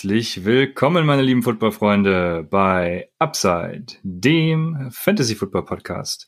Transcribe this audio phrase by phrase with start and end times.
[0.00, 6.26] Herzlich willkommen, meine lieben Footballfreunde, bei Upside, dem Fantasy Football Podcast.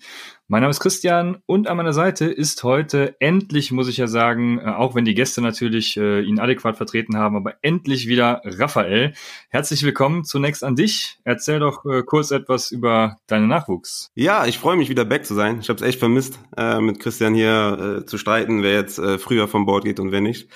[0.53, 4.59] Mein Name ist Christian und an meiner Seite ist heute endlich, muss ich ja sagen,
[4.59, 9.15] äh, auch wenn die Gäste natürlich äh, ihn adäquat vertreten haben, aber endlich wieder Raphael.
[9.49, 11.17] Herzlich willkommen zunächst an dich.
[11.25, 14.11] Erzähl doch äh, kurz etwas über deinen Nachwuchs.
[14.15, 15.61] Ja, ich freue mich wieder back zu sein.
[15.61, 19.17] Ich habe es echt vermisst, äh, mit Christian hier äh, zu streiten, wer jetzt äh,
[19.17, 20.51] früher vom Bord geht und wer nicht.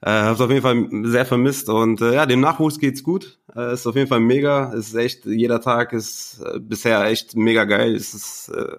[0.00, 3.38] Äh, habe es auf jeden Fall sehr vermisst und äh, ja, dem Nachwuchs geht's gut.
[3.54, 4.72] Äh, ist auf jeden Fall mega.
[4.72, 7.94] Ist echt jeder Tag ist äh, bisher echt mega geil.
[7.94, 8.78] Es ist äh,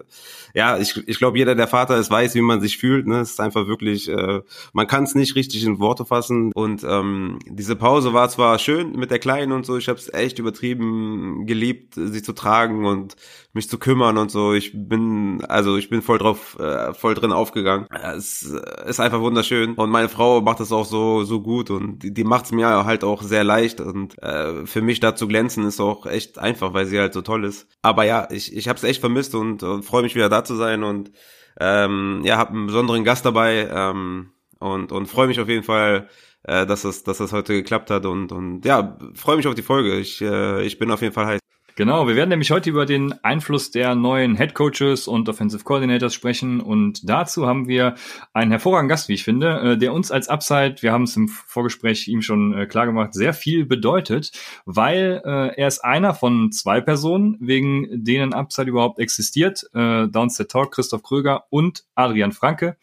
[0.54, 3.08] ja, ich, ich glaube, jeder, der Vater ist, weiß, wie man sich fühlt.
[3.08, 3.18] Ne?
[3.18, 4.40] Es ist einfach wirklich, äh,
[4.72, 6.52] man kann es nicht richtig in Worte fassen.
[6.54, 10.12] Und ähm, diese Pause war zwar schön mit der Kleinen und so, ich habe es
[10.12, 13.16] echt übertrieben geliebt, sie zu tragen und
[13.54, 14.52] mich zu kümmern und so.
[14.52, 17.86] Ich bin, also ich bin voll drauf, äh, voll drin aufgegangen.
[17.90, 19.74] Es ist einfach wunderschön.
[19.74, 22.84] Und meine Frau macht das auch so, so gut und die, die macht es mir
[22.84, 23.80] halt auch sehr leicht.
[23.80, 27.22] Und äh, für mich da zu glänzen ist auch echt einfach, weil sie halt so
[27.22, 27.68] toll ist.
[27.80, 30.56] Aber ja, ich, ich habe es echt vermisst und, und freue mich wieder da zu
[30.56, 31.12] sein und
[31.60, 36.08] ähm, ja, habe einen besonderen Gast dabei ähm, und, und freue mich auf jeden Fall,
[36.42, 39.62] äh, dass das, dass das heute geklappt hat und, und ja, freue mich auf die
[39.62, 39.96] Folge.
[39.98, 41.40] Ich, äh, ich bin auf jeden Fall heiß.
[41.76, 46.14] Genau, wir werden nämlich heute über den Einfluss der neuen Head Coaches und Offensive Coordinators
[46.14, 47.96] sprechen und dazu haben wir
[48.32, 51.26] einen hervorragenden Gast, wie ich finde, äh, der uns als Upside, wir haben es im
[51.26, 54.30] Vorgespräch ihm schon äh, klar gemacht, sehr viel bedeutet,
[54.66, 60.46] weil äh, er ist einer von zwei Personen, wegen denen Upside überhaupt existiert, äh, Downstairs
[60.46, 62.76] Talk, Christoph Kröger und Adrian Franke.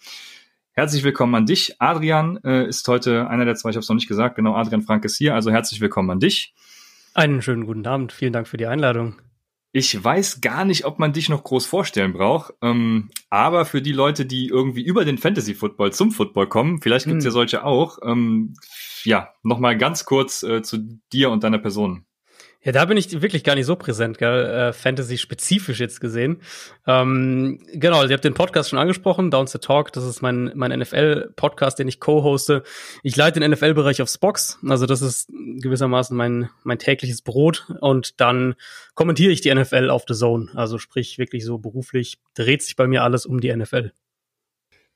[0.73, 1.75] Herzlich willkommen an dich.
[1.80, 5.08] Adrian ist heute einer der zwei, ich habe es noch nicht gesagt, genau, Adrian Franke
[5.08, 6.53] ist hier, also herzlich willkommen an dich.
[7.14, 8.14] Einen schönen guten Abend.
[8.14, 9.22] Vielen Dank für die Einladung.
[9.73, 12.53] Ich weiß gar nicht, ob man dich noch groß vorstellen braucht.
[12.62, 17.06] Ähm, aber für die Leute, die irgendwie über den Fantasy Football zum Football kommen, vielleicht
[17.06, 17.30] gibt's hm.
[17.30, 18.00] ja solche auch.
[18.03, 18.53] Ähm,
[19.03, 22.06] ja, nochmal ganz kurz äh, zu dir und deiner Person.
[22.64, 24.46] Ja, da bin ich wirklich gar nicht so präsent, gell?
[24.46, 26.42] Äh, Fantasy-spezifisch jetzt gesehen.
[26.86, 30.78] Ähm, genau, ihr habt den Podcast schon angesprochen, Down the Talk, das ist mein, mein
[30.80, 32.62] NFL-Podcast, den ich co-hoste.
[33.02, 37.66] Ich leite den NFL-Bereich auf Spox, also das ist gewissermaßen mein, mein tägliches Brot.
[37.80, 38.54] Und dann
[38.94, 42.86] kommentiere ich die NFL auf The Zone, also sprich wirklich so beruflich dreht sich bei
[42.86, 43.92] mir alles um die NFL.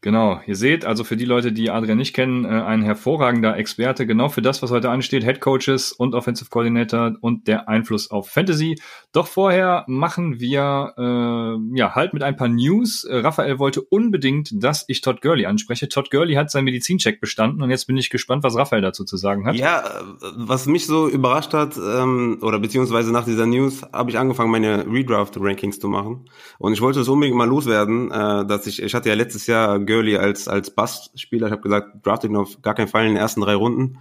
[0.05, 4.05] Genau, ihr seht, also für die Leute, die Adrian nicht kennen, äh, ein hervorragender Experte,
[4.05, 8.29] genau für das, was heute ansteht, Head Coaches und Offensive Coordinator und der Einfluss auf
[8.29, 8.79] Fantasy.
[9.13, 13.03] Doch vorher machen wir äh, ja halt mit ein paar News.
[13.03, 15.89] Äh, Raphael wollte unbedingt, dass ich Todd Gurley anspreche.
[15.89, 19.17] Todd Gurley hat seinen Medizincheck bestanden und jetzt bin ich gespannt, was Raphael dazu zu
[19.17, 19.55] sagen hat.
[19.55, 20.03] Ja, äh,
[20.35, 24.85] was mich so überrascht hat, ähm, oder beziehungsweise nach dieser News, habe ich angefangen, meine
[24.85, 26.29] Redraft-Rankings zu machen.
[26.59, 29.79] Und ich wollte es unbedingt mal loswerden, äh, dass ich, ich hatte ja letztes Jahr
[29.79, 31.47] Gurley als, als Bass-Spieler.
[31.47, 33.99] Ich habe gesagt, draft ihn auf gar keinen Fall in den ersten drei Runden.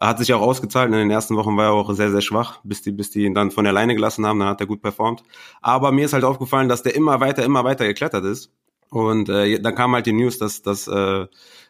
[0.00, 0.88] Hat sich auch ausgezahlt.
[0.88, 3.34] In den ersten Wochen war er auch sehr, sehr schwach, bis die, bis die ihn
[3.34, 4.38] dann von der Leine gelassen haben.
[4.38, 5.22] Dann hat er gut performt.
[5.62, 8.52] Aber mir ist halt aufgefallen, dass der immer weiter, immer weiter geklettert ist.
[8.90, 11.26] Und äh, dann kam halt die News, dass, dass äh,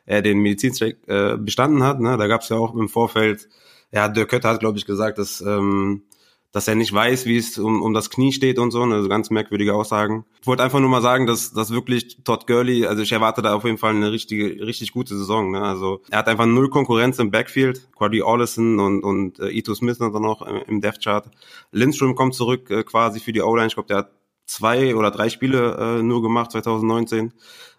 [0.07, 2.01] er den Medizincheck äh, bestanden hat.
[2.01, 2.17] Ne?
[2.17, 3.49] Da gab es ja auch im Vorfeld,
[3.93, 6.03] ja, Dirk Kötter hat, glaube ich, gesagt, dass ähm,
[6.57, 9.29] dass er nicht weiß, wie es um, um das Knie steht und so, also ganz
[9.29, 10.25] merkwürdige Aussagen.
[10.41, 13.53] Ich wollte einfach nur mal sagen, dass, dass wirklich Todd Gurley, also ich erwarte da
[13.53, 15.51] auf jeden Fall eine richtige, richtig gute Saison.
[15.51, 15.61] Ne?
[15.61, 17.87] Also er hat einfach null Konkurrenz im Backfield.
[17.95, 21.29] Quadri Allison und, und äh, Ito Smith dann noch im Death Chart.
[21.73, 23.67] Lindstrom kommt zurück äh, quasi für die O-Line.
[23.67, 24.11] Ich glaube, der hat
[24.47, 27.33] zwei oder drei Spiele äh, nur gemacht 2019.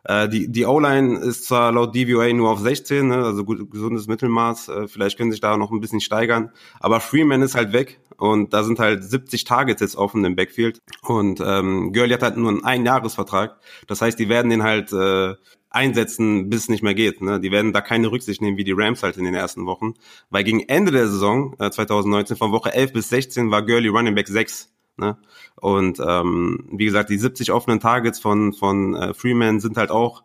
[0.03, 4.07] Äh, die die O-Line ist zwar laut DVA nur auf 16, ne, also gut, gesundes
[4.07, 4.69] Mittelmaß.
[4.69, 6.51] Äh, vielleicht können sich da noch ein bisschen steigern.
[6.79, 10.81] Aber Freeman ist halt weg und da sind halt 70 Targets jetzt offen im Backfield.
[11.01, 13.57] Und ähm, Gurley hat halt nur einen Einjahresvertrag.
[13.87, 15.35] Das heißt, die werden den halt äh,
[15.69, 17.21] einsetzen, bis es nicht mehr geht.
[17.21, 17.39] Ne?
[17.39, 19.93] Die werden da keine Rücksicht nehmen, wie die Rams halt in den ersten Wochen.
[20.29, 24.15] Weil gegen Ende der Saison äh, 2019, von Woche 11 bis 16, war Gurley Running
[24.15, 24.73] Back 6.
[24.97, 25.17] Ne?
[25.55, 30.23] Und ähm, wie gesagt, die 70 offenen Targets von, von äh, Freeman sind halt auch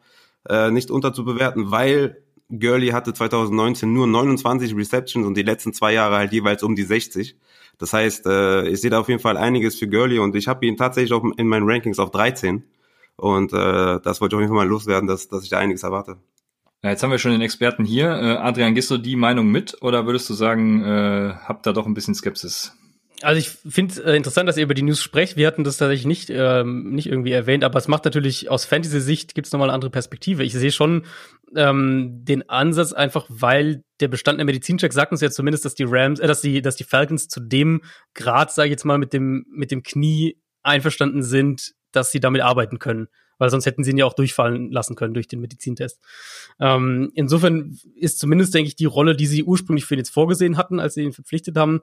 [0.48, 6.16] äh, nicht unterzubewerten, weil Gurley hatte 2019 nur 29 Receptions und die letzten zwei Jahre
[6.16, 7.36] halt jeweils um die 60.
[7.78, 10.66] Das heißt, äh, ich sehe da auf jeden Fall einiges für Gurley und ich habe
[10.66, 12.64] ihn tatsächlich auch in meinen Rankings auf 13.
[13.16, 15.82] Und äh, das wollte ich auf jeden Fall mal loswerden, dass, dass ich da einiges
[15.82, 16.16] erwarte.
[16.82, 18.10] Jetzt haben wir schon den Experten hier.
[18.10, 21.86] Äh, Adrian, gehst du die Meinung mit oder würdest du sagen, äh, habt da doch
[21.86, 22.76] ein bisschen Skepsis?
[23.22, 25.36] Also ich finde äh, interessant, dass ihr über die News sprecht.
[25.36, 29.34] Wir hatten das tatsächlich nicht, ähm, nicht irgendwie erwähnt, aber es macht natürlich aus Fantasy-Sicht
[29.34, 30.42] gibt es nochmal eine andere Perspektive.
[30.42, 31.04] Ich sehe schon
[31.56, 35.86] ähm, den Ansatz einfach, weil der Bestand der Medizincheck sagt uns ja zumindest, dass die
[35.86, 37.82] Rams, äh, dass die, dass die Falcons zu dem
[38.14, 42.42] Grad, sage ich jetzt mal, mit dem mit dem Knie einverstanden sind, dass sie damit
[42.42, 43.08] arbeiten können.
[43.42, 45.98] Weil sonst hätten sie ihn ja auch durchfallen lassen können durch den Medizintest.
[46.60, 50.56] Ähm, insofern ist zumindest, denke ich, die Rolle, die sie ursprünglich für ihn jetzt vorgesehen
[50.56, 51.80] hatten, als sie ihn verpflichtet haben,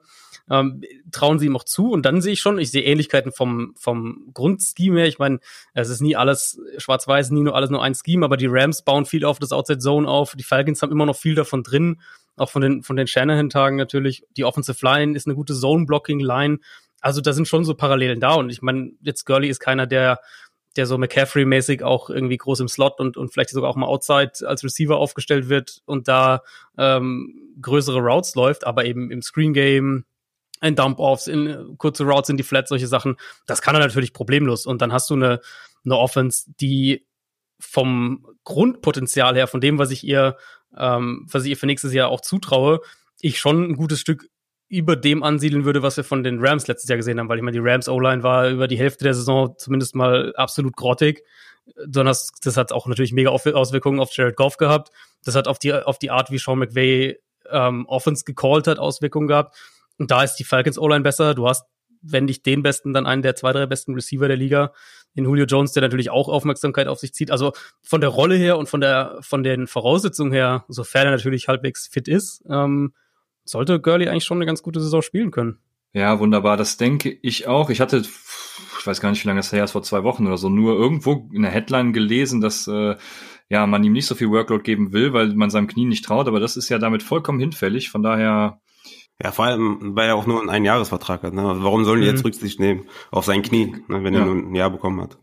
[0.48, 0.80] ähm,
[1.12, 1.90] trauen sie ihm auch zu.
[1.90, 5.06] Und dann sehe ich schon, ich sehe Ähnlichkeiten vom, vom Grundscheme her.
[5.06, 5.38] Ich meine,
[5.74, 9.04] es ist nie alles schwarz-weiß, nie nur alles nur ein Scheme, aber die Rams bauen
[9.04, 10.34] viel auf das Outside Zone auf.
[10.36, 12.00] Die Falcons haben immer noch viel davon drin
[12.36, 14.24] auch von den, von den Shanahan-Tagen natürlich.
[14.38, 16.60] Die Offensive Line ist eine gute Zone-Blocking-Line.
[17.02, 18.32] Also da sind schon so Parallelen da.
[18.32, 20.20] Und ich meine, jetzt Gurley ist keiner, der,
[20.80, 24.32] der so McCaffrey-mäßig auch irgendwie groß im Slot und, und vielleicht sogar auch mal outside
[24.46, 26.42] als Receiver aufgestellt wird und da
[26.78, 30.06] ähm, größere Routes läuft, aber eben im Screen-Game,
[30.62, 33.16] in Dump-Offs, in kurze Routes in die Flats, solche Sachen,
[33.46, 34.64] das kann er natürlich problemlos.
[34.64, 35.40] Und dann hast du eine,
[35.84, 37.06] eine Offense, die
[37.58, 40.38] vom Grundpotenzial her, von dem, was ich ihr,
[40.74, 42.80] ähm, was ich ihr für nächstes Jahr auch zutraue,
[43.20, 44.30] ich schon ein gutes Stück
[44.70, 47.42] über dem ansiedeln würde, was wir von den Rams letztes Jahr gesehen haben, weil ich
[47.42, 51.24] meine, die Rams O-Line war über die Hälfte der Saison zumindest mal absolut grottig.
[51.86, 54.90] Das, das hat auch natürlich mega Auswirkungen auf Jared Goff gehabt.
[55.24, 57.18] Das hat auf die, auf die Art, wie Sean McVay
[57.50, 59.56] ähm, Offense gecallt hat, Auswirkungen gehabt.
[59.98, 61.34] Und da ist die Falcons O-Line besser.
[61.34, 61.66] Du hast,
[62.00, 64.72] wenn nicht den besten, dann einen der zwei, drei besten Receiver der Liga
[65.14, 67.32] in Julio Jones, der natürlich auch Aufmerksamkeit auf sich zieht.
[67.32, 67.52] Also
[67.82, 71.88] von der Rolle her und von der, von den Voraussetzungen her, sofern er natürlich halbwegs
[71.88, 72.94] fit ist, ähm,
[73.50, 75.58] sollte Gurley eigentlich schon eine ganz gute Saison spielen können.
[75.92, 76.56] Ja, wunderbar.
[76.56, 77.68] Das denke ich auch.
[77.70, 80.36] Ich hatte, ich weiß gar nicht, wie lange das her ist, vor zwei Wochen oder
[80.36, 82.96] so, nur irgendwo in der Headline gelesen, dass äh,
[83.48, 86.28] ja man ihm nicht so viel Workload geben will, weil man seinem Knie nicht traut.
[86.28, 87.90] Aber das ist ja damit vollkommen hinfällig.
[87.90, 88.60] Von daher.
[89.22, 91.34] Ja, vor allem, weil er auch nur einen Einjahresvertrag hat.
[91.34, 91.42] Ne?
[91.42, 92.14] Warum sollen die mhm.
[92.14, 94.20] jetzt Rücksicht nehmen auf sein Knie, ne, wenn ja.
[94.20, 95.18] er nur ein Jahr bekommen hat?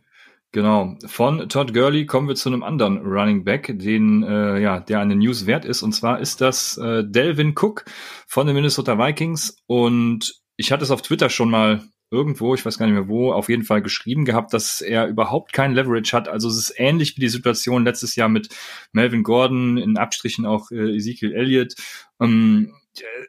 [0.58, 0.98] Genau.
[1.06, 5.16] Von Todd Gurley kommen wir zu einem anderen Running Back, den äh, ja, der eine
[5.16, 5.84] News wert ist.
[5.84, 7.86] Und zwar ist das äh, Delvin Cook
[8.26, 9.56] von den Minnesota Vikings.
[9.68, 13.34] Und ich hatte es auf Twitter schon mal irgendwo, ich weiß gar nicht mehr wo,
[13.34, 16.28] auf jeden Fall geschrieben gehabt, dass er überhaupt kein Leverage hat.
[16.28, 18.50] Also es ist ähnlich wie die Situation letztes Jahr mit
[18.94, 21.76] Melvin Gordon, in Abstrichen auch äh, Ezekiel Elliott.
[22.20, 22.74] Ähm,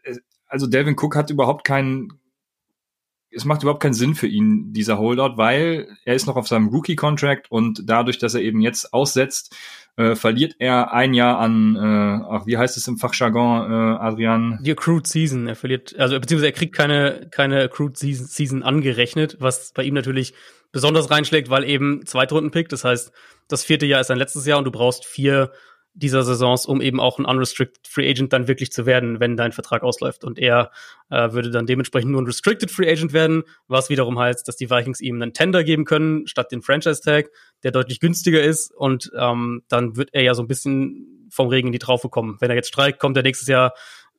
[0.05, 0.17] äh,
[0.47, 2.18] also Delvin Cook hat überhaupt keinen
[3.31, 6.69] es macht überhaupt keinen Sinn für ihn, dieser Holdout, weil er ist noch auf seinem
[6.69, 9.55] Rookie-Contract und dadurch, dass er eben jetzt aussetzt,
[9.97, 14.59] äh, verliert er ein Jahr an, äh, ach, wie heißt es im Fachjargon, äh, Adrian?
[14.63, 15.49] Die Accrued Season.
[15.49, 19.95] Er verliert, also beziehungsweise er kriegt keine, keine Accrued Season, Season angerechnet, was bei ihm
[19.95, 20.35] natürlich
[20.71, 23.13] besonders reinschlägt, weil eben Zweitrunden-Pick, das heißt,
[23.49, 25.51] das vierte Jahr ist sein letztes Jahr und du brauchst vier
[25.99, 29.53] dieser Saisons, um eben auch ein unrestricted Free Agent dann wirklich zu werden, wenn dein
[29.53, 30.25] Vertrag ausläuft.
[30.25, 30.71] Und er
[31.11, 34.71] äh, würde dann dementsprechend nur ein restricted Free Agent werden, was wiederum heißt, dass die
[34.71, 37.31] Vikings ihm einen Tender geben können statt den Franchise Tag,
[37.65, 38.73] der deutlich günstiger ist.
[38.75, 42.37] Und ähm, dann wird er ja so ein bisschen vom Regen in die Traufe kommen.
[42.41, 43.75] Wenn er jetzt streikt, kommt er nächstes Jahr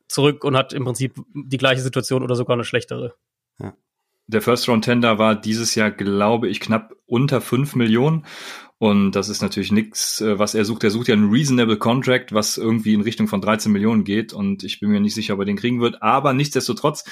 [0.07, 3.15] zurück und hat im Prinzip die gleiche Situation oder sogar eine schlechtere.
[3.59, 3.73] Ja.
[4.27, 8.25] Der First Round Tender war dieses Jahr, glaube ich, knapp unter fünf Millionen.
[8.79, 10.85] Und das ist natürlich nichts, äh, was er sucht.
[10.85, 14.31] Er sucht ja einen reasonable Contract, was irgendwie in Richtung von 13 Millionen geht.
[14.31, 16.01] Und ich bin mir nicht sicher, ob er den kriegen wird.
[16.01, 17.03] Aber nichtsdestotrotz,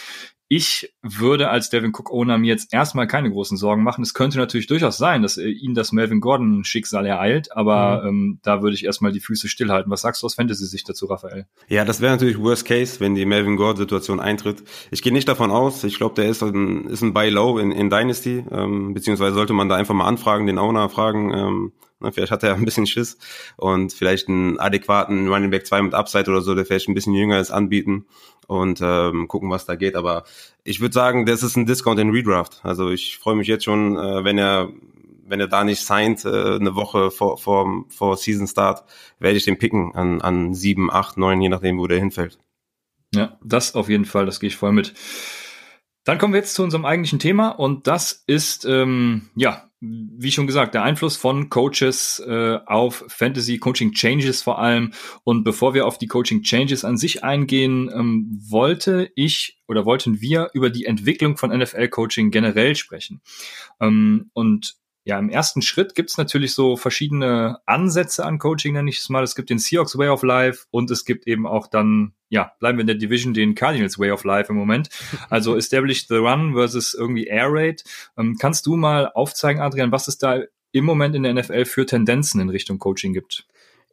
[0.50, 4.02] ich würde als Devin Cook Owner mir jetzt erstmal keine großen Sorgen machen.
[4.02, 8.08] Es könnte natürlich durchaus sein, dass äh, ihn das Melvin Gordon Schicksal ereilt, aber mhm.
[8.08, 9.92] ähm, da würde ich erstmal die Füße stillhalten.
[9.92, 11.48] Was sagst du aus Fantasy-Sicht dazu, Raphael?
[11.68, 14.64] Ja, das wäre natürlich Worst Case, wenn die Melvin Gordon Situation eintritt.
[14.90, 15.84] Ich gehe nicht davon aus.
[15.84, 19.54] Ich glaube, der ist ein, ist ein Buy Low in, in Dynasty, ähm, beziehungsweise sollte
[19.54, 21.57] man da einfach mal anfragen, den Owner fragen, ähm,
[22.00, 23.18] na, vielleicht hat er ein bisschen Schiss
[23.58, 27.14] und vielleicht einen adäquaten Running Back 2 mit Upside oder so, der vielleicht ein bisschen
[27.14, 28.06] jünger ist, anbieten
[28.48, 29.96] und ähm, gucken, was da geht.
[29.96, 30.24] Aber
[30.64, 32.60] ich würde sagen, das ist ein Discount in Redraft.
[32.64, 34.70] Also ich freue mich jetzt schon, äh, wenn er
[35.30, 38.86] wenn er da nicht signed, äh, eine Woche vor, vor, vor Season Start,
[39.20, 42.40] werde ich den picken an, an sieben, acht, neun, je nachdem, wo der hinfällt.
[43.14, 44.94] Ja, das auf jeden Fall, das gehe ich voll mit.
[46.04, 50.48] Dann kommen wir jetzt zu unserem eigentlichen Thema und das ist, ähm, ja, wie schon
[50.48, 54.94] gesagt, der Einfluss von Coaches äh, auf Fantasy Coaching Changes vor allem.
[55.24, 60.20] Und bevor wir auf die Coaching Changes an sich eingehen, ähm, wollte ich oder wollten
[60.20, 63.22] wir über die Entwicklung von NFL Coaching generell sprechen.
[63.80, 64.78] Ähm, und
[65.08, 69.24] ja, im ersten Schritt gibt's natürlich so verschiedene Ansätze an Coaching, nenne ich es mal.
[69.24, 72.78] Es gibt den Seahawks Way of Life und es gibt eben auch dann, ja, bleiben
[72.78, 74.90] wir in der Division, den Cardinals Way of Life im Moment.
[75.30, 77.86] Also Establish the Run versus irgendwie Air Raid.
[78.18, 80.42] Ähm, kannst du mal aufzeigen, Adrian, was es da
[80.74, 83.48] im Moment in der NFL für Tendenzen in Richtung Coaching gibt?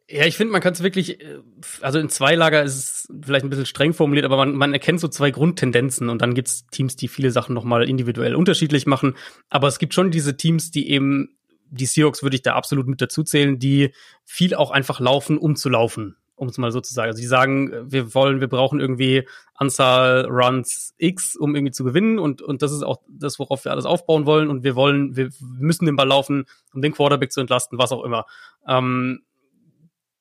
[0.07, 1.39] Ja, ich finde, man kann es wirklich, äh,
[1.81, 4.99] also in zwei Lager ist es vielleicht ein bisschen streng formuliert, aber man, man erkennt
[4.99, 9.15] so zwei Grundtendenzen und dann gibt's Teams, die viele Sachen nochmal individuell unterschiedlich machen.
[9.49, 11.35] Aber es gibt schon diese Teams, die eben,
[11.71, 13.93] die Seahawks würde ich da absolut mit dazu zählen, die
[14.23, 16.17] viel auch einfach laufen, um zu laufen.
[16.35, 17.09] um es mal so zu sagen.
[17.09, 22.19] Also die sagen, wir wollen, wir brauchen irgendwie Anzahl Runs X, um irgendwie zu gewinnen
[22.19, 25.29] und, und das ist auch das, worauf wir alles aufbauen wollen und wir wollen, wir
[25.39, 28.25] müssen den Ball laufen, um den Quarterback zu entlasten, was auch immer.
[28.67, 29.23] Ähm,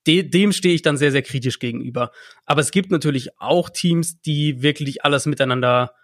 [0.07, 2.11] de dem stehe ich dann sehr, sehr kritisch gegenüber.
[2.45, 5.95] Aber es gibt natürlich auch Teams, die wirklich alles miteinander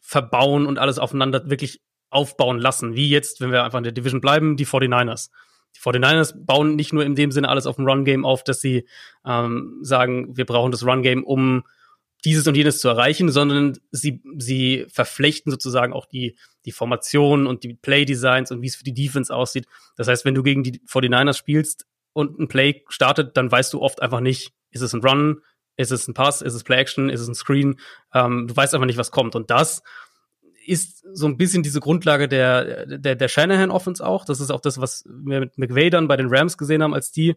[0.00, 1.80] verbauen und alles aufeinander wirklich
[2.10, 2.94] aufbauen lassen.
[2.94, 5.30] Wie jetzt, wenn wir einfach in der Division bleiben, die 49ers.
[5.76, 8.86] Die 49ers bauen nicht nur in dem Sinne alles auf dem Run-Game auf, dass sie
[9.24, 11.62] ähm, sagen, wir brauchen das Run-Game, um
[12.24, 17.62] dieses und jenes zu erreichen, sondern sie, sie verflechten sozusagen auch die, die Formation und
[17.62, 19.66] die Play-Designs und wie es für die Defense aussieht.
[19.96, 23.80] Das heißt, wenn du gegen die 49ers spielst und ein Play startet, dann weißt du
[23.80, 25.42] oft einfach nicht, ist es ein Run,
[25.76, 27.80] ist es ein Pass, ist es Play-Action, ist es ein Screen.
[28.14, 29.34] Ähm, du weißt einfach nicht, was kommt.
[29.34, 29.82] Und das
[30.66, 34.24] ist so ein bisschen diese Grundlage der, der, der Shanahan-Offense auch.
[34.24, 37.12] Das ist auch das, was wir mit McVay dann bei den Rams gesehen haben, als
[37.12, 37.34] die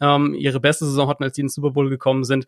[0.00, 2.46] ähm, ihre beste Saison hatten, als die in den Super Bowl gekommen sind.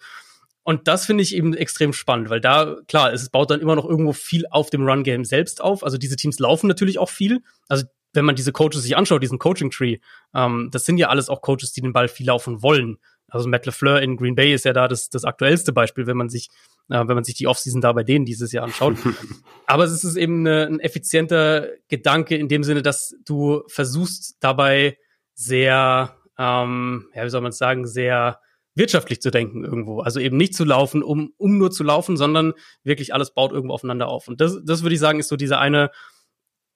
[0.63, 3.85] Und das finde ich eben extrem spannend, weil da, klar, es baut dann immer noch
[3.85, 5.85] irgendwo viel auf dem Run-Game selbst auf.
[5.85, 7.43] Also diese Teams laufen natürlich auch viel.
[7.69, 9.99] Also wenn man diese Coaches sich anschaut, diesen Coaching-Tree,
[10.35, 12.99] ähm, das sind ja alles auch Coaches, die den Ball viel laufen wollen.
[13.29, 16.29] Also Matt LeFleur in Green Bay ist ja da das, das aktuellste Beispiel, wenn man
[16.29, 16.51] sich
[16.91, 18.97] äh, wenn man sich die Offseason da bei denen dieses Jahr anschaut.
[19.67, 24.99] Aber es ist eben eine, ein effizienter Gedanke in dem Sinne, dass du versuchst dabei
[25.35, 28.41] sehr, ähm, ja, wie soll man es sagen, sehr
[28.75, 30.01] wirtschaftlich zu denken irgendwo.
[30.01, 33.75] Also eben nicht zu laufen, um, um nur zu laufen, sondern wirklich alles baut irgendwo
[33.75, 34.29] aufeinander auf.
[34.29, 35.91] Und das, das würde ich sagen, ist so diese eine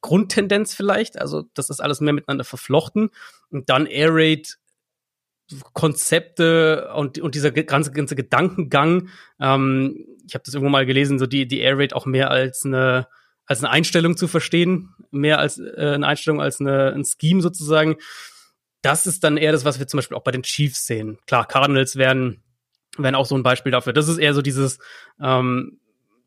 [0.00, 1.20] Grundtendenz vielleicht.
[1.20, 3.10] Also das ist alles mehr miteinander verflochten.
[3.50, 4.58] Und dann Air Raid
[5.72, 9.08] Konzepte und, und dieser ganze, ganze Gedankengang,
[9.40, 12.64] ähm, ich habe das irgendwo mal gelesen, so die, die Air Raid auch mehr als
[12.64, 13.08] eine,
[13.46, 17.96] als eine Einstellung zu verstehen, mehr als äh, eine Einstellung als eine, ein Scheme sozusagen.
[18.82, 21.18] Das ist dann eher das, was wir zum Beispiel auch bei den Chiefs sehen.
[21.26, 22.42] Klar, Cardinals werden,
[22.98, 23.94] werden auch so ein Beispiel dafür.
[23.94, 24.78] Das ist eher so dieses,
[25.20, 25.80] ähm,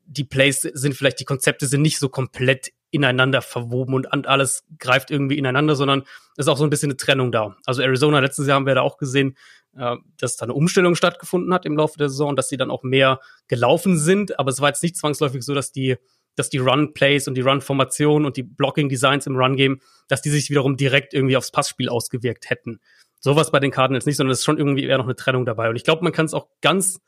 [0.06, 5.12] die Plays sind vielleicht, die Konzepte sind nicht so komplett ineinander verwoben und alles greift
[5.12, 6.04] irgendwie ineinander, sondern
[6.38, 7.56] ist auch so ein bisschen eine Trennung da.
[7.66, 9.38] Also Arizona, letztes Jahr haben wir da auch gesehen,
[9.78, 12.84] äh, dass da eine Umstellung stattgefunden hat im Laufe der Saison, dass sie dann auch
[12.84, 15.98] mehr gelaufen sind, aber es war jetzt nicht zwangsläufig so, dass die
[16.36, 20.78] dass die Run-Plays und die Run-Formation und die Blocking-Designs im Run-Game, dass die sich wiederum
[20.78, 22.80] direkt irgendwie aufs Passspiel ausgewirkt hätten.
[23.20, 25.70] Sowas bei den Cardinals nicht, sondern es ist schon irgendwie eher noch eine Trennung dabei.
[25.70, 27.02] Und ich glaube, man kann es auch ganz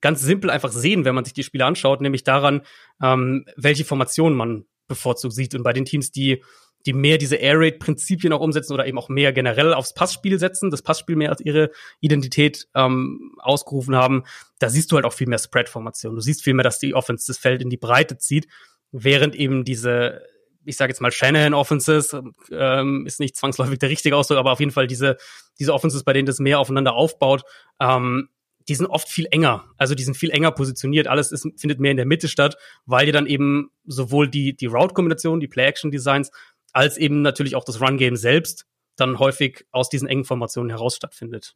[0.00, 2.62] ganz simpel einfach sehen, wenn man sich die Spiele anschaut, nämlich daran,
[3.02, 5.54] ähm, welche Formation man bevorzugt sieht.
[5.54, 6.42] Und bei den Teams, die
[6.86, 10.38] die mehr diese Air Raid Prinzipien auch umsetzen oder eben auch mehr generell aufs Passspiel
[10.38, 14.24] setzen, das Passspiel mehr als ihre Identität ähm, ausgerufen haben,
[14.58, 16.14] da siehst du halt auch viel mehr Spread-Formation.
[16.14, 18.48] Du siehst viel mehr, dass die Offense das Feld in die Breite zieht,
[18.92, 20.22] während eben diese
[20.64, 22.14] ich sage jetzt mal Shanahan Offenses
[22.50, 25.16] ähm, ist nicht zwangsläufig der richtige Ausdruck, aber auf jeden Fall diese
[25.58, 27.42] diese Offenses, bei denen das mehr aufeinander aufbaut,
[27.80, 28.28] ähm,
[28.68, 29.64] die sind oft viel enger.
[29.76, 31.06] Also die sind viel enger positioniert.
[31.06, 32.56] Alles ist, findet mehr in der Mitte statt,
[32.86, 36.30] weil dir dann eben sowohl die, die Route-Kombination, die Play-Action-Designs,
[36.72, 41.54] als eben natürlich auch das Run-Game selbst dann häufig aus diesen engen Formationen heraus stattfindet.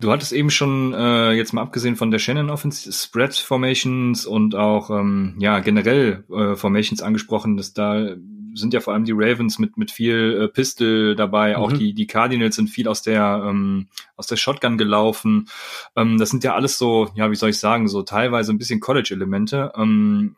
[0.00, 4.56] Du hattest eben schon, äh, jetzt mal abgesehen von der Shannon Offense, Spread Formations und
[4.56, 8.16] auch ähm, ja generell äh, Formations angesprochen, dass da
[8.54, 11.56] sind ja vor allem die Ravens mit mit viel äh, Pistol dabei, mhm.
[11.56, 15.48] auch die die Cardinals sind viel aus der ähm, aus der Shotgun gelaufen.
[15.96, 18.80] Ähm, das sind ja alles so, ja wie soll ich sagen, so teilweise ein bisschen
[18.80, 19.72] College Elemente.
[19.76, 20.36] Ähm,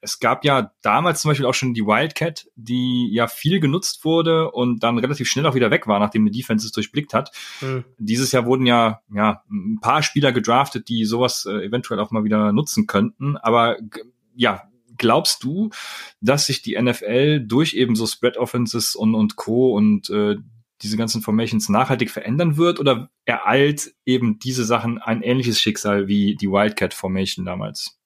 [0.00, 4.50] es gab ja damals zum Beispiel auch schon die Wildcat, die ja viel genutzt wurde
[4.50, 7.32] und dann relativ schnell auch wieder weg war, nachdem die Defense es durchblickt hat.
[7.60, 7.84] Mhm.
[7.98, 12.24] Dieses Jahr wurden ja, ja ein paar Spieler gedraftet, die sowas äh, eventuell auch mal
[12.24, 13.36] wieder nutzen könnten.
[13.36, 13.76] Aber
[14.36, 15.70] ja, glaubst du,
[16.20, 19.74] dass sich die NFL durch eben so Spread Offenses und, und Co.
[19.74, 20.36] und äh,
[20.82, 26.36] diese ganzen Formations nachhaltig verändern wird oder ereilt eben diese Sachen ein ähnliches Schicksal wie
[26.36, 27.97] die Wildcat Formation damals?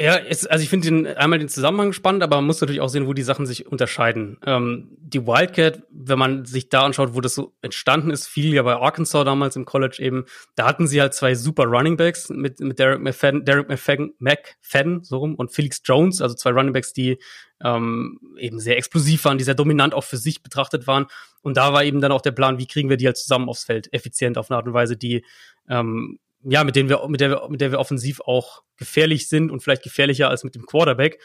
[0.00, 2.88] Ja, ist, also ich finde den, einmal den Zusammenhang spannend, aber man muss natürlich auch
[2.88, 4.38] sehen, wo die Sachen sich unterscheiden.
[4.46, 8.62] Ähm, die Wildcat, wenn man sich da anschaut, wo das so entstanden ist, fiel ja
[8.62, 12.60] bei Arkansas damals im College eben, da hatten sie halt zwei super Running Backs mit,
[12.60, 16.92] mit Derek McFadden, Derek McFadden, McFadden so rum, und Felix Jones, also zwei Running Backs,
[16.92, 17.18] die
[17.64, 21.06] ähm, eben sehr explosiv waren, die sehr dominant auch für sich betrachtet waren.
[21.42, 23.64] Und da war eben dann auch der Plan, wie kriegen wir die halt zusammen aufs
[23.64, 25.24] Feld, effizient auf eine Art und Weise, die
[25.68, 29.50] ähm, ja, mit denen wir, mit der wir, mit der wir offensiv auch gefährlich sind
[29.50, 31.20] und vielleicht gefährlicher als mit dem Quarterback.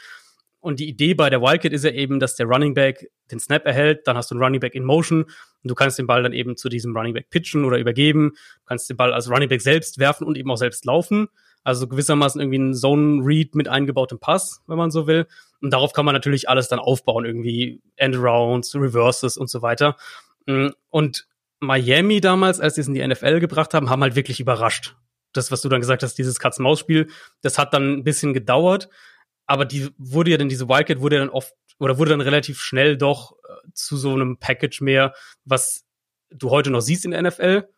[0.60, 3.66] Und die Idee bei der Wildcat ist ja eben, dass der Running Back den Snap
[3.66, 5.30] erhält, dann hast du einen Running Back in Motion und
[5.70, 8.88] du kannst den Ball dann eben zu diesem Running Back pitchen oder übergeben, du kannst
[8.88, 11.28] den Ball als Running Back selbst werfen und eben auch selbst laufen.
[11.64, 15.26] Also gewissermaßen irgendwie ein Zone Read mit eingebautem Pass, wenn man so will.
[15.62, 19.96] Und darauf kann man natürlich alles dann aufbauen, irgendwie Endarounds, Reverses und so weiter.
[20.90, 21.26] Und
[21.60, 24.94] Miami damals, als sie es in die NFL gebracht haben, haben halt wirklich überrascht.
[25.36, 27.08] Das, was du dann gesagt hast, dieses Katz-Maus-Spiel,
[27.42, 28.88] das hat dann ein bisschen gedauert,
[29.46, 32.60] aber die wurde ja dann, diese Wildcat wurde ja dann oft, oder wurde dann relativ
[32.60, 35.14] schnell doch äh, zu so einem Package mehr,
[35.44, 35.84] was
[36.30, 37.68] du heute noch siehst in der NFL.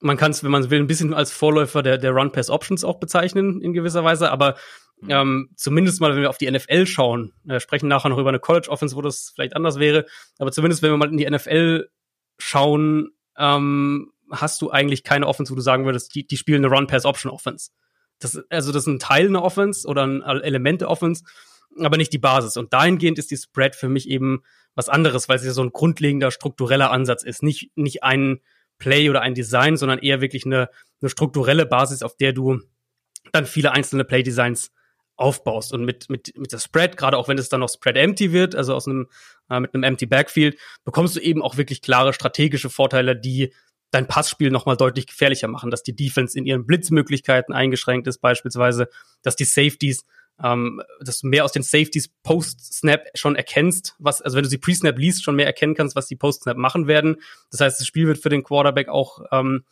[0.00, 3.60] Man kann es, wenn man will, ein bisschen als Vorläufer der, der Run-Pass-Options auch bezeichnen,
[3.60, 4.56] in gewisser Weise, aber
[5.00, 5.10] mhm.
[5.10, 8.40] ähm, zumindest mal, wenn wir auf die NFL schauen, wir sprechen nachher noch über eine
[8.40, 10.06] College-Offense, wo das vielleicht anders wäre,
[10.38, 11.90] aber zumindest, wenn wir mal in die NFL
[12.38, 16.74] schauen, ähm, hast du eigentlich keine Offense, wo du sagen würdest, die, die spielen eine
[16.74, 17.70] Run-Pass-Option-Offense.
[18.18, 21.24] Das, also das ist ein Teil einer Offense oder ein Element der Offense,
[21.78, 22.56] aber nicht die Basis.
[22.56, 24.42] Und dahingehend ist die Spread für mich eben
[24.74, 27.42] was anderes, weil ja so ein grundlegender struktureller Ansatz ist.
[27.42, 28.40] Nicht, nicht ein
[28.78, 30.68] Play oder ein Design, sondern eher wirklich eine,
[31.00, 32.60] eine strukturelle Basis, auf der du
[33.32, 34.72] dann viele einzelne Play-Designs
[35.16, 35.72] aufbaust.
[35.72, 38.54] Und mit, mit, mit der Spread, gerade auch wenn es dann noch Spread Empty wird,
[38.54, 39.08] also aus einem,
[39.50, 43.52] äh, mit einem Empty Backfield, bekommst du eben auch wirklich klare strategische Vorteile, die
[43.90, 48.88] dein Passspiel nochmal deutlich gefährlicher machen, dass die Defense in ihren Blitzmöglichkeiten eingeschränkt ist, beispielsweise,
[49.22, 50.04] dass die Safeties,
[50.42, 54.58] ähm, dass du mehr aus den Safeties Post-Snap schon erkennst, was, also wenn du sie
[54.58, 57.16] Pre-Snap liest, schon mehr erkennen kannst, was die Post-Snap machen werden.
[57.50, 59.64] Das heißt, das Spiel wird für den Quarterback auch, ähm,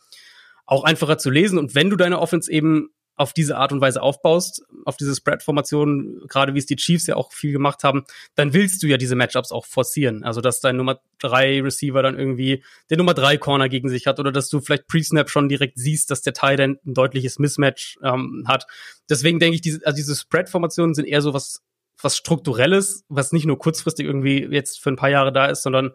[0.65, 1.57] auch einfacher zu lesen.
[1.57, 6.21] Und wenn du deine Offense eben auf diese Art und Weise aufbaust, auf diese Spread-Formation,
[6.29, 9.15] gerade wie es die Chiefs ja auch viel gemacht haben, dann willst du ja diese
[9.15, 10.23] Matchups auch forcieren.
[10.23, 14.21] Also, dass dein Nummer drei Receiver dann irgendwie den Nummer drei Corner gegen sich hat
[14.21, 17.99] oder dass du vielleicht Pre-Snap schon direkt siehst, dass der Tight End ein deutliches Mismatch
[18.01, 18.67] ähm, hat.
[19.09, 21.61] Deswegen denke ich, diese, also diese Spread-Formationen sind eher so was,
[22.01, 25.91] was Strukturelles, was nicht nur kurzfristig irgendwie jetzt für ein paar Jahre da ist, sondern,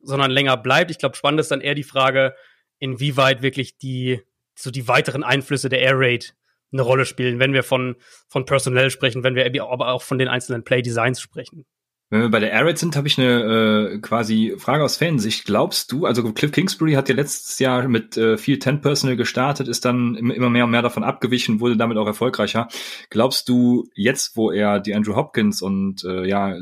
[0.00, 0.92] sondern länger bleibt.
[0.92, 2.36] Ich glaube, spannend ist dann eher die Frage,
[2.78, 4.20] inwieweit wirklich die,
[4.54, 6.36] so die weiteren Einflüsse der Air Raid
[6.72, 7.96] eine Rolle spielen, wenn wir von,
[8.28, 11.64] von Personell sprechen, wenn wir aber auch von den einzelnen Play-Designs sprechen.
[12.10, 15.44] Wenn wir bei der Air Raid sind, habe ich eine äh, quasi Frage aus Fansicht.
[15.44, 19.68] Glaubst du, also Cliff Kingsbury hat ja letztes Jahr mit äh, viel Ten Personal gestartet,
[19.68, 22.68] ist dann immer mehr und mehr davon abgewichen, wurde damit auch erfolgreicher.
[23.10, 26.56] Glaubst du jetzt, wo er die Andrew Hopkins und äh, ja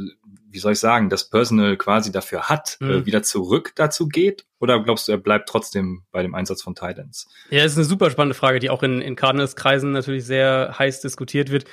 [0.57, 2.90] wie soll ich sagen, das Personal quasi dafür hat, äh, mhm.
[2.90, 4.47] äh, wieder zurück dazu geht?
[4.59, 7.29] Oder glaubst du, er bleibt trotzdem bei dem Einsatz von Titans?
[7.51, 11.03] Ja, das ist eine super spannende Frage, die auch in, in Cardinals-Kreisen natürlich sehr heiß
[11.03, 11.66] diskutiert wird.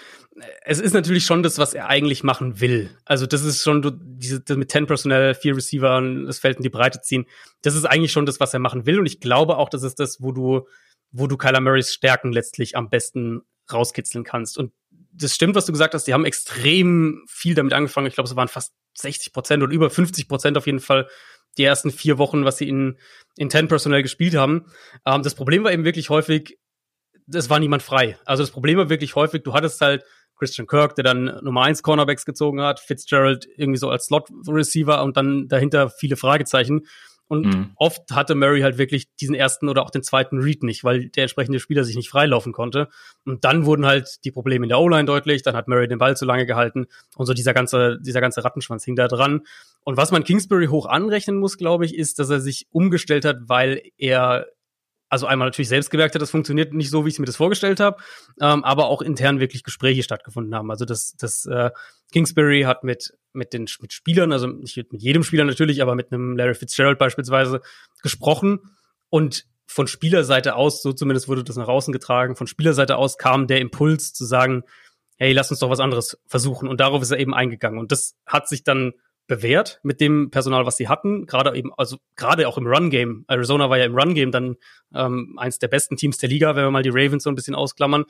[0.66, 2.90] Es ist natürlich schon das, was er eigentlich machen will.
[3.06, 7.00] Also das ist schon diese mit 10 Personal, vier Receiver, das Feld in die Breite
[7.00, 7.26] ziehen.
[7.62, 9.00] Das ist eigentlich schon das, was er machen will.
[9.00, 10.68] Und ich glaube auch, das ist das, wo du,
[11.12, 14.58] wo du Kyler Murrays Stärken letztlich am besten rauskitzeln kannst.
[14.58, 14.74] Und
[15.16, 16.06] das stimmt, was du gesagt hast.
[16.06, 18.08] Die haben extrem viel damit angefangen.
[18.08, 21.08] Ich glaube, es waren fast 60 Prozent oder über 50 Prozent auf jeden Fall
[21.58, 22.98] die ersten vier Wochen, was sie in,
[23.38, 24.66] in Ten personell gespielt haben.
[25.06, 26.58] Ähm, das Problem war eben wirklich häufig,
[27.32, 28.18] es war niemand frei.
[28.26, 30.04] Also das Problem war wirklich häufig, du hattest halt
[30.36, 35.04] Christian Kirk, der dann Nummer eins Cornerbacks gezogen hat, Fitzgerald irgendwie so als Slot Receiver
[35.04, 36.88] und dann dahinter viele Fragezeichen.
[37.34, 37.72] Und mhm.
[37.76, 41.24] oft hatte Murray halt wirklich diesen ersten oder auch den zweiten Read nicht, weil der
[41.24, 42.90] entsprechende Spieler sich nicht freilaufen konnte.
[43.26, 46.16] Und dann wurden halt die Probleme in der O-Line deutlich, dann hat Murray den Ball
[46.16, 46.86] zu lange gehalten
[47.18, 49.42] und so dieser ganze, dieser ganze Rattenschwanz hing da dran.
[49.84, 53.38] Und was man Kingsbury hoch anrechnen muss, glaube ich, ist, dass er sich umgestellt hat,
[53.48, 54.46] weil er
[55.14, 57.80] also einmal natürlich selbst gemerkt hat, das funktioniert nicht so, wie ich mir das vorgestellt
[57.80, 57.98] habe,
[58.42, 60.72] ähm, aber auch intern wirklich Gespräche stattgefunden haben.
[60.72, 61.70] Also das, das äh,
[62.12, 66.12] Kingsbury hat mit mit den mit Spielern, also nicht mit jedem Spieler natürlich, aber mit
[66.12, 67.62] einem Larry Fitzgerald beispielsweise
[68.02, 68.60] gesprochen
[69.10, 73.46] und von Spielerseite aus, so zumindest wurde das nach außen getragen, von Spielerseite aus kam
[73.46, 74.64] der Impuls zu sagen,
[75.18, 76.68] hey, lass uns doch was anderes versuchen.
[76.68, 77.80] Und darauf ist er eben eingegangen.
[77.80, 78.94] Und das hat sich dann
[79.28, 81.26] bewährt mit dem Personal, was sie hatten.
[81.26, 83.26] Gerade eben, also gerade auch im Run-Game.
[83.28, 84.56] Arizona war ja im Run-Game dann
[84.94, 87.56] ähm, eins der besten Teams der Liga, wenn wir mal die Ravens so ein bisschen
[87.56, 88.06] ausklammern.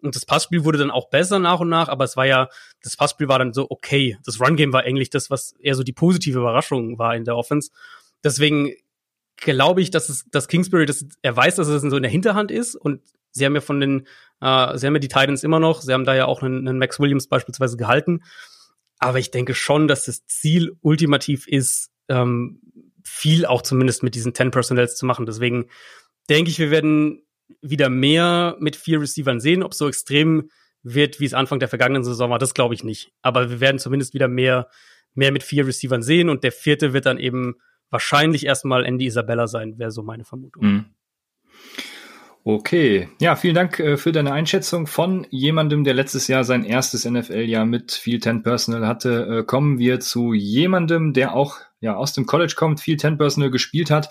[0.00, 2.48] Und das Passspiel wurde dann auch besser nach und nach, aber es war ja,
[2.82, 4.16] das Passspiel war dann so okay.
[4.24, 7.70] Das Run-Game war eigentlich das, was eher so die positive Überraschung war in der Offense.
[8.22, 8.72] Deswegen
[9.36, 12.50] glaube ich, dass es, dass Kingsbury, das, er weiß, dass es so in der Hinterhand
[12.50, 13.00] ist und
[13.30, 14.06] sie haben ja von den,
[14.40, 16.78] äh, sie haben ja die Titans immer noch, sie haben da ja auch einen, einen
[16.78, 18.22] Max Williams beispielsweise gehalten.
[18.98, 22.60] Aber ich denke schon, dass das Ziel ultimativ ist, ähm,
[23.04, 25.26] viel auch zumindest mit diesen 10 Personals zu machen.
[25.26, 25.68] Deswegen
[26.28, 27.22] denke ich, wir werden
[27.62, 29.62] wieder mehr mit vier Receivern sehen.
[29.62, 30.50] Ob so extrem
[30.82, 33.12] wird, wie es Anfang der vergangenen Saison war, das glaube ich nicht.
[33.22, 34.68] Aber wir werden zumindest wieder mehr,
[35.14, 37.56] mehr mit vier Receivern sehen und der vierte wird dann eben
[37.90, 40.64] wahrscheinlich erstmal Andy Isabella sein, wäre so meine Vermutung.
[40.64, 40.84] Mhm.
[42.44, 47.04] Okay, ja, vielen Dank äh, für deine Einschätzung von jemandem, der letztes Jahr sein erstes
[47.04, 49.40] NFL-Jahr mit viel Ten Personal hatte.
[49.40, 53.50] Äh, kommen wir zu jemandem, der auch ja aus dem College kommt, viel Ten Personal
[53.50, 54.08] gespielt hat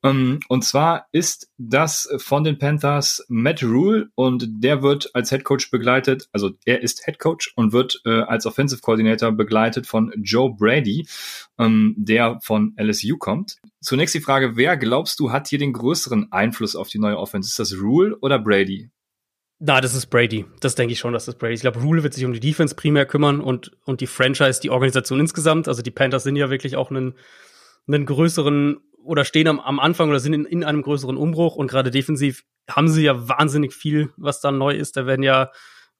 [0.00, 5.72] und zwar ist das von den Panthers Matt Rule und der wird als Head Coach
[5.72, 10.54] begleitet, also er ist Head Coach und wird äh, als Offensive Coordinator begleitet von Joe
[10.54, 11.08] Brady,
[11.58, 13.56] ähm, der von LSU kommt.
[13.80, 17.48] Zunächst die Frage, wer glaubst du hat hier den größeren Einfluss auf die neue Offense?
[17.48, 18.90] Ist das Rule oder Brady?
[19.60, 20.46] Na, das ist Brady.
[20.60, 21.54] Das denke ich schon, dass das Brady.
[21.54, 24.70] Ich glaube, Rule wird sich um die Defense primär kümmern und, und die Franchise, die
[24.70, 25.66] Organisation insgesamt.
[25.66, 27.14] Also die Panthers sind ja wirklich auch einen,
[27.88, 28.78] einen größeren
[29.08, 32.44] oder stehen am, am Anfang oder sind in, in einem größeren Umbruch und gerade defensiv
[32.68, 34.96] haben sie ja wahnsinnig viel, was dann neu ist.
[34.96, 35.50] Da werden ja,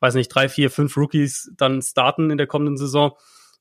[0.00, 3.16] weiß nicht, drei, vier, fünf Rookies dann starten in der kommenden Saison.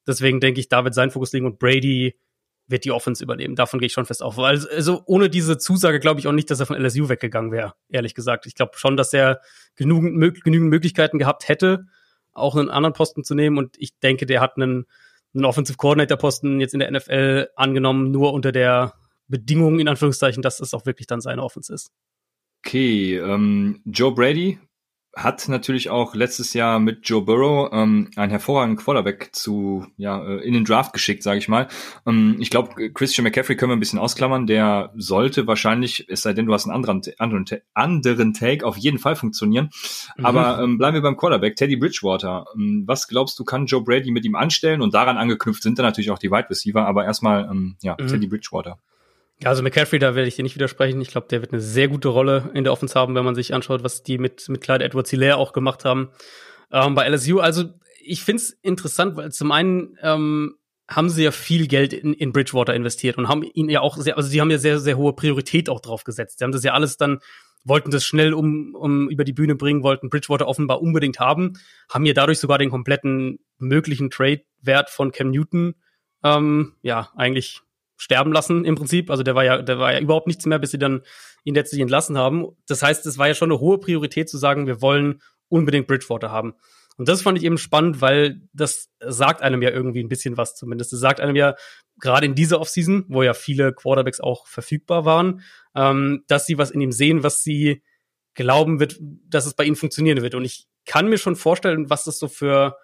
[0.05, 2.19] Deswegen denke ich, da wird sein Fokus liegen und Brady
[2.67, 3.55] wird die Offense übernehmen.
[3.55, 4.37] Davon gehe ich schon fest auf.
[4.37, 7.73] Also, also ohne diese Zusage glaube ich auch nicht, dass er von LSU weggegangen wäre,
[7.87, 8.45] ehrlich gesagt.
[8.45, 9.39] Ich glaube schon, dass er
[9.77, 11.85] genügend, genügend Möglichkeiten gehabt hätte,
[12.33, 13.57] auch einen anderen Posten zu nehmen.
[13.57, 14.87] Und ich denke, der hat einen,
[15.33, 18.93] einen Offensive Coordinator Posten jetzt in der NFL angenommen, nur unter der
[19.27, 21.91] Bedingung, in Anführungszeichen, dass es auch wirklich dann seine Offense ist.
[22.65, 24.59] Okay, ähm, Joe Brady
[25.17, 30.37] hat natürlich auch letztes Jahr mit Joe Burrow ähm, einen hervorragenden Quarterback zu ja äh,
[30.45, 31.67] in den Draft geschickt, sage ich mal.
[32.05, 34.45] Ähm, ich glaube, Christian McCaffrey können wir ein bisschen ausklammern.
[34.45, 38.99] Der sollte wahrscheinlich, es sei denn, du hast einen anderen anderen, anderen Take, auf jeden
[38.99, 39.71] Fall funktionieren.
[40.17, 40.25] Mhm.
[40.25, 42.45] Aber ähm, bleiben wir beim Quarterback, Teddy Bridgewater.
[42.55, 44.81] Ähm, was glaubst du, kann Joe Brady mit ihm anstellen?
[44.81, 46.85] Und daran angeknüpft sind dann natürlich auch die Wide Receiver.
[46.85, 48.07] Aber erstmal ähm, ja mhm.
[48.07, 48.77] Teddy Bridgewater.
[49.43, 50.99] Also McCaffrey, da werde ich dir nicht widersprechen.
[51.01, 53.53] Ich glaube, der wird eine sehr gute Rolle in der Offense haben, wenn man sich
[53.53, 56.09] anschaut, was die mit, mit Clyde Edwards Hilaire auch gemacht haben
[56.71, 57.39] ähm, bei LSU.
[57.39, 57.65] Also
[58.03, 60.55] ich finde es interessant, weil zum einen ähm,
[60.87, 64.17] haben sie ja viel Geld in, in Bridgewater investiert und haben ihn ja auch sehr,
[64.17, 66.39] also sie haben ja sehr, sehr hohe Priorität auch drauf gesetzt.
[66.39, 67.19] Sie haben das ja alles dann,
[67.63, 71.53] wollten das schnell um, um über die Bühne bringen, wollten Bridgewater offenbar unbedingt haben,
[71.89, 75.75] haben ja dadurch sogar den kompletten möglichen Trade-Wert von Cam Newton
[76.23, 77.61] ähm, ja eigentlich
[77.97, 79.09] sterben lassen im Prinzip.
[79.09, 81.01] Also der war ja, der war ja überhaupt nichts mehr, bis sie dann
[81.43, 82.47] ihn letztlich entlassen haben.
[82.67, 86.31] Das heißt, es war ja schon eine hohe Priorität zu sagen, wir wollen unbedingt Bridgewater
[86.31, 86.53] haben.
[86.97, 90.55] Und das fand ich eben spannend, weil das sagt einem ja irgendwie ein bisschen was
[90.55, 90.93] zumindest.
[90.93, 91.55] Das sagt einem ja
[91.99, 95.41] gerade in dieser Offseason, wo ja viele Quarterbacks auch verfügbar waren,
[95.75, 97.83] ähm, dass sie was in ihm sehen, was sie
[98.33, 100.35] glauben wird, dass es bei ihnen funktionieren wird.
[100.35, 102.77] Und ich kann mir schon vorstellen, was das so für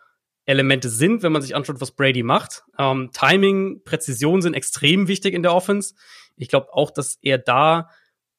[0.45, 2.63] Elemente sind, wenn man sich anschaut, was Brady macht.
[2.77, 5.95] Ähm, Timing, Präzision sind extrem wichtig in der Offense.
[6.36, 7.89] Ich glaube auch, dass er da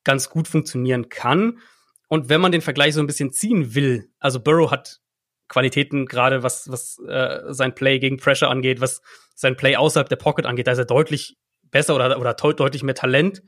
[0.05, 1.61] ganz gut funktionieren kann.
[2.09, 5.01] Und wenn man den Vergleich so ein bisschen ziehen will, also Burrow hat
[5.49, 9.01] Qualitäten, gerade was, was äh, sein Play gegen Pressure angeht, was
[9.35, 11.37] sein Play außerhalb der Pocket angeht, da ist er deutlich
[11.71, 13.43] besser oder, oder deutlich mehr Talent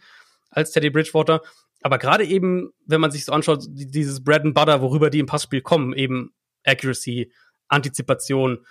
[0.51, 1.43] als Teddy Bridgewater.
[1.83, 5.27] Aber gerade eben, wenn man sich so anschaut, dieses Bread and Butter, worüber die im
[5.27, 7.33] Passspiel kommen, eben Accuracy,
[7.69, 8.65] Antizipation,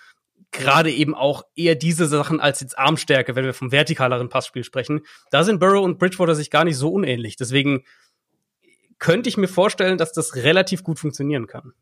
[0.52, 5.02] gerade eben auch eher diese Sachen als jetzt Armstärke, wenn wir vom vertikaleren Passspiel sprechen.
[5.30, 7.36] Da sind Burrow und Bridgewater sich gar nicht so unähnlich.
[7.36, 7.84] Deswegen
[8.98, 11.72] könnte ich mir vorstellen, dass das relativ gut funktionieren kann.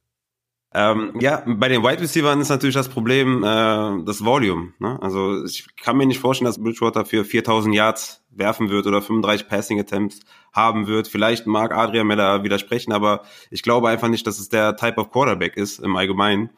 [0.76, 4.72] Ähm, ja, bei den Wide Receivers ist natürlich das Problem äh, das Volume.
[4.80, 4.98] Ne?
[5.00, 9.46] Also ich kann mir nicht vorstellen, dass Bridgewater für 4000 Yards werfen wird oder 35
[9.46, 10.18] Passing Attempts
[10.52, 11.06] haben wird.
[11.06, 13.22] Vielleicht mag Adrian Meller widersprechen, aber
[13.52, 16.50] ich glaube einfach nicht, dass es der Type of Quarterback ist im Allgemeinen.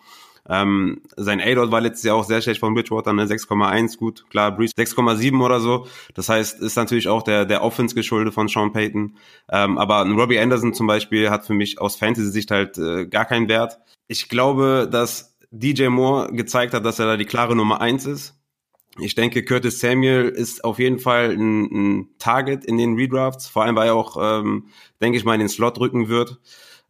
[0.48, 3.24] Ähm, sein A-Dot war letztes Jahr auch sehr schlecht von Bridgewater, ne?
[3.24, 5.86] 6,1, gut, klar, Breeze 6,7 oder so.
[6.14, 9.16] Das heißt, ist natürlich auch der, der Offense geschuldet von Sean Payton.
[9.50, 13.24] Ähm, aber ein Robbie Anderson zum Beispiel hat für mich aus Fantasy-Sicht halt äh, gar
[13.24, 13.78] keinen Wert.
[14.08, 18.34] Ich glaube, dass DJ Moore gezeigt hat, dass er da die klare Nummer eins ist.
[18.98, 23.64] Ich denke, Curtis Samuel ist auf jeden Fall ein, ein Target in den Redrafts, vor
[23.64, 24.68] allem weil er auch, ähm,
[25.02, 26.38] denke ich mal, in den Slot rücken wird.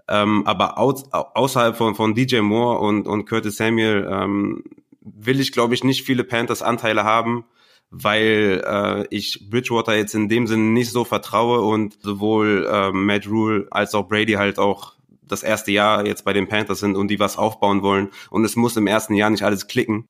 [0.09, 4.65] Ähm, aber aus, außerhalb von, von DJ Moore und, und Curtis Samuel ähm,
[5.01, 7.45] will ich, glaube ich, nicht viele Panthers Anteile haben,
[7.91, 13.27] weil äh, ich Bridgewater jetzt in dem Sinne nicht so vertraue und sowohl äh, Matt
[13.27, 17.09] Rule als auch Brady halt auch das erste Jahr jetzt bei den Panthers sind und
[17.09, 18.11] die was aufbauen wollen.
[18.31, 20.07] Und es muss im ersten Jahr nicht alles klicken.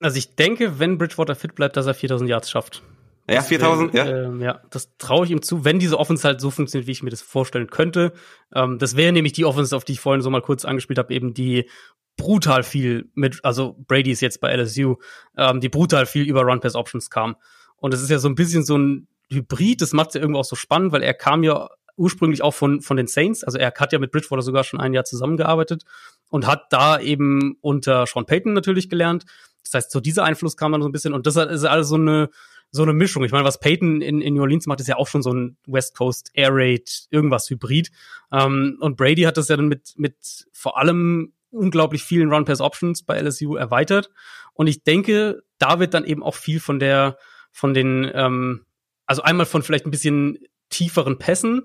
[0.00, 2.82] Also ich denke, wenn Bridgewater fit bleibt, dass er 4000 Yards schafft.
[3.28, 4.04] Ja, 4000, ja.
[4.04, 7.02] Äh, ja, das traue ich ihm zu, wenn diese Offense halt so funktioniert, wie ich
[7.02, 8.12] mir das vorstellen könnte.
[8.54, 11.12] Ähm, das wäre nämlich die Offense, auf die ich vorhin so mal kurz angespielt habe,
[11.12, 11.68] eben die
[12.16, 14.96] brutal viel mit, also Brady ist jetzt bei LSU,
[15.36, 17.36] ähm, die brutal viel über Run-Pass-Options kam.
[17.76, 20.40] Und es ist ja so ein bisschen so ein Hybrid, das macht es ja irgendwo
[20.40, 23.72] auch so spannend, weil er kam ja ursprünglich auch von, von den Saints, also er
[23.76, 25.84] hat ja mit Bridgewater sogar schon ein Jahr zusammengearbeitet
[26.28, 29.24] und hat da eben unter Sean Payton natürlich gelernt.
[29.64, 31.96] Das heißt, so dieser Einfluss kam dann so ein bisschen und das ist alles so
[31.96, 32.30] eine,
[32.70, 33.24] so eine Mischung.
[33.24, 35.56] Ich meine, was Peyton in, in New Orleans macht, ist ja auch schon so ein
[35.66, 37.90] West Coast Air Raid, irgendwas Hybrid.
[38.32, 43.18] Ähm, und Brady hat das ja dann mit, mit vor allem unglaublich vielen Run-Pass-Options bei
[43.20, 44.10] LSU erweitert.
[44.52, 47.18] Und ich denke, da wird dann eben auch viel von der,
[47.50, 48.66] von den, ähm,
[49.06, 51.62] also einmal von vielleicht ein bisschen tieferen Pässen,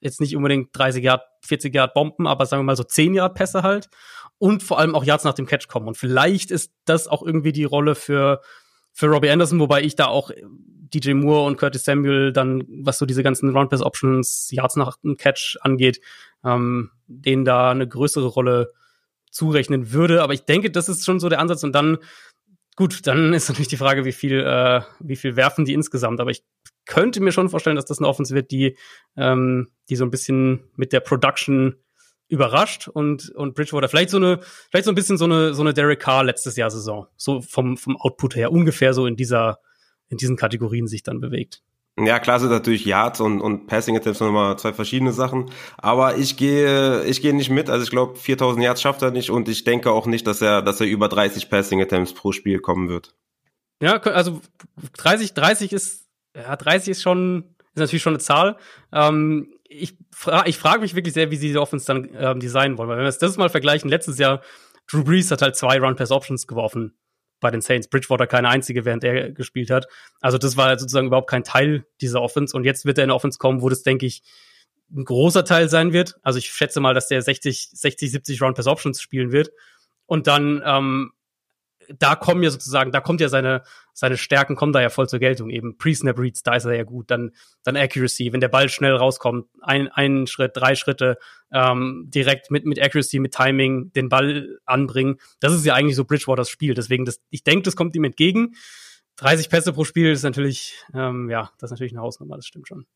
[0.00, 3.34] jetzt nicht unbedingt 30 Yard, 40 Yard Bomben, aber sagen wir mal so 10 Yard
[3.34, 3.88] Pässe halt.
[4.38, 5.88] Und vor allem auch Yards nach dem Catch kommen.
[5.88, 8.40] Und vielleicht ist das auch irgendwie die Rolle für
[8.98, 10.32] für Robbie Anderson, wobei ich da auch
[10.92, 14.96] DJ Moore und Curtis Samuel dann, was so diese ganzen Round Pass Options, Yards nach
[14.96, 16.00] dem Catch angeht,
[16.44, 18.72] ähm, denen da eine größere Rolle
[19.30, 20.20] zurechnen würde.
[20.20, 21.62] Aber ich denke, das ist schon so der Ansatz.
[21.62, 21.98] Und dann,
[22.74, 26.18] gut, dann ist natürlich die Frage, wie viel, äh, wie viel werfen die insgesamt.
[26.18, 26.42] Aber ich
[26.84, 28.76] könnte mir schon vorstellen, dass das eine Offense wird, die,
[29.16, 31.76] ähm, die so ein bisschen mit der Production
[32.28, 35.74] überrascht und, und Bridgewater vielleicht so eine, vielleicht so ein bisschen so eine, so eine
[35.74, 37.06] Derek Carr letztes Jahr Saison.
[37.16, 39.58] So vom, vom Output her ungefähr so in dieser,
[40.08, 41.62] in diesen Kategorien sich dann bewegt.
[41.98, 45.50] Ja, klar sind natürlich Yards und, und Passing Attempts nochmal zwei verschiedene Sachen.
[45.78, 47.68] Aber ich gehe, ich gehe nicht mit.
[47.70, 50.62] Also ich glaube, 4000 Yards schafft er nicht und ich denke auch nicht, dass er,
[50.62, 53.14] dass er über 30 Passing Attempts pro Spiel kommen wird.
[53.82, 54.40] Ja, also
[54.98, 58.58] 30, 30 ist, ja, 30 ist schon, ist natürlich schon eine Zahl.
[58.92, 62.78] Ähm, ich, fra ich frage mich wirklich sehr, wie sie die Offense dann ähm, designen
[62.78, 62.88] wollen.
[62.88, 64.42] Weil wenn wir das mal vergleichen, letztes Jahr,
[64.90, 66.96] Drew Brees hat halt zwei Run-Pass-Options geworfen
[67.40, 67.88] bei den Saints.
[67.88, 69.86] Bridgewater keine einzige, während er gespielt hat.
[70.20, 72.56] Also das war sozusagen überhaupt kein Teil dieser Offense.
[72.56, 74.22] Und jetzt wird er in eine Offense kommen, wo das, denke ich,
[74.90, 76.16] ein großer Teil sein wird.
[76.22, 79.50] Also ich schätze mal, dass der 60, 60, 70 Round-Pass-Options spielen wird.
[80.06, 81.12] Und dann ähm,
[81.98, 85.18] da kommen ja sozusagen, da kommt ja seine, seine Stärken kommen da ja voll zur
[85.18, 85.78] Geltung eben.
[85.78, 87.10] Pre-Snap Reads, da ist er ja gut.
[87.10, 91.18] Dann, dann Accuracy, wenn der Ball schnell rauskommt, ein, ein Schritt, drei Schritte,
[91.52, 95.16] ähm, direkt mit, mit Accuracy, mit Timing, den Ball anbringen.
[95.40, 96.74] Das ist ja eigentlich so Bridgewaters Spiel.
[96.74, 98.54] Deswegen, das, ich denke, das kommt ihm entgegen.
[99.16, 102.68] 30 Pässe pro Spiel ist natürlich, ähm, ja, das ist natürlich eine Hausnummer, das stimmt
[102.68, 102.86] schon.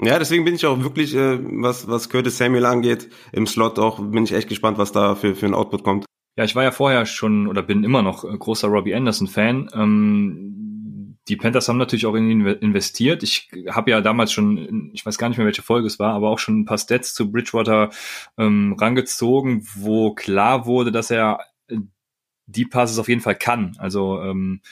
[0.00, 4.00] Ja, deswegen bin ich auch wirklich, äh, was, was Curtis Samuel angeht, im Slot auch,
[4.00, 6.06] bin ich echt gespannt, was da für, für ein Output kommt.
[6.36, 9.70] Ja, ich war ja vorher schon oder bin immer noch äh, großer Robbie Anderson-Fan.
[9.74, 13.22] Ähm, die Panthers haben natürlich auch in ihn investiert.
[13.22, 16.30] Ich habe ja damals schon, ich weiß gar nicht mehr, welche Folge es war, aber
[16.30, 17.90] auch schon ein paar Stats zu Bridgewater
[18.38, 21.76] ähm, rangezogen, wo klar wurde, dass er äh,
[22.46, 23.76] die Passes auf jeden Fall kann.
[23.78, 24.62] Also ähm,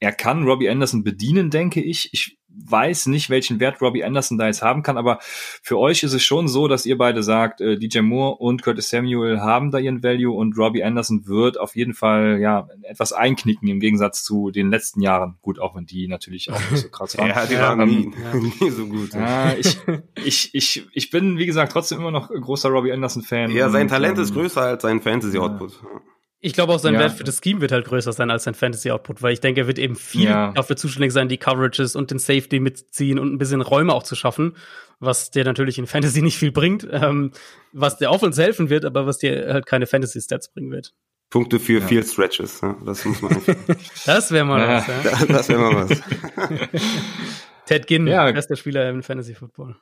[0.00, 2.12] er kann Robbie Anderson bedienen, denke ich.
[2.12, 6.12] Ich weiß nicht, welchen Wert Robbie Anderson da jetzt haben kann, aber für euch ist
[6.12, 9.78] es schon so, dass ihr beide sagt, äh, DJ Moore und Curtis Samuel haben da
[9.78, 14.50] ihren Value und Robbie Anderson wird auf jeden Fall ja etwas einknicken im Gegensatz zu
[14.50, 15.36] den letzten Jahren.
[15.42, 17.28] Gut, auch wenn die natürlich auch nicht so krass waren.
[17.28, 19.14] ja, die waren ähm, nie, nie, so gut.
[19.14, 19.78] Ja, ich,
[20.22, 23.50] ich, ich, ich bin, wie gesagt, trotzdem immer noch großer Robbie Anderson-Fan.
[23.50, 25.72] Ja, sein Talent und, ist größer als sein Fantasy-Output.
[25.82, 26.00] Ja.
[26.44, 27.00] Ich glaube auch, sein ja.
[27.00, 29.66] Wert für das Scheme wird halt größer sein als sein Fantasy-Output, weil ich denke, er
[29.68, 30.50] wird eben viel ja.
[30.50, 34.16] dafür zuständig sein, die Coverages und den Safety mitziehen und ein bisschen Räume auch zu
[34.16, 34.56] schaffen,
[34.98, 37.30] was dir natürlich in Fantasy nicht viel bringt, ähm,
[37.72, 40.92] was dir auch uns helfen wird, aber was dir halt keine Fantasy-Stats bringen wird.
[41.30, 41.86] Punkte für ja.
[41.86, 43.40] Field Stretches, ja, das muss man
[44.04, 45.26] Das wäre mal was, ja.
[45.26, 46.00] Das wäre mal was.
[47.66, 48.32] Ted Ginn, ja.
[48.32, 49.76] bester Spieler im Fantasy-Football.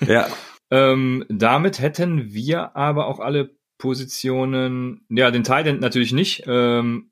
[0.00, 0.28] ja.
[0.70, 3.50] Ähm, damit hätten wir aber auch alle
[3.82, 6.44] Positionen, ja, den Titan natürlich nicht.
[6.46, 7.10] Ähm,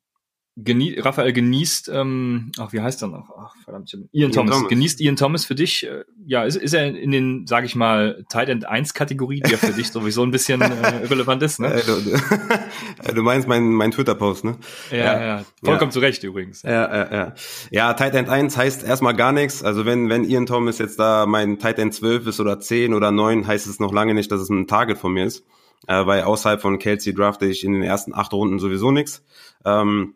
[0.57, 3.29] genie Raphael genießt, ähm, ach, wie heißt er noch?
[3.37, 4.55] Ach, verdammt, Ian, Ian Thomas.
[4.55, 4.69] Thomas.
[4.69, 5.85] Genießt Ian Thomas für dich?
[5.85, 9.51] Äh, ja, ist, ist er in den, sage ich mal, Tight End 1 Kategorie, die
[9.51, 10.67] ja für dich sowieso ein bisschen äh,
[11.11, 11.83] relevant ist, ne?
[11.85, 14.57] du, du meinst mein, mein Twitter-Post, ne?
[14.93, 15.45] Ja, ja, ja.
[15.65, 15.95] Vollkommen ja.
[15.95, 16.63] zu Recht übrigens.
[16.63, 17.35] Ja, ja, ja.
[17.73, 19.65] Ja, Tight End 1 heißt erstmal gar nichts.
[19.65, 23.11] Also wenn, wenn Ian Thomas jetzt da mein Tight End 12 ist oder 10 oder
[23.11, 25.45] 9, heißt es noch lange nicht, dass es ein Target von mir ist
[25.87, 29.25] äh, weil außerhalb von Kelsey drafte ich in den ersten acht Runden sowieso nichts.
[29.65, 30.15] Ähm,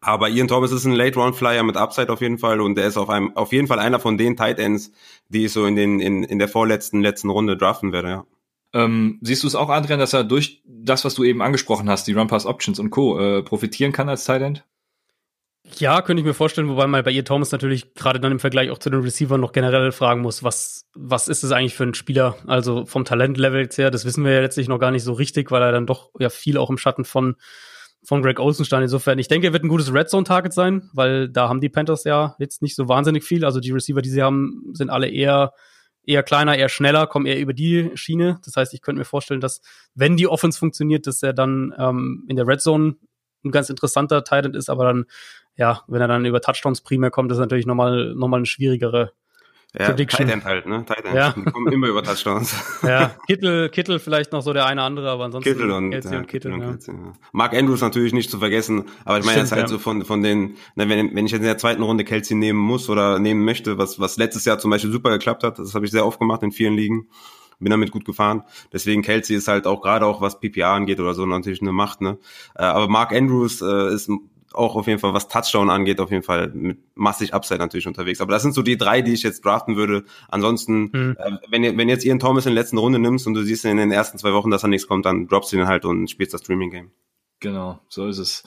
[0.00, 3.08] aber Ian Thomas ist ein Late-Round-Flyer mit Upside auf jeden Fall und er ist auf
[3.08, 4.92] einem, auf jeden Fall einer von den Tight Ends,
[5.28, 8.24] die ich so in den, in, in der vorletzten, letzten Runde draften werde, ja.
[8.72, 12.06] Ähm, siehst du es auch, Adrian, dass er durch das, was du eben angesprochen hast,
[12.06, 14.64] die Run-Pass-Options und Co., äh, profitieren kann als Tight End?
[15.74, 18.70] Ja, könnte ich mir vorstellen, wobei man bei ihr Thomas natürlich gerade dann im Vergleich
[18.70, 21.94] auch zu den Receivern noch generell fragen muss, was, was ist es eigentlich für ein
[21.94, 22.36] Spieler?
[22.46, 25.62] Also vom Talentlevel her, das wissen wir ja letztlich noch gar nicht so richtig, weil
[25.62, 27.36] er dann doch ja viel auch im Schatten von,
[28.02, 28.84] von Greg Olsen stand.
[28.84, 31.68] Insofern, ich denke, er wird ein gutes Red Zone Target sein, weil da haben die
[31.68, 33.44] Panthers ja jetzt nicht so wahnsinnig viel.
[33.44, 35.52] Also die Receiver, die sie haben, sind alle eher,
[36.04, 38.38] eher kleiner, eher schneller, kommen eher über die Schiene.
[38.44, 39.60] Das heißt, ich könnte mir vorstellen, dass
[39.94, 42.96] wenn die Offense funktioniert, dass er dann ähm, in der Red Zone
[43.44, 45.06] ein ganz interessanter Titan ist, aber dann
[45.56, 49.12] ja, wenn er dann über Touchdowns primär kommt, ist natürlich nochmal noch mal eine schwierigere
[49.78, 50.26] ja, Prediction.
[50.26, 50.84] Tight halt, ne?
[50.86, 51.32] Tight Ja.
[51.32, 52.54] Die kommen immer über Touchdowns.
[52.82, 56.18] Ja, Kittel, Kittel vielleicht noch so der eine andere, aber ansonsten Kittel und, Kelsey ja,
[56.18, 56.72] und Kittel, Kittel ja.
[56.72, 57.12] Kelsey, ja.
[57.32, 60.56] Mark Andrews natürlich nicht zu vergessen, aber ich meine jetzt halt so von, von den,
[60.76, 63.76] ne, wenn, wenn ich jetzt in der zweiten Runde Kelsey nehmen muss oder nehmen möchte,
[63.76, 66.42] was, was letztes Jahr zum Beispiel super geklappt hat, das habe ich sehr oft gemacht
[66.42, 67.08] in vielen Ligen,
[67.58, 68.44] bin damit gut gefahren.
[68.72, 72.00] Deswegen Kelsey ist halt auch gerade auch was PPA angeht oder so natürlich eine Macht,
[72.00, 72.18] ne?
[72.54, 74.10] Äh, aber Mark Andrews äh, ist
[74.52, 78.20] auch auf jeden Fall, was Touchdown angeht, auf jeden Fall mit massig Upside natürlich unterwegs.
[78.20, 80.04] Aber das sind so die drei, die ich jetzt draften würde.
[80.28, 81.16] Ansonsten, mhm.
[81.18, 83.76] äh, wenn, wenn jetzt Ian Thomas in der letzten Runde nimmst und du siehst in
[83.76, 86.34] den ersten zwei Wochen, dass da nichts kommt, dann droppst du ihn halt und spielst
[86.34, 86.90] das Streaming-Game.
[87.40, 88.44] Genau, so ist es.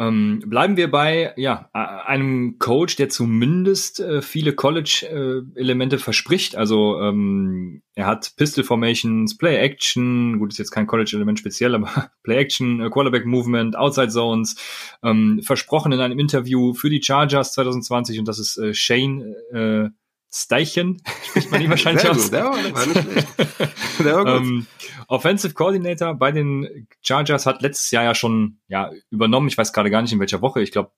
[0.00, 6.54] Ähm, bleiben wir bei ja einem Coach, der zumindest äh, viele College-Elemente äh, verspricht.
[6.54, 12.10] Also ähm, er hat Pistol Formations, Play Action, gut ist jetzt kein College-Element speziell, aber
[12.22, 14.56] Play Action, äh, Quarterback Movement, Outside Zones,
[15.02, 19.88] ähm, versprochen in einem Interview für die Chargers 2020 und das ist äh, Shane äh,
[20.30, 22.30] Steichen, spricht man ihn wahrscheinlich Sehr aus.
[22.30, 23.28] Der war, der war nicht schlecht.
[24.04, 24.46] Der war gut.
[24.46, 24.66] Ähm,
[25.08, 29.48] Offensive Coordinator bei den Chargers hat letztes Jahr ja schon ja übernommen.
[29.48, 30.62] Ich weiß gerade gar nicht in welcher Woche.
[30.62, 30.92] Ich glaube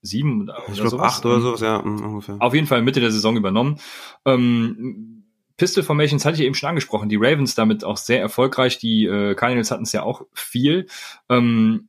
[0.00, 2.36] sieben oder, ich glaube acht oder sowas, ja mm, ungefähr.
[2.38, 3.80] Auf jeden Fall Mitte der Saison übernommen.
[4.24, 5.24] Ähm,
[5.56, 7.08] Pistol Formations hatte ich eben schon angesprochen.
[7.08, 8.78] Die Ravens damit auch sehr erfolgreich.
[8.78, 10.86] Die äh, Cardinals hatten es ja auch viel.
[11.28, 11.88] Ähm,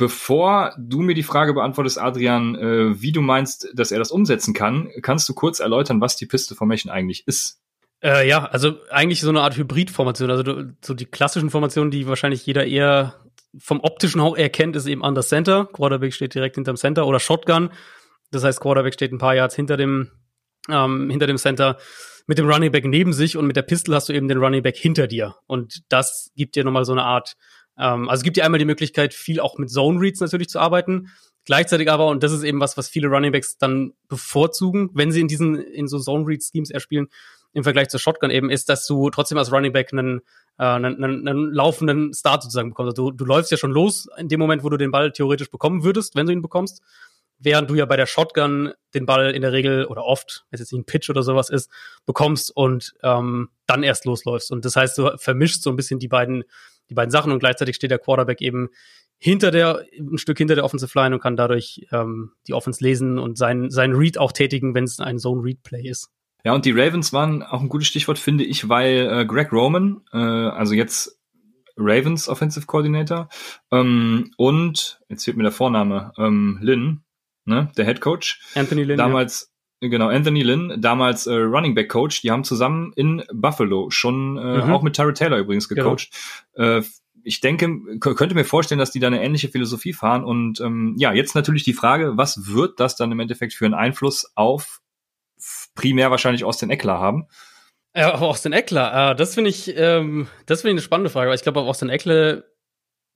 [0.00, 4.54] Bevor du mir die Frage beantwortest, Adrian, äh, wie du meinst, dass er das umsetzen
[4.54, 7.60] kann, kannst du kurz erläutern, was die Pistol Formation eigentlich ist?
[8.02, 10.30] Äh, ja, also eigentlich so eine Art Hybrid-Formation.
[10.30, 13.16] Also so die klassischen Formationen, die wahrscheinlich jeder eher
[13.58, 15.66] vom optischen Hauch erkennt, ist eben Under Center.
[15.66, 17.68] Quarterback steht direkt hinterm Center oder Shotgun.
[18.30, 20.12] Das heißt, Quarterback steht ein paar Yards hinter dem,
[20.70, 21.76] ähm, hinter dem Center
[22.26, 24.62] mit dem Running Back neben sich und mit der Pistol hast du eben den Running
[24.62, 25.34] Back hinter dir.
[25.46, 27.36] Und das gibt dir nochmal so eine Art
[27.78, 31.10] ähm, also gibt ja einmal die Möglichkeit, viel auch mit Zone Reads natürlich zu arbeiten.
[31.46, 35.20] Gleichzeitig aber, und das ist eben was, was viele Running Backs dann bevorzugen, wenn sie
[35.20, 37.08] in diesen, in so Zone Read Schemes erspielen,
[37.52, 40.20] im Vergleich zur Shotgun eben, ist, dass du trotzdem als Running Back einen,
[40.58, 42.90] äh, einen, einen laufenden Start sozusagen bekommst.
[42.90, 45.50] Also du, du läufst ja schon los in dem Moment, wo du den Ball theoretisch
[45.50, 46.82] bekommen würdest, wenn du ihn bekommst.
[47.42, 50.60] Während du ja bei der Shotgun den Ball in der Regel oder oft, wenn es
[50.60, 51.70] jetzt nicht ein Pitch oder sowas ist,
[52.04, 54.52] bekommst und ähm, dann erst losläufst.
[54.52, 56.44] Und das heißt, du vermischst so ein bisschen die beiden
[56.90, 58.68] die beiden Sachen und gleichzeitig steht der Quarterback eben
[59.18, 63.18] hinter der, ein Stück hinter der Offensive Line und kann dadurch ähm, die Offense lesen
[63.18, 66.10] und seinen, seinen Read auch tätigen, wenn es ein Zone-Read-Play ist.
[66.42, 70.00] Ja, und die Ravens waren auch ein gutes Stichwort, finde ich, weil äh, Greg Roman,
[70.12, 71.18] äh, also jetzt
[71.76, 73.28] Ravens Offensive Coordinator,
[73.70, 77.02] ähm, und jetzt fehlt mir der Vorname, ähm, Lynn,
[77.44, 78.40] ne, der Head Coach.
[78.54, 78.96] Anthony Lynn.
[78.96, 84.36] Damals, Genau, Anthony Lynn, damals äh, Running Back Coach, die haben zusammen in Buffalo schon
[84.36, 84.72] äh, mhm.
[84.72, 85.84] auch mit Tyrell Taylor übrigens genau.
[85.84, 86.10] gecoacht.
[86.54, 86.78] Genau.
[86.78, 86.82] Äh,
[87.22, 90.24] ich denke, könnte mir vorstellen, dass die da eine ähnliche Philosophie fahren.
[90.24, 93.74] Und ähm, ja, jetzt natürlich die Frage, was wird das dann im Endeffekt für einen
[93.74, 94.80] Einfluss auf
[95.74, 97.26] primär wahrscheinlich Austin Eckler haben?
[97.94, 101.28] Ja, auf Austin Eckler, äh, das finde ich, ähm, das finde ich eine spannende Frage,
[101.28, 102.44] weil ich glaube, auf Austin Eckler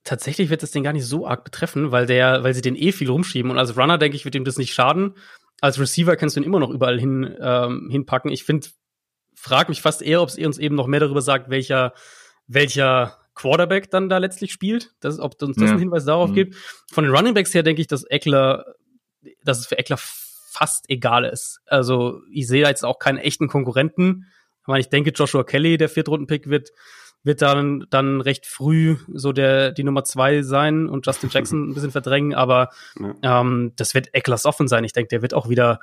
[0.02, 2.92] tatsächlich wird es den gar nicht so arg betreffen, weil der, weil sie den eh
[2.92, 5.14] viel rumschieben und als Runner denke ich, wird ihm das nicht schaden
[5.60, 8.30] als Receiver kannst du ihn immer noch überall hin, ähm, hinpacken.
[8.30, 8.68] Ich finde,
[9.34, 11.94] frage mich fast eher, ob es uns eben noch mehr darüber sagt, welcher,
[12.46, 15.70] welcher Quarterback dann da letztlich spielt, das, ob uns das ja.
[15.70, 16.34] einen Hinweis darauf mhm.
[16.34, 16.56] gibt.
[16.92, 18.74] Von den Running Backs her denke ich, dass Eckler,
[19.42, 21.60] dass es für Eckler fast egal ist.
[21.66, 24.26] Also ich sehe jetzt auch keinen echten Konkurrenten.
[24.62, 26.70] Ich meine, ich denke, Joshua Kelly, der Viertrunden-Pick, wird
[27.24, 31.74] wird dann, dann recht früh so der, die Nummer zwei sein und Justin Jackson ein
[31.74, 32.68] bisschen verdrängen, aber
[33.22, 33.40] ja.
[33.40, 34.84] ähm, das wird Ecklas offen sein.
[34.84, 35.80] Ich denke, der wird auch wieder,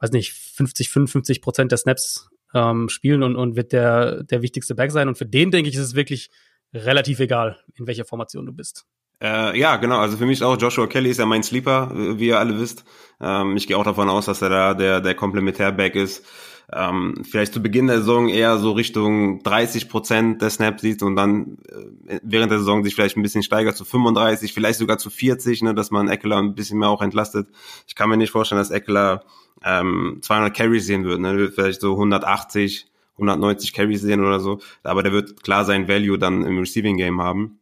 [0.00, 4.74] weiß nicht, 50, 55 Prozent der Snaps ähm, spielen und, und wird der, der wichtigste
[4.74, 5.08] Back sein.
[5.08, 6.30] Und für den, denke ich, ist es wirklich
[6.72, 8.84] relativ egal, in welcher Formation du bist.
[9.22, 9.98] Äh, ja, genau.
[9.98, 12.84] Also für mich auch Joshua Kelly ist ja mein Sleeper, wie ihr alle wisst.
[13.20, 16.24] Ähm, ich gehe auch davon aus, dass er da der, der Komplementärback ist
[16.72, 21.16] ähm, vielleicht zu Beginn der Saison eher so Richtung 30 Prozent der Snaps sieht und
[21.16, 21.58] dann
[22.06, 25.62] äh, während der Saison sich vielleicht ein bisschen steigert zu 35, vielleicht sogar zu 40,
[25.62, 27.48] ne, dass man Eckler ein bisschen mehr auch entlastet.
[27.86, 29.24] Ich kann mir nicht vorstellen, dass Eckler
[29.64, 35.02] ähm, 200 Carries sehen wird, ne, vielleicht so 180, 190 Carries sehen oder so, aber
[35.02, 37.60] der wird klar sein Value dann im Receiving Game haben.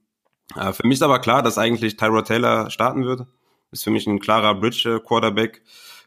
[0.57, 3.27] Äh, für mich ist aber klar, dass eigentlich Tyrod Taylor starten wird.
[3.71, 5.63] Ist für mich ein klarer Bridge Quarterback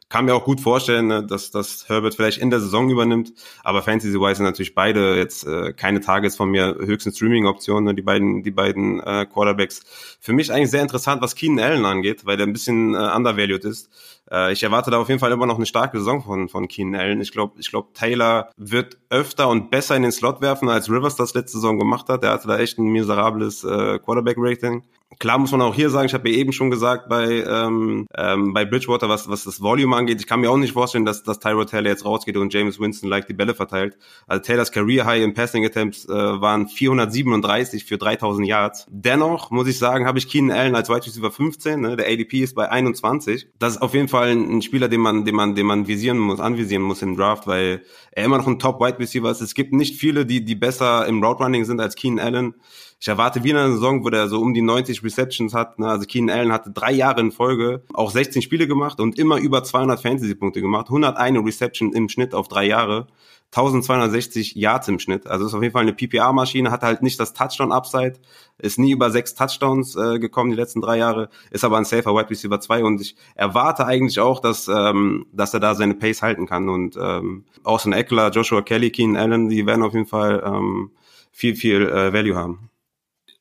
[0.10, 3.32] kann mir auch gut vorstellen, ne, dass, dass Herbert vielleicht in der Saison übernimmt.
[3.64, 8.02] Aber Fantasy-wise sind natürlich beide jetzt äh, keine Tages von mir höchsten Streaming-Optionen, ne, die
[8.02, 9.82] beiden, die beiden äh, Quarterbacks.
[10.20, 13.64] Für mich eigentlich sehr interessant, was Keenan Allen angeht, weil der ein bisschen äh, undervalued
[13.64, 13.90] ist.
[14.32, 17.00] Äh, ich erwarte da auf jeden Fall immer noch eine starke Saison von, von Keenan
[17.00, 17.22] Allen.
[17.22, 21.18] Ich glaube, ich glaube, Taylor wird öfter und besser in den Slot werfen, als Rivers
[21.18, 22.24] das letzte Saison gemacht hat.
[22.24, 24.84] Der hatte da echt ein miserables äh, Quarterback-Rating.
[25.20, 28.54] Klar muss man auch hier sagen, ich habe ja eben schon gesagt bei ähm, ähm,
[28.54, 31.40] bei Bridgewater, was was das Volume angeht, ich kann mir auch nicht vorstellen, dass, dass
[31.40, 33.98] Tyrod Taylor jetzt rausgeht und James Winston like die Bälle verteilt.
[34.28, 38.86] Also Taylors Career High in Passing Attempts äh, waren 437 für 3000 Yards.
[38.90, 41.98] Dennoch muss ich sagen, habe ich Keenan Allen als Wide Receiver 15, ne?
[41.98, 43.50] der ADP ist bei 21.
[43.60, 46.40] Das ist auf jeden Fall ein Spieler, den man den man den man visieren muss,
[46.40, 47.84] anvisieren muss im Draft, weil
[48.14, 49.42] er immer noch ein Top Wide Receiver ist.
[49.42, 52.56] Es gibt nicht viele, die die besser im Route Running sind als Keenan Allen.
[53.02, 55.80] Ich erwarte wieder eine Saison, wo der so um die 90 Receptions hat.
[55.80, 55.88] Ne?
[55.88, 59.64] Also Keenan Allen hatte drei Jahre in Folge auch 16 Spiele gemacht und immer über
[59.64, 60.88] 200 Fantasy-Punkte gemacht.
[60.88, 63.08] 101 Reception im Schnitt auf drei Jahre.
[63.52, 65.28] 1260 Yards im Schnitt.
[65.28, 68.20] Also ist auf jeden Fall eine PPR-Maschine, hat halt nicht das Touchdown-Upside,
[68.60, 72.14] ist nie über sechs Touchdowns äh, gekommen die letzten drei Jahre, ist aber ein safer
[72.14, 76.22] Wide Receiver 2 und ich erwarte eigentlich auch, dass, ähm, dass er da seine Pace
[76.22, 80.44] halten kann und ähm, Austin Eckler, Joshua Kelly, Keenan Allen, die werden auf jeden Fall
[80.46, 80.92] ähm,
[81.32, 82.70] viel, viel äh, Value haben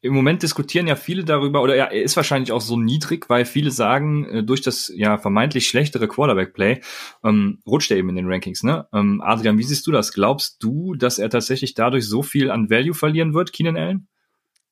[0.00, 3.44] im Moment diskutieren ja viele darüber, oder ja, er ist wahrscheinlich auch so niedrig, weil
[3.44, 6.80] viele sagen, äh, durch das ja vermeintlich schlechtere Quarterback-Play
[7.24, 8.62] ähm, rutscht er eben in den Rankings.
[8.62, 8.86] Ne?
[8.92, 10.12] Ähm, Adrian, wie siehst du das?
[10.12, 14.08] Glaubst du, dass er tatsächlich dadurch so viel an Value verlieren wird, Keenan Allen?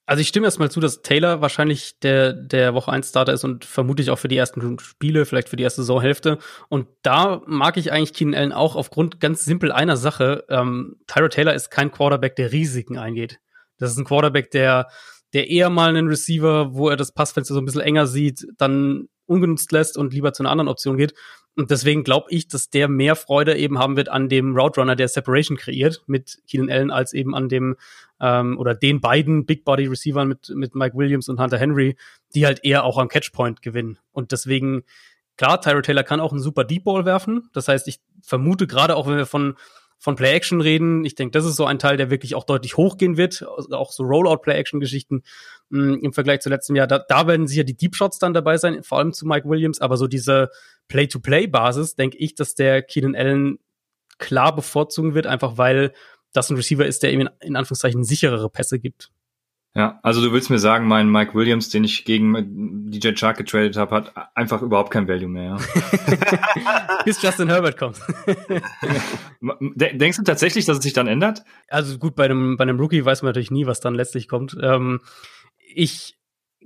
[0.08, 3.64] Also ich stimme erstmal zu, dass Taylor wahrscheinlich der, der Woche 1 Starter ist und
[3.64, 6.38] vermutlich auch für die ersten Spiele, vielleicht für die erste Saisonhälfte.
[6.68, 10.44] Und da mag ich eigentlich Keenan Allen auch aufgrund ganz simpel einer Sache.
[10.48, 13.40] Ähm, Tyra Taylor ist kein Quarterback, der Risiken eingeht.
[13.78, 14.86] Das ist ein Quarterback, der
[15.32, 19.08] der eher mal einen Receiver, wo er das Passfenster so ein bisschen enger sieht, dann
[19.26, 21.14] ungenutzt lässt und lieber zu einer anderen Option geht.
[21.56, 24.94] Und deswegen glaube ich, dass der mehr Freude eben haben wird an dem Route Runner,
[24.94, 27.76] der Separation kreiert mit Keenan Allen, als eben an dem
[28.20, 31.96] ähm, oder den beiden Big Body Receivern mit, mit Mike Williams und Hunter Henry,
[32.34, 33.98] die halt eher auch am Catchpoint gewinnen.
[34.12, 34.84] Und deswegen,
[35.38, 37.48] klar, Tyro Taylor kann auch einen super Deep Ball werfen.
[37.54, 39.56] Das heißt, ich vermute gerade auch, wenn wir von
[40.06, 41.04] von Play-Action reden.
[41.04, 43.44] Ich denke, das ist so ein Teil, der wirklich auch deutlich hochgehen wird.
[43.72, 45.24] Auch so Rollout-Play-Action-Geschichten
[45.70, 46.86] mm, im Vergleich zu letztem Jahr.
[46.86, 49.80] Da, da werden sicher die Deep Shots dann dabei sein, vor allem zu Mike Williams.
[49.80, 50.50] Aber so diese
[50.86, 53.58] Play-to-Play-Basis, denke ich, dass der Keenan Allen
[54.18, 55.92] klar bevorzugen wird, einfach weil
[56.32, 59.10] das ein Receiver ist, der ihm in, in Anführungszeichen sicherere Pässe gibt.
[59.76, 63.76] Ja, also du willst mir sagen, mein Mike Williams, den ich gegen DJ Chark getradet
[63.76, 65.58] habe, hat einfach überhaupt kein Value mehr.
[65.58, 66.98] Ja?
[67.04, 68.00] Bis Justin Herbert kommt.
[69.76, 71.42] Denkst du tatsächlich, dass es sich dann ändert?
[71.68, 74.56] Also gut, bei einem, bei einem Rookie weiß man natürlich nie, was dann letztlich kommt.
[74.62, 75.00] Ähm,
[75.74, 76.16] ich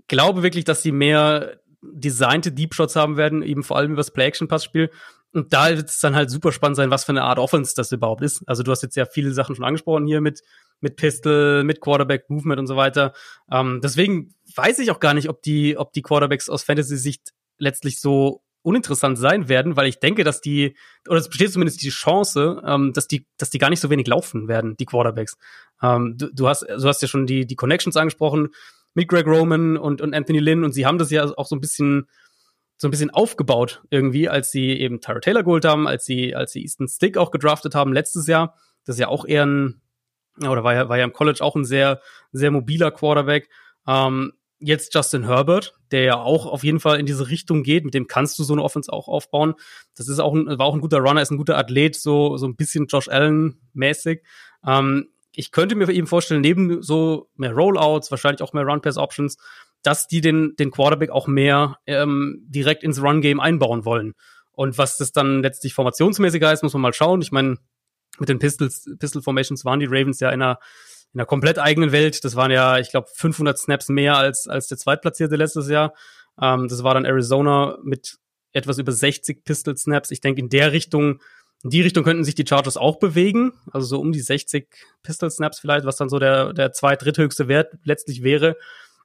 [0.06, 4.12] glaube wirklich, dass sie mehr designte Deep Shots haben werden, eben vor allem über das
[4.12, 4.88] Play-Action-Passspiel.
[5.32, 7.90] Und da wird es dann halt super spannend sein, was für eine Art Offense das
[7.90, 8.44] überhaupt ist.
[8.46, 10.42] Also du hast jetzt ja viele Sachen schon angesprochen hier mit
[10.80, 13.12] mit Pistol, mit Quarterback Movement und so weiter.
[13.50, 18.00] Ähm, deswegen weiß ich auch gar nicht, ob die, ob die Quarterbacks aus Fantasy-Sicht letztlich
[18.00, 20.76] so uninteressant sein werden, weil ich denke, dass die,
[21.08, 24.06] oder es besteht zumindest die Chance, ähm, dass die, dass die gar nicht so wenig
[24.06, 25.36] laufen werden, die Quarterbacks.
[25.82, 28.48] Ähm, du, du hast, du hast ja schon die, die Connections angesprochen
[28.94, 31.60] mit Greg Roman und, und Anthony Lynn und sie haben das ja auch so ein
[31.60, 32.08] bisschen,
[32.76, 36.52] so ein bisschen aufgebaut irgendwie, als sie eben Tyra Taylor geholt haben, als sie, als
[36.52, 38.56] sie Easton Stick auch gedraftet haben letztes Jahr.
[38.84, 39.80] Das ist ja auch eher ein,
[40.38, 42.00] oder war ja, war ja im College auch ein sehr,
[42.32, 43.48] sehr mobiler Quarterback.
[43.86, 47.94] Ähm, jetzt Justin Herbert, der ja auch auf jeden Fall in diese Richtung geht, mit
[47.94, 49.54] dem kannst du so eine Offense auch aufbauen.
[49.96, 52.46] Das ist auch ein, war auch ein guter Runner, ist ein guter Athlet, so, so
[52.46, 54.22] ein bisschen Josh Allen-mäßig.
[54.66, 59.36] Ähm, ich könnte mir eben vorstellen, neben so mehr Rollouts, wahrscheinlich auch mehr Run-Pass-Options,
[59.82, 64.14] dass die den, den Quarterback auch mehr ähm, direkt ins Run-Game einbauen wollen.
[64.52, 67.22] Und was das dann letztlich formationsmäßig heißt, muss man mal schauen.
[67.22, 67.56] Ich meine,
[68.18, 70.58] mit den Pistols, Pistol Formations waren die Ravens ja in einer,
[71.12, 72.24] in einer komplett eigenen Welt.
[72.24, 75.94] Das waren ja, ich glaube, 500 Snaps mehr als, als der Zweitplatzierte letztes Jahr.
[76.40, 78.18] Ähm, das war dann Arizona mit
[78.52, 80.10] etwas über 60 Pistol Snaps.
[80.10, 81.20] Ich denke, in der Richtung,
[81.62, 83.52] in die Richtung könnten sich die Chargers auch bewegen.
[83.70, 84.68] Also so um die 60
[85.02, 88.56] Pistol Snaps vielleicht, was dann so der, der zweit-, dritthöchste Wert letztlich wäre.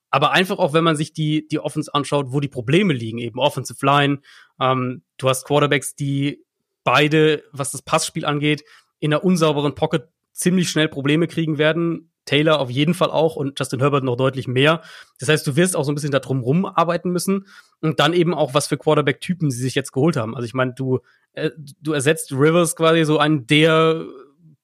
[0.10, 3.40] Aber einfach auch, wenn man sich die, die Offense anschaut, wo die Probleme liegen, eben
[3.40, 4.20] Offensive Line.
[4.60, 6.44] Ähm, du hast Quarterbacks, die
[6.84, 8.64] beide, was das Passspiel angeht,
[9.00, 12.12] in einer unsauberen Pocket ziemlich schnell Probleme kriegen werden.
[12.26, 14.82] Taylor auf jeden Fall auch und Justin Herbert noch deutlich mehr.
[15.20, 17.46] Das heißt, du wirst auch so ein bisschen da drum rum arbeiten müssen
[17.82, 20.36] und dann eben auch, was für Quarterback-Typen sie sich jetzt geholt haben.
[20.36, 21.00] Also ich meine, du,
[21.34, 24.06] äh, du ersetzt Rivers quasi so einen der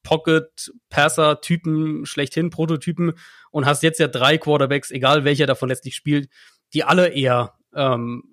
[0.02, 3.12] Pocket-Passer-Typen schlechthin, Prototypen
[3.52, 6.28] und hast jetzt ja drei Quarterbacks, egal welcher davon letztlich spielt,
[6.74, 8.24] die alle eher ähm,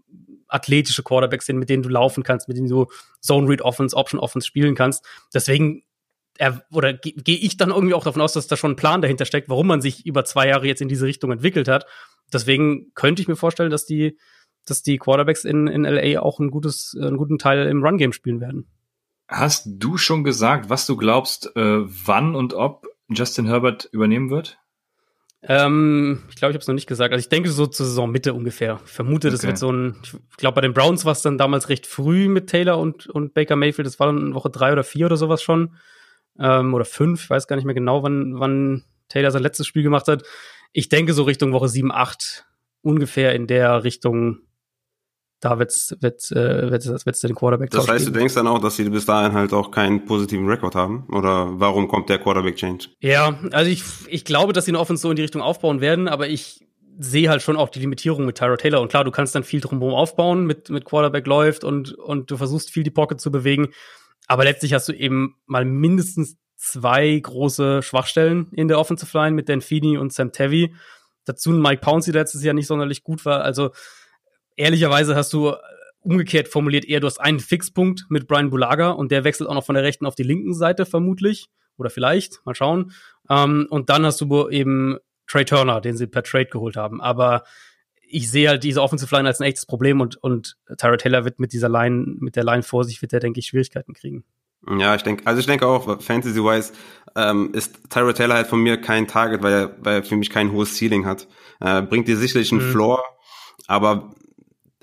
[0.48, 2.88] athletische Quarterbacks sind, mit denen du laufen kannst, mit denen du
[3.22, 5.06] Zone Read Offense, Option Offense spielen kannst.
[5.34, 5.84] Deswegen
[6.40, 9.02] er, oder gehe geh ich dann irgendwie auch davon aus, dass da schon ein Plan
[9.02, 11.86] dahinter steckt, warum man sich über zwei Jahre jetzt in diese Richtung entwickelt hat.
[12.32, 14.18] Deswegen könnte ich mir vorstellen, dass die,
[14.66, 18.40] dass die Quarterbacks in, in LA auch ein gutes, einen guten Teil im Run-Game spielen
[18.40, 18.68] werden.
[19.28, 24.58] Hast du schon gesagt, was du glaubst, äh, wann und ob Justin Herbert übernehmen wird?
[25.42, 27.12] Ähm, ich glaube, ich habe es noch nicht gesagt.
[27.12, 28.80] Also ich denke so zur Saisonmitte ungefähr.
[28.86, 29.36] Ich vermute, okay.
[29.36, 29.96] das wird so ein.
[30.04, 33.34] Ich glaube, bei den Browns war es dann damals recht früh mit Taylor und, und
[33.34, 33.86] Baker Mayfield.
[33.86, 35.76] Das war dann Woche drei oder vier oder sowas schon
[36.40, 39.84] ähm, oder fünf, ich weiß gar nicht mehr genau, wann, wann Taylor sein letztes Spiel
[39.84, 40.24] gemacht hat.
[40.72, 42.46] Ich denke so Richtung Woche sieben, acht,
[42.82, 44.40] ungefähr in der Richtung,
[45.40, 48.14] da wird's, wird, äh, wird's, wird's den Quarterback Das heißt, geben.
[48.14, 51.08] du denkst dann auch, dass sie bis dahin halt auch keinen positiven Rekord haben?
[51.12, 52.90] Oder warum kommt der Quarterback-Change?
[53.00, 56.08] Ja, also ich, ich glaube, dass sie eine Offense so in die Richtung aufbauen werden,
[56.08, 56.66] aber ich
[57.02, 58.82] sehe halt schon auch die Limitierung mit Tyra Taylor.
[58.82, 62.36] Und klar, du kannst dann viel drumherum aufbauen, mit, mit Quarterback läuft und, und du
[62.36, 63.70] versuchst viel die Pocket zu bewegen.
[64.30, 69.50] Aber letztlich hast du eben mal mindestens zwei große Schwachstellen in der Offensive Line mit
[69.50, 70.74] Dan Feeney und Sam Tevy.
[71.26, 73.42] Dazu ein Mike Pouncey, der letztes Jahr nicht sonderlich gut war.
[73.42, 73.72] Also
[74.56, 75.56] ehrlicherweise hast du
[76.02, 79.66] umgekehrt formuliert eher, du hast einen Fixpunkt mit Brian Bulaga und der wechselt auch noch
[79.66, 82.92] von der rechten auf die linken Seite vermutlich oder vielleicht, mal schauen.
[83.30, 87.02] Ähm, und dann hast du eben Trey Turner, den sie per Trade geholt haben.
[87.02, 87.44] Aber
[88.10, 91.40] ich sehe halt diese Offensive Line als ein echtes Problem und, und Tyra Taylor wird
[91.40, 94.24] mit dieser Line, mit der Line vor sich, wird er, denke ich, Schwierigkeiten kriegen.
[94.68, 96.74] Ja, ich denke, also ich denke auch, Fantasy-wise
[97.16, 100.30] ähm, ist Tyra Taylor halt von mir kein Target, weil er, weil er für mich
[100.30, 101.28] kein hohes Ceiling hat.
[101.62, 102.72] Äh, bringt dir sicherlich einen mhm.
[102.72, 103.04] Floor,
[103.68, 104.12] aber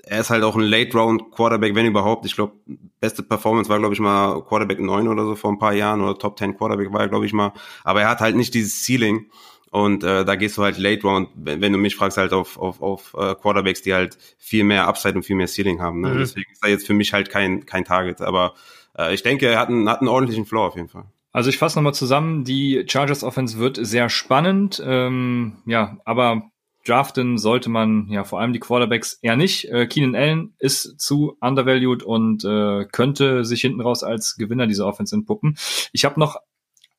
[0.03, 2.25] er ist halt auch ein Late-Round-Quarterback, wenn überhaupt.
[2.25, 2.53] Ich glaube,
[2.99, 6.17] beste Performance war, glaube ich, mal Quarterback 9 oder so vor ein paar Jahren oder
[6.17, 7.51] Top 10 Quarterback war er, glaube ich, mal.
[7.83, 9.29] Aber er hat halt nicht dieses Ceiling.
[9.71, 12.57] Und äh, da gehst du halt Late Round, wenn, wenn du mich fragst, halt auf,
[12.57, 16.01] auf, auf äh, Quarterbacks, die halt viel mehr Upside und viel mehr Ceiling haben.
[16.01, 16.09] Ne?
[16.09, 16.19] Mhm.
[16.19, 18.21] Deswegen ist er jetzt für mich halt kein, kein Target.
[18.21, 18.53] Aber
[18.97, 21.05] äh, ich denke, er hat einen, hat einen ordentlichen Floor auf jeden Fall.
[21.31, 26.49] Also ich fasse nochmal zusammen, die Chargers Offense wird sehr spannend, ähm, ja, aber
[26.87, 29.65] draften sollte man ja vor allem die Quarterbacks eher nicht.
[29.65, 34.87] Äh, Keenan Allen ist zu undervalued und äh, könnte sich hinten raus als Gewinner dieser
[34.87, 35.57] Offense entpuppen.
[35.91, 36.37] Ich habe noch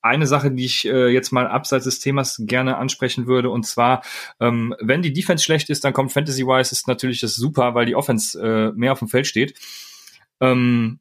[0.02, 4.02] eine Sache, die ich äh, jetzt mal abseits des Themas gerne ansprechen würde, und zwar,
[4.40, 7.96] ähm, wenn die Defense schlecht ist, dann kommt Fantasy-wise ist natürlich das super, weil die
[7.96, 9.58] Offense äh, mehr auf dem Feld steht.
[10.40, 11.00] Ähm,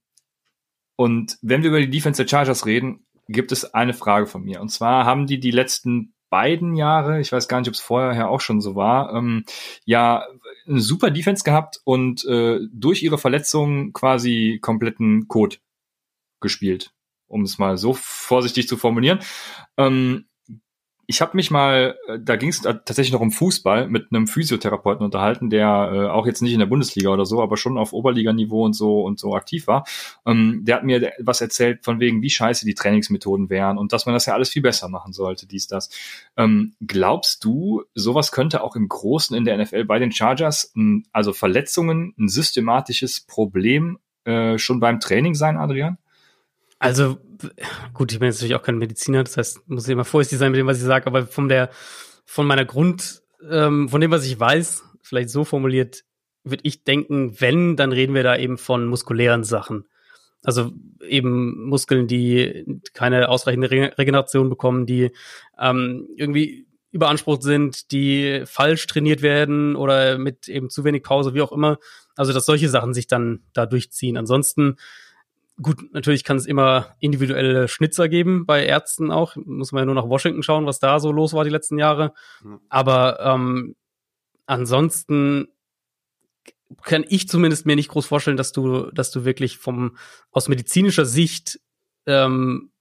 [0.96, 4.62] und wenn wir über die Defense der Chargers reden, gibt es eine Frage von mir.
[4.62, 8.30] Und zwar haben die die letzten beiden Jahre, ich weiß gar nicht, ob es vorher
[8.30, 9.46] auch schon so war, ähm,
[9.86, 10.26] ja,
[10.68, 15.58] eine super Defense gehabt und äh, durch ihre Verletzungen quasi kompletten Code
[16.42, 16.94] gespielt
[17.28, 19.20] um es mal so vorsichtig zu formulieren.
[19.78, 20.26] Ähm,
[21.10, 25.06] ich habe mich mal, äh, da ging es tatsächlich noch um Fußball mit einem Physiotherapeuten
[25.06, 28.66] unterhalten, der äh, auch jetzt nicht in der Bundesliga oder so, aber schon auf Oberliganiveau
[28.66, 29.86] und so und so aktiv war.
[30.26, 34.06] Ähm, der hat mir was erzählt von wegen, wie scheiße die Trainingsmethoden wären und dass
[34.06, 35.90] man das ja alles viel besser machen sollte, dies, das.
[36.36, 40.74] Ähm, glaubst du, sowas könnte auch im Großen in der NFL bei den Chargers,
[41.14, 45.98] also Verletzungen, ein systematisches Problem äh, schon beim Training sein, Adrian?
[46.80, 47.18] Also,
[47.94, 50.52] gut, ich bin jetzt natürlich auch kein Mediziner, das heißt, muss ich immer vorsichtig sein
[50.52, 51.70] mit dem, was ich sage, aber von der,
[52.26, 56.04] von meiner Grund, ähm, von dem, was ich weiß, vielleicht so formuliert,
[56.44, 59.86] würde ich denken, wenn, dann reden wir da eben von muskulären Sachen.
[60.44, 60.72] Also
[61.06, 65.12] eben Muskeln, die keine ausreichende Re Regeneration bekommen, die
[65.60, 71.42] ähm, irgendwie überansprucht sind, die falsch trainiert werden oder mit eben zu wenig Pause, wie
[71.42, 71.80] auch immer.
[72.16, 74.16] Also dass solche Sachen sich dann da durchziehen.
[74.16, 74.78] Ansonsten
[75.60, 79.36] Gut, natürlich kann es immer individuelle Schnitzer geben bei Ärzten auch.
[79.36, 82.14] Muss man ja nur nach Washington schauen, was da so los war die letzten Jahre.
[82.44, 82.60] Mhm.
[82.70, 83.76] Aber ähm,
[84.46, 85.48] ansonsten
[86.84, 89.98] kann ich zumindest mir nicht groß vorstellen, dass du, dass du wirklich vom
[90.32, 91.60] aus medizinischer Sicht
[92.06, 92.72] ähm,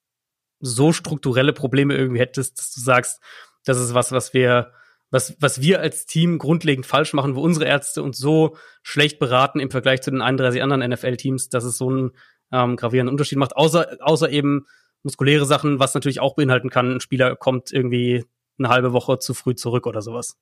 [0.60, 3.22] so strukturelle Probleme irgendwie hättest, dass du sagst,
[3.64, 4.72] das ist was, was wir,
[5.10, 9.60] was, was wir als Team grundlegend falsch machen, wo unsere Ärzte uns so schlecht beraten
[9.60, 12.10] im Vergleich zu den 31 anderen NFL-Teams, dass es so ein
[12.52, 14.66] ähm, gravierenden Unterschied macht, außer, außer eben
[15.02, 18.24] muskuläre Sachen, was natürlich auch beinhalten kann, ein Spieler kommt irgendwie
[18.58, 20.36] eine halbe Woche zu früh zurück oder sowas.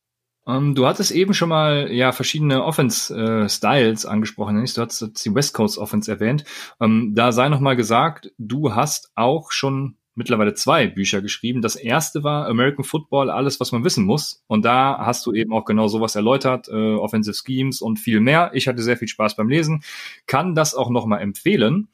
[0.46, 4.60] Um, ähm, du hattest eben schon mal ja verschiedene Offense-Styles äh, angesprochen.
[4.60, 4.76] Nicht?
[4.76, 6.44] Du hast die West Coast Offense erwähnt.
[6.78, 11.62] Um, ähm, da sei noch mal gesagt, du hast auch schon mittlerweile zwei Bücher geschrieben.
[11.62, 14.42] Das erste war American Football, alles, was man wissen muss.
[14.46, 18.50] Und da hast du eben auch genau sowas erläutert, äh, Offensive Schemes und viel mehr.
[18.54, 19.82] Ich hatte sehr viel Spaß beim Lesen,
[20.26, 21.88] kann das auch nochmal empfehlen.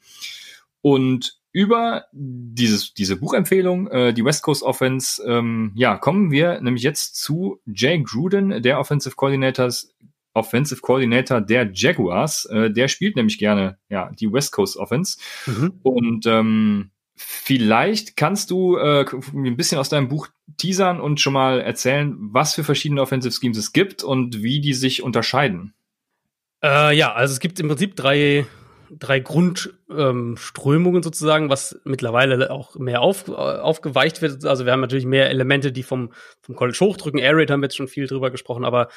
[0.81, 6.83] Und über dieses, diese Buchempfehlung, äh, die West Coast Offense, ähm, ja, kommen wir nämlich
[6.83, 9.93] jetzt zu Jay Gruden, der Offensive Coordinators,
[10.33, 12.45] Offensive Coordinator der Jaguars.
[12.45, 15.17] Äh, der spielt nämlich gerne ja die West Coast Offense.
[15.45, 15.73] Mhm.
[15.83, 16.91] Und ähm,
[17.23, 22.55] Vielleicht kannst du äh, ein bisschen aus deinem Buch teasern und schon mal erzählen, was
[22.55, 25.73] für verschiedene Offensive Schemes es gibt und wie die sich unterscheiden.
[26.63, 28.45] Äh, ja, also es gibt im Prinzip drei,
[28.89, 34.45] drei Grundströmungen ähm, sozusagen, was mittlerweile auch mehr auf, aufgeweicht wird.
[34.45, 37.19] Also wir haben natürlich mehr Elemente, die vom, vom College hochdrücken.
[37.19, 38.89] Air Raid haben wir jetzt schon viel drüber gesprochen, aber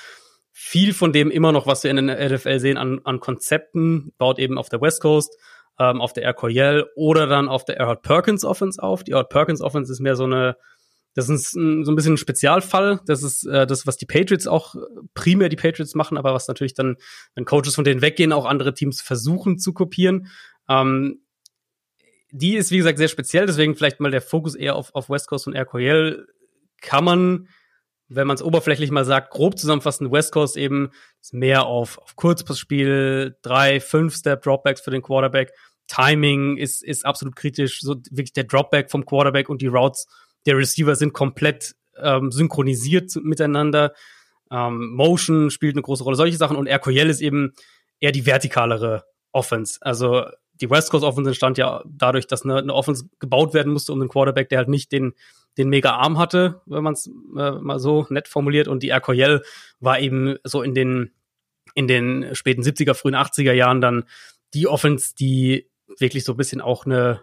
[0.50, 4.38] viel von dem immer noch, was wir in der NFL sehen an, an Konzepten, baut
[4.38, 5.36] eben auf der West Coast
[5.78, 9.04] ähm, auf der Air Coryell oder dann auf der Erhard Perkins Offense auf.
[9.04, 10.56] Die Erhard Perkins Offense ist mehr so eine,
[11.14, 13.00] das ist ein, so ein bisschen ein Spezialfall.
[13.06, 14.74] Das ist äh, das, was die Patriots auch
[15.14, 16.96] primär die Patriots machen, aber was natürlich dann,
[17.34, 20.28] wenn Coaches von denen weggehen, auch andere Teams versuchen zu kopieren.
[20.68, 21.20] Ähm,
[22.30, 25.28] die ist, wie gesagt, sehr speziell, deswegen vielleicht mal der Fokus eher auf, auf West
[25.28, 26.26] Coast und Air Coryell.
[26.80, 27.48] Kann man
[28.08, 30.90] wenn man es oberflächlich mal sagt, grob zusammenfassend, West Coast eben
[31.20, 35.52] ist mehr auf, auf Kurzpassspiel, drei, fünf Step Dropbacks für den Quarterback,
[35.86, 37.80] Timing ist, ist absolut kritisch.
[37.80, 40.06] So wirklich der Dropback vom Quarterback und die Routes
[40.46, 43.92] der Receiver sind komplett ähm, synchronisiert miteinander.
[44.50, 46.56] Ähm, Motion spielt eine große Rolle, solche Sachen.
[46.56, 47.52] Und RQL ist eben
[48.00, 49.78] eher die vertikalere Offense.
[49.80, 50.24] Also
[50.60, 54.00] die West Coast Offense entstand ja dadurch, dass eine, eine Offense gebaut werden musste um
[54.00, 55.14] den Quarterback, der halt nicht den,
[55.58, 58.68] den mega Arm hatte, wenn man es äh, mal so nett formuliert.
[58.68, 59.42] Und die RQL
[59.80, 61.12] war eben so in den,
[61.74, 64.04] in den späten 70er, frühen 80er Jahren dann
[64.52, 67.20] die Offense, die wirklich so ein bisschen auch eine,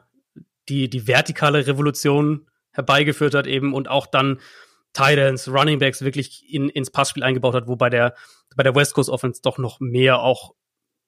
[0.70, 4.40] die, die vertikale Revolution herbeigeführt hat eben und auch dann
[4.94, 8.16] Titans, Running Backs wirklich in, ins Passspiel eingebaut hat, wo bei der,
[8.56, 10.54] bei der West Coast Offense doch noch mehr auch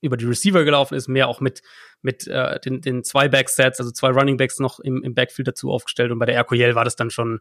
[0.04, 1.62] über die Receiver gelaufen ist, mehr auch mit,
[2.02, 5.72] mit äh, den, den zwei Backsets, also zwei Running Backs noch im, im Backfield dazu
[5.72, 6.12] aufgestellt.
[6.12, 7.40] Und bei der RQL war das dann schon,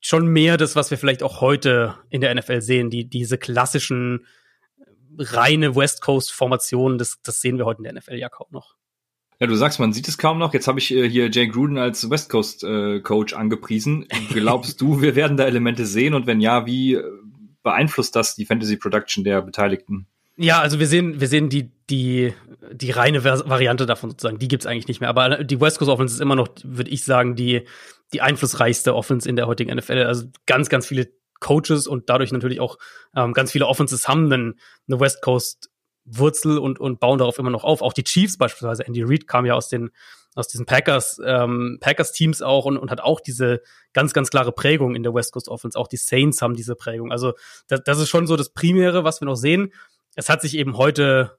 [0.00, 4.26] schon mehr das, was wir vielleicht auch heute in der NFL sehen, die, diese klassischen
[5.18, 8.76] reine West Coast Formationen, das, das sehen wir heute in der NFL ja kaum noch.
[9.38, 10.54] Ja, du sagst, man sieht es kaum noch.
[10.54, 14.06] Jetzt habe ich äh, hier Jay Gruden als West Coast äh, Coach angepriesen.
[14.30, 16.14] Glaubst du, wir werden da Elemente sehen?
[16.14, 17.04] Und wenn ja, wie äh,
[17.62, 20.06] beeinflusst das die Fantasy Production der Beteiligten?
[20.38, 22.34] Ja, also wir sehen, wir sehen die, die,
[22.70, 24.38] die reine Variante davon sozusagen.
[24.38, 25.08] Die gibt's eigentlich nicht mehr.
[25.08, 27.66] Aber die West Coast Offense ist immer noch, würde ich sagen, die,
[28.12, 30.04] die einflussreichste Offense in der heutigen NFL.
[30.04, 31.08] Also ganz, ganz viele
[31.40, 32.78] Coaches und dadurch natürlich auch
[33.14, 35.70] ähm, ganz viele Offenses haben einen, eine West Coast
[36.06, 37.82] Wurzel und, und bauen darauf immer noch auf.
[37.82, 39.90] Auch die Chiefs beispielsweise, Andy Reid kam ja aus den
[40.36, 43.62] aus diesen Packers ähm, Packers Teams auch und, und hat auch diese
[43.94, 45.78] ganz ganz klare Prägung in der West Coast Offense.
[45.78, 47.10] Auch die Saints haben diese Prägung.
[47.10, 47.32] Also
[47.68, 49.72] das, das ist schon so das Primäre, was wir noch sehen.
[50.16, 51.38] Es hat sich eben heute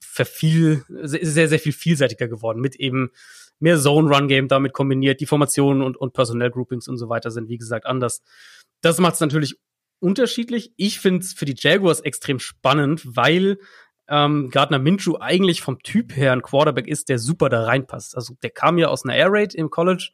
[0.00, 3.10] verviel sehr sehr viel vielseitiger geworden mit eben
[3.60, 5.20] mehr Zone Run Game damit kombiniert.
[5.20, 8.22] Die Formationen und und Personnel Groupings und so weiter sind wie gesagt anders.
[8.80, 9.56] Das macht es natürlich
[10.00, 10.72] unterschiedlich.
[10.76, 13.58] Ich finde es für die Jaguars extrem spannend, weil
[14.08, 18.16] ähm, Gardner Minshew eigentlich vom Typ her ein Quarterback ist, der super da reinpasst.
[18.16, 20.10] Also der kam ja aus einer Air Raid im College,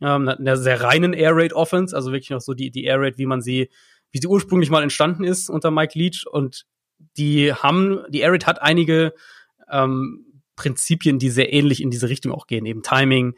[0.00, 3.18] ähm, einer sehr reinen Air Raid Offense, also wirklich noch so die, die Air Raid,
[3.18, 3.70] wie man sie,
[4.10, 6.24] wie sie ursprünglich mal entstanden ist unter Mike Leach.
[6.28, 6.66] Und
[7.16, 9.14] die haben, die Air Raid hat einige
[9.70, 13.34] ähm, Prinzipien, die sehr ähnlich in diese Richtung auch gehen, eben Timing,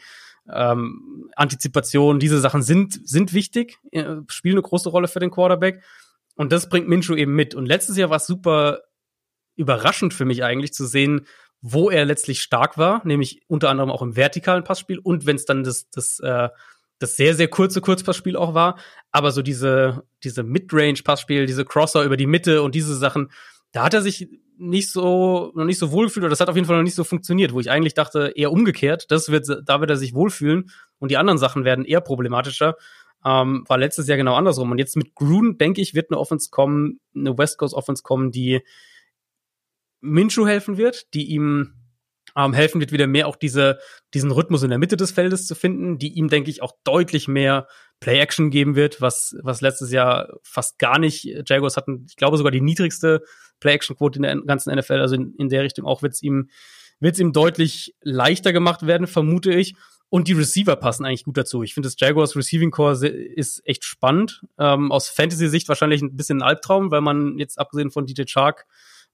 [0.50, 5.82] ähm, Antizipation, diese Sachen sind, sind wichtig, äh, spielen eine große Rolle für den Quarterback.
[6.36, 7.54] Und das bringt Minshew eben mit.
[7.54, 8.82] Und letztes Jahr war es super
[9.56, 11.26] überraschend für mich eigentlich zu sehen,
[11.60, 15.44] wo er letztlich stark war, nämlich unter anderem auch im vertikalen Passspiel und wenn es
[15.44, 16.48] dann das, das, äh,
[16.98, 18.78] das sehr, sehr kurze Kurzpassspiel auch war.
[19.10, 23.30] Aber so diese, diese Midrange-Passspiel, diese Crosser über die Mitte und diese Sachen,
[23.72, 26.66] da hat er sich nicht so, noch nicht so wohlfühlt, oder das hat auf jeden
[26.66, 29.90] Fall noch nicht so funktioniert, wo ich eigentlich dachte, eher umgekehrt, das wird, da wird
[29.90, 32.76] er sich wohlfühlen und die anderen Sachen werden eher problematischer.
[33.24, 34.70] Ähm, war letztes Jahr genau andersrum.
[34.70, 38.30] Und jetzt mit Gruden, denke ich, wird eine Offense kommen, eine West Coast Offense kommen,
[38.30, 38.60] die
[40.00, 41.74] Minshew helfen wird, die ihm
[42.36, 43.78] ähm, helfen wird, wieder mehr auch diese,
[44.14, 47.28] diesen Rhythmus in der Mitte des Feldes zu finden, die ihm, denke ich, auch deutlich
[47.28, 47.66] mehr
[48.00, 51.24] Play-Action geben wird, was, was letztes Jahr fast gar nicht.
[51.46, 53.22] Jaguars hatten, ich glaube, sogar die niedrigste
[53.60, 55.00] Play-Action-Quote in der ganzen NFL.
[55.00, 56.48] Also in, in der Richtung auch wird es ihm,
[57.00, 59.74] wird's ihm deutlich leichter gemacht werden, vermute ich.
[60.10, 61.62] Und die Receiver passen eigentlich gut dazu.
[61.62, 64.42] Ich finde, das Jaguars Receiving Core ist echt spannend.
[64.58, 68.66] Ähm, aus Fantasy-Sicht wahrscheinlich ein bisschen ein Albtraum, weil man jetzt abgesehen von DJ Chark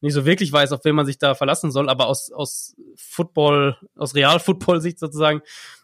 [0.04, 3.76] nicht so wirklich weiß, auf wen man sich da verlassen soll, aber aus, aus Football,
[3.96, 5.40] aus Real-Football-Sicht sozusagen,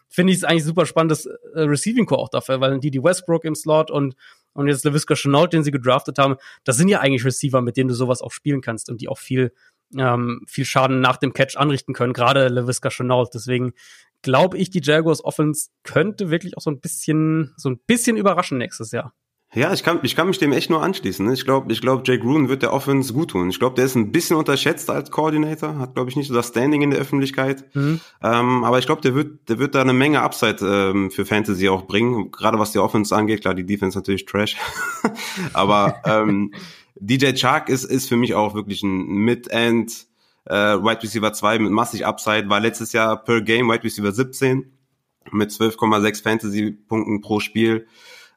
[0.07, 3.03] finde ich es eigentlich super spannend, das äh, Receiving Core auch dafür, weil die, die
[3.03, 4.15] Westbrook im Slot und,
[4.53, 7.87] und jetzt LaVisca Chenault, den sie gedraftet haben, das sind ja eigentlich Receiver, mit denen
[7.87, 9.53] du sowas auch spielen kannst und die auch viel,
[9.97, 13.33] ähm, viel Schaden nach dem Catch anrichten können, gerade LaVisca Chenault.
[13.33, 13.73] Deswegen
[14.21, 18.59] glaube ich, die Jaguars Offense könnte wirklich auch so ein bisschen, so ein bisschen überraschen
[18.59, 19.13] nächstes Jahr.
[19.53, 21.25] Ja, ich kann, ich kann mich dem echt nur anschließen.
[21.25, 21.33] Ne?
[21.33, 23.49] Ich glaube, ich glaube, Jay Gruden wird der Offense gut tun.
[23.49, 26.47] Ich glaube, der ist ein bisschen unterschätzt als Coordinator, hat, glaube ich, nicht so das
[26.47, 27.65] Standing in der Öffentlichkeit.
[27.75, 27.99] Mhm.
[28.23, 31.67] Ähm, aber ich glaube, der wird, der wird da eine Menge Upside ähm, für Fantasy
[31.67, 32.31] auch bringen.
[32.31, 34.55] Gerade was die Offense angeht, klar, die Defense natürlich Trash.
[35.53, 36.53] aber ähm,
[36.95, 40.07] DJ Chark ist, ist für mich auch wirklich ein Mid-End
[40.45, 44.71] äh, Wide Receiver 2 mit massig Upside, war letztes Jahr per Game Wide Receiver 17
[45.31, 47.87] mit 12,6 Fantasy-Punkten pro Spiel.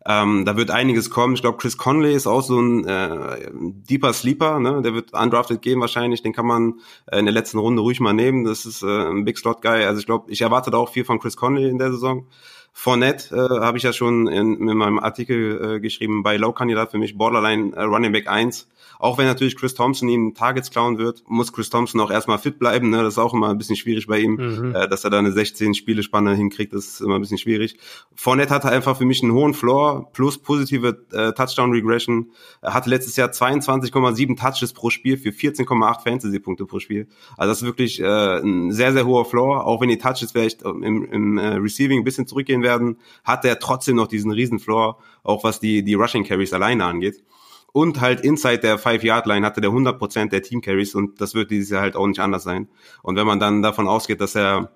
[0.06, 1.34] Ähm, da wird einiges kommen.
[1.34, 4.60] Ich glaube, Chris Conley ist auch so ein äh, deeper Sleeper.
[4.60, 4.82] Ne?
[4.82, 6.22] Der wird undrafted gehen wahrscheinlich.
[6.22, 8.44] Den kann man äh, in der letzten Runde ruhig mal nehmen.
[8.44, 9.84] Das ist äh, ein Big Slot Guy.
[9.84, 12.26] Also ich glaube, ich erwarte da auch viel von Chris Conley in der Saison.
[12.76, 16.98] Fournette äh, habe ich ja schon in, in meinem Artikel äh, geschrieben, bei Low-Kandidat für
[16.98, 18.68] mich Borderline äh, Running Back 1.
[18.98, 22.58] Auch wenn natürlich Chris Thompson ihm Targets klauen wird, muss Chris Thompson auch erstmal fit
[22.58, 22.90] bleiben.
[22.90, 23.02] Ne?
[23.02, 24.74] Das ist auch immer ein bisschen schwierig bei ihm, mhm.
[24.74, 26.72] äh, dass er da eine 16 Spielespanne hinkriegt.
[26.72, 27.76] Das ist immer ein bisschen schwierig.
[28.14, 32.30] Fournette hatte einfach für mich einen hohen Floor plus positive äh, Touchdown Regression.
[32.60, 37.08] Er hatte letztes Jahr 22,7 Touches pro Spiel für 14,8 Fantasy-Punkte pro Spiel.
[37.36, 39.66] Also das ist wirklich äh, ein sehr, sehr hoher Floor.
[39.66, 43.58] Auch wenn die Touches vielleicht im, im äh, Receiving ein bisschen zurückgehen werden, hat er
[43.58, 47.22] trotzdem noch diesen riesen Floor, auch was die, die Rushing Carries alleine angeht.
[47.76, 51.82] Und halt inside der Five-Yard-Line hatte der 100% der Team-Carries und das wird dieses Jahr
[51.82, 52.68] halt auch nicht anders sein.
[53.02, 54.70] Und wenn man dann davon ausgeht, dass er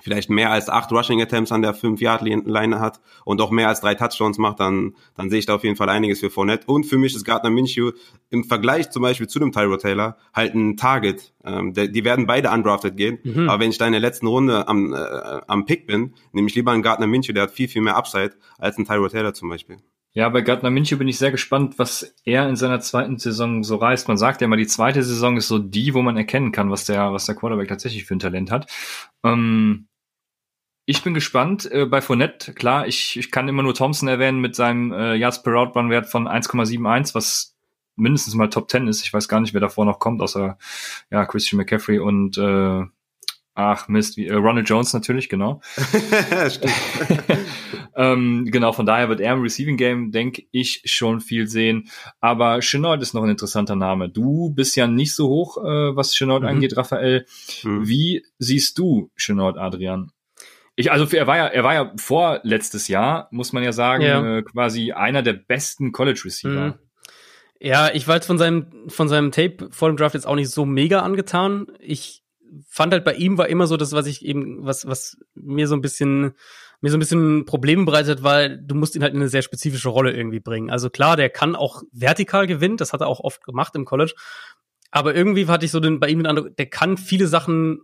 [0.00, 3.96] vielleicht mehr als acht Rushing Attempts an der 5-Yard-Line hat und auch mehr als drei
[3.96, 6.68] Touchdowns macht, dann, dann sehe ich da auf jeden Fall einiges für Fournette.
[6.68, 7.90] Und für mich ist Gardner Minshew
[8.30, 11.32] im Vergleich zum Beispiel zu dem Tyro Taylor halt ein Target.
[11.44, 13.18] Ähm, der, die werden beide undrafted gehen.
[13.24, 13.48] Mhm.
[13.48, 16.54] Aber wenn ich da in der letzten Runde am, äh, am Pick bin, nehme ich
[16.54, 19.48] lieber einen Gardner Minshew, der hat viel, viel mehr Upside als ein Tyro Taylor zum
[19.48, 19.78] Beispiel.
[20.16, 23.76] Ja, bei Gardner Minshew bin ich sehr gespannt, was er in seiner zweiten Saison so
[23.76, 24.08] reißt.
[24.08, 26.86] Man sagt ja immer, die zweite Saison ist so die, wo man erkennen kann, was
[26.86, 28.72] der, was der Quarterback tatsächlich für ein Talent hat.
[29.22, 29.88] Ähm,
[30.86, 31.70] ich bin gespannt.
[31.70, 35.42] Äh, bei Fournette, klar, ich, ich kann immer nur Thompson erwähnen mit seinem äh, Yards
[35.42, 37.54] per Route Run Wert von 1,71, was
[37.96, 39.02] mindestens mal Top 10 ist.
[39.02, 40.56] Ich weiß gar nicht, wer davor noch kommt, außer
[41.10, 42.86] ja Christian McCaffrey und äh,
[43.58, 45.62] Ach Mist, wie, äh, Ronald Jones natürlich, genau.
[47.96, 51.88] ähm, genau, von daher wird er im Receiving Game, denke ich, schon viel sehen.
[52.20, 54.10] Aber Chenault ist noch ein interessanter Name.
[54.10, 56.48] Du bist ja nicht so hoch, äh, was Chenault mhm.
[56.48, 57.24] angeht, Raphael.
[57.62, 57.88] Mhm.
[57.88, 60.12] Wie siehst du Chenault, Adrian?
[60.74, 64.02] Ich, also er war ja, er war ja vor letztes Jahr, muss man ja sagen,
[64.02, 64.36] ja.
[64.36, 66.66] Äh, quasi einer der besten College Receiver.
[66.66, 66.74] Mhm.
[67.58, 70.50] Ja, ich war jetzt von seinem, von seinem Tape vor dem Draft jetzt auch nicht
[70.50, 71.68] so mega angetan.
[71.80, 72.22] Ich
[72.68, 75.74] fand halt bei ihm war immer so das, was ich eben, was, was mir so
[75.74, 76.34] ein bisschen,
[76.80, 79.88] mir so ein bisschen Probleme bereitet, weil du musst ihn halt in eine sehr spezifische
[79.88, 80.70] Rolle irgendwie bringen.
[80.70, 84.14] Also klar, der kann auch vertikal gewinnen, das hat er auch oft gemacht im College.
[84.90, 87.80] Aber irgendwie hatte ich so den, bei ihm den Eindruck, der kann viele Sachen,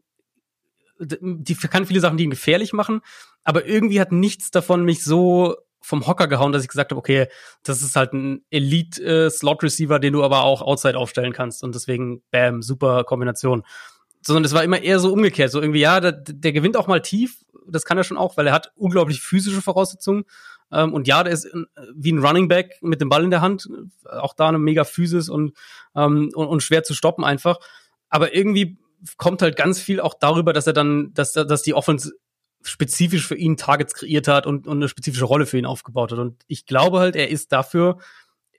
[0.99, 3.01] die kann viele Sachen, die ihn gefährlich machen,
[3.45, 7.27] aber irgendwie hat nichts davon mich so vom Hocker gehauen, dass ich gesagt habe, okay,
[7.65, 12.23] das ist halt ein Elite-Slot-Receiver, äh, den du aber auch outside aufstellen kannst und deswegen,
[12.31, 13.65] bam, super Kombination
[14.23, 15.51] sondern es war immer eher so umgekehrt.
[15.51, 18.47] So irgendwie, ja, der, der gewinnt auch mal tief, das kann er schon auch, weil
[18.47, 20.25] er hat unglaublich physische Voraussetzungen.
[20.71, 21.49] Ähm, und ja, der ist
[21.95, 23.69] wie ein Running Back mit dem Ball in der Hand,
[24.05, 25.53] auch da eine mega Physis und,
[25.95, 27.59] ähm, und, und schwer zu stoppen einfach.
[28.09, 28.79] Aber irgendwie
[29.17, 32.13] kommt halt ganz viel auch darüber, dass er dann, dass, dass die Offense
[32.63, 36.19] spezifisch für ihn Targets kreiert hat und, und eine spezifische Rolle für ihn aufgebaut hat.
[36.19, 37.99] Und ich glaube halt, er ist dafür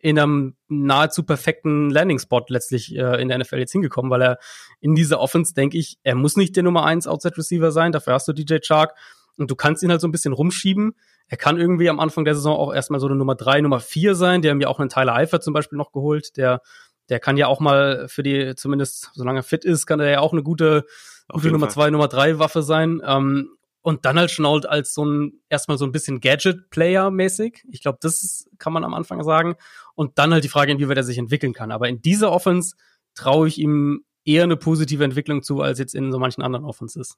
[0.03, 4.37] in einem nahezu perfekten Landing-Spot letztlich äh, in der NFL jetzt hingekommen, weil er
[4.81, 8.13] in dieser Offense, denke ich, er muss nicht der Nummer 1 Outside Receiver sein, dafür
[8.13, 8.95] hast du DJ Chark
[9.37, 10.95] und du kannst ihn halt so ein bisschen rumschieben.
[11.27, 14.13] Er kann irgendwie am Anfang der Saison auch erstmal so eine Nummer 3, Nummer 4
[14.13, 14.41] sein.
[14.41, 16.61] Die haben ja auch einen Tyler Eifert zum Beispiel noch geholt, der
[17.09, 20.19] der kann ja auch mal für die, zumindest solange er fit ist, kann er ja
[20.19, 20.85] auch eine gute,
[21.29, 23.01] gute Nummer 2, Nummer 3 Waffe sein.
[23.05, 23.49] Ähm,
[23.83, 27.65] und dann halt Schnault als so ein, erstmal so ein bisschen Gadget-Player-mäßig.
[27.69, 29.55] Ich glaube, das kann man am Anfang sagen.
[29.93, 31.71] Und dann halt die Frage, inwieweit er sich entwickeln kann.
[31.71, 32.75] Aber in dieser Offense
[33.13, 37.17] traue ich ihm eher eine positive Entwicklung zu, als jetzt in so manchen anderen Offenses.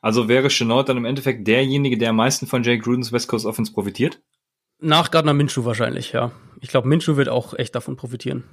[0.00, 3.44] Also wäre Chenault dann im Endeffekt derjenige, der am meisten von Jake Grudens West Coast
[3.44, 4.20] Offense profitiert?
[4.80, 6.32] Nach Gardner Minshew wahrscheinlich, ja.
[6.60, 8.44] Ich glaube, Minshew wird auch echt davon profitieren.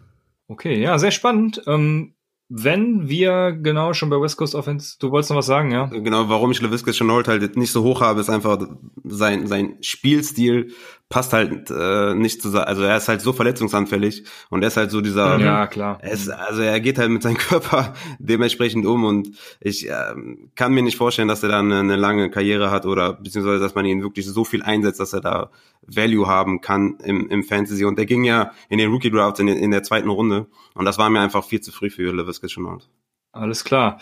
[0.48, 1.64] Okay, ja, sehr spannend.
[1.66, 2.16] Ähm,
[2.50, 5.86] wenn wir genau schon bei West Coast Offense, du wolltest noch was sagen, ja?
[5.86, 8.58] Genau, warum ich LaVisca Chenault halt nicht so hoch habe, ist einfach
[9.04, 10.74] sein, sein Spielstil
[11.10, 14.92] passt halt äh, nicht zu also er ist halt so verletzungsanfällig und er ist halt
[14.92, 15.98] so dieser ja klar.
[16.02, 19.30] er ist, also er geht halt mit seinem Körper dementsprechend um und
[19.60, 20.14] ich äh,
[20.56, 23.76] kann mir nicht vorstellen dass er dann eine, eine lange Karriere hat oder beziehungsweise dass
[23.76, 25.50] man ihn wirklich so viel einsetzt dass er da
[25.88, 27.86] Value haben kann im, im Fantasy.
[27.86, 30.98] Und der ging ja in den Rookie Drafts in, in der zweiten Runde und das
[30.98, 32.90] war mir einfach viel zu früh für LaVisca Chenault
[33.32, 34.00] alles klar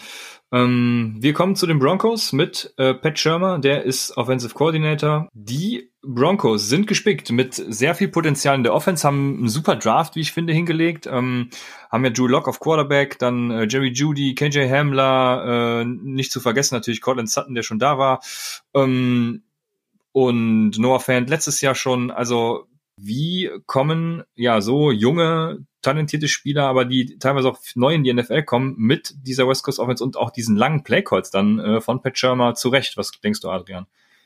[0.52, 5.28] ähm, wir kommen zu den Broncos mit äh, Pat Shermer, der ist Offensive Coordinator.
[5.34, 10.16] Die Broncos sind gespickt mit sehr viel Potenzial in der Offense, haben einen super Draft,
[10.16, 11.06] wie ich finde, hingelegt.
[11.06, 11.50] Ähm,
[11.92, 16.40] haben ja Drew Lock auf Quarterback, dann äh, Jerry Judy, KJ Hamler, äh, nicht zu
[16.40, 18.22] vergessen natürlich Cortland Sutton, der schon da war.
[18.74, 19.44] Ähm,
[20.14, 22.10] und Noah Fant letztes Jahr schon.
[22.10, 22.68] Also
[22.98, 28.44] wie kommen ja so junge talentierte Spieler, aber die teilweise auch neu in die NFL
[28.44, 32.18] kommen, mit dieser West Coast Offense und auch diesen langen Playcalls dann äh, von Pat
[32.18, 32.98] Shermer zurecht.
[32.98, 33.86] Was denkst du, Adrian?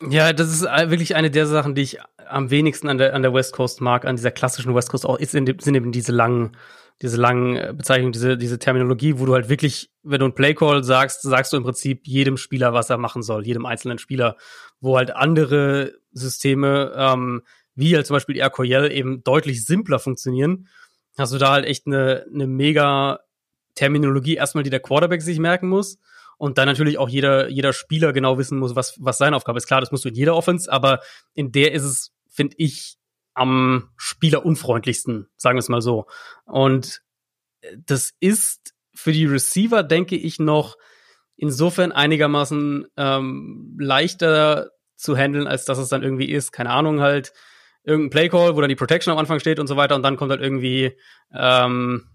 [0.09, 3.33] Ja, das ist wirklich eine der Sachen, die ich am wenigsten an der, an der
[3.33, 6.57] West Coast mag, an dieser klassischen West Coast auch, ist in, sind eben diese langen,
[7.01, 10.83] diese langen äh, Bezeichnungen, diese, diese Terminologie, wo du halt wirklich, wenn du ein Playcall
[10.83, 14.37] sagst, sagst du im Prinzip jedem Spieler, was er machen soll, jedem einzelnen Spieler,
[14.79, 17.43] wo halt andere Systeme, ähm,
[17.75, 20.67] wie halt zum Beispiel die RQL eben deutlich simpler funktionieren,
[21.17, 23.19] hast du da halt echt eine, eine mega
[23.75, 25.99] Terminologie erstmal, die der Quarterback sich merken muss
[26.37, 29.67] und dann natürlich auch jeder, jeder Spieler genau wissen muss, was, was seine Aufgabe ist.
[29.67, 31.01] Klar, das musst du in jeder Offense, aber
[31.33, 32.97] in der ist es, finde ich,
[33.33, 36.07] am spielerunfreundlichsten, sagen wir es mal so.
[36.45, 37.01] Und
[37.85, 40.77] das ist für die Receiver, denke ich, noch
[41.37, 47.33] insofern einigermaßen ähm, leichter zu handeln, als dass es dann irgendwie ist, keine Ahnung, halt
[47.83, 50.31] irgendein Playcall, wo dann die Protection am Anfang steht und so weiter und dann kommt
[50.31, 50.95] halt irgendwie
[51.33, 52.07] ähm,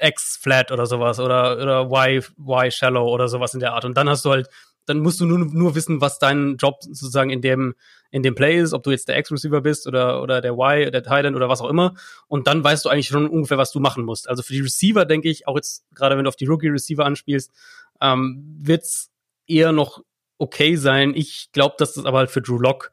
[0.00, 3.96] X flat oder sowas oder oder Y Y shallow oder sowas in der Art und
[3.96, 4.48] dann hast du halt
[4.86, 7.74] dann musst du nur, nur wissen, was dein Job sozusagen in dem,
[8.10, 11.02] in dem Play ist, ob du jetzt der X-Receiver bist oder, oder der Y, der
[11.04, 11.94] Thailand oder was auch immer.
[12.26, 14.28] Und dann weißt du eigentlich schon ungefähr, was du machen musst.
[14.28, 17.52] Also für die Receiver denke ich, auch jetzt gerade wenn du auf die Rookie-Receiver anspielst,
[18.00, 19.10] ähm, wird's
[19.46, 20.02] eher noch
[20.38, 21.12] okay sein.
[21.14, 22.90] Ich glaube, dass das aber halt für Drew Lock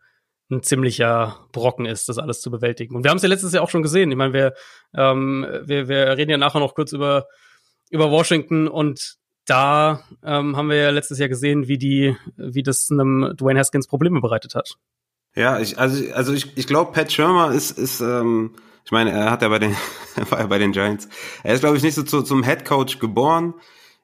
[0.50, 2.96] ein ziemlicher Brocken ist, das alles zu bewältigen.
[2.96, 4.12] Und wir haben es ja letztes Jahr auch schon gesehen.
[4.12, 4.54] Ich meine, wir,
[4.96, 7.28] ähm, wir, wir reden ja nachher noch kurz über,
[7.90, 12.90] über Washington und da ähm, haben wir ja letztes Jahr gesehen, wie die, wie das
[12.92, 14.76] einem Dwayne Haskins Probleme bereitet hat.
[15.36, 18.56] Ja, ich, also, also ich, ich glaube, Pat Schirmer ist, ist ähm,
[18.88, 19.76] ich meine, er hat ja bei den,
[20.30, 21.10] war ja bei den Giants.
[21.44, 23.54] Er ist, glaube ich, nicht so zu, zum Head Coach geboren.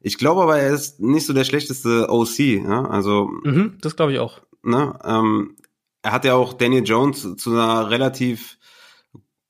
[0.02, 2.40] Ich glaube aber, er ist nicht so der schlechteste OC.
[2.40, 2.86] Ja?
[2.86, 4.42] Also, mhm, das glaube ich auch.
[4.62, 5.56] Ne, ähm,
[6.04, 8.58] er hat ja auch Daniel Jones zu einer relativ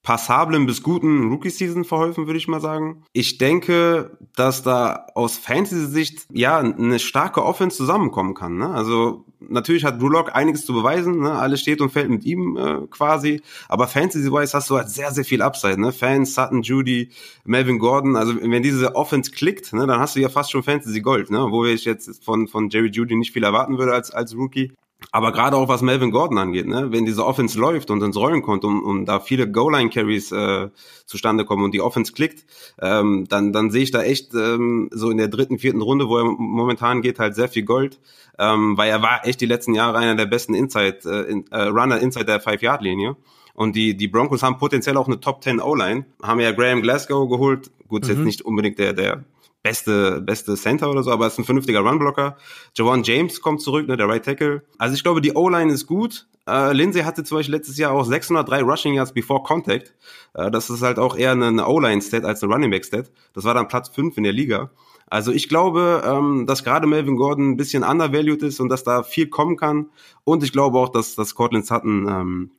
[0.04, 3.06] passablen bis guten Rookie-Season verholfen, würde ich mal sagen.
[3.14, 8.58] Ich denke, dass da aus Fantasy-Sicht ja eine starke Offense zusammenkommen kann.
[8.58, 8.70] Ne?
[8.70, 11.32] Also natürlich hat Drew Lock einiges zu beweisen, ne?
[11.32, 15.24] alles steht und fällt mit ihm äh, quasi, aber Fantasy-wise hast du halt sehr, sehr
[15.24, 15.80] viel Upside.
[15.80, 15.94] Ne?
[15.94, 17.10] Fans, Sutton, Judy,
[17.46, 21.32] Melvin Gordon, also wenn diese Offense klickt, ne, dann hast du ja fast schon Fantasy-Gold,
[21.32, 21.48] ne?
[21.50, 24.74] wo ich jetzt von, von Jerry Judy nicht viel erwarten würde als, als Rookie.
[25.12, 26.92] Aber gerade auch was Melvin Gordon angeht, ne?
[26.92, 30.70] wenn diese Offense läuft und ins Rollen kommt und, und da viele Goal-Line-Carries äh,
[31.06, 32.46] zustande kommen und die Offense klickt,
[32.82, 36.18] ähm, dann, dann sehe ich da echt ähm, so in der dritten, vierten Runde, wo
[36.18, 38.00] er momentan geht, halt sehr viel Gold,
[38.40, 41.64] ähm, weil er war echt die letzten Jahre einer der besten Inside, äh, in, äh,
[41.64, 43.16] Runner inside der Five-Yard-Linie.
[43.54, 47.30] Und die, die Broncos haben potenziell auch eine Top 10 O-Line, haben ja Graham Glasgow
[47.30, 48.10] geholt, gut, mhm.
[48.10, 49.24] ist jetzt nicht unbedingt der, der
[49.64, 52.38] beste, beste Center oder so, aber ist ein vernünftiger Runblocker.
[52.76, 54.62] Javon James kommt zurück, ne, der Right Tackle.
[54.78, 56.28] Also ich glaube, die O-Line ist gut.
[56.46, 59.96] Äh, Lindsay hatte zum Beispiel letztes Jahr auch 603 Rushing Yards before Contact.
[60.34, 63.10] Äh, das ist halt auch eher eine, O-Line-Stat als eine Running Back-Stat.
[63.34, 64.70] Das war dann Platz 5 in der Liga.
[65.08, 69.04] Also ich glaube, ähm, dass gerade Melvin Gordon ein bisschen undervalued ist und dass da
[69.04, 69.92] viel kommen kann.
[70.26, 72.52] Und ich glaube auch, dass, dass Cortland Sutton ähm,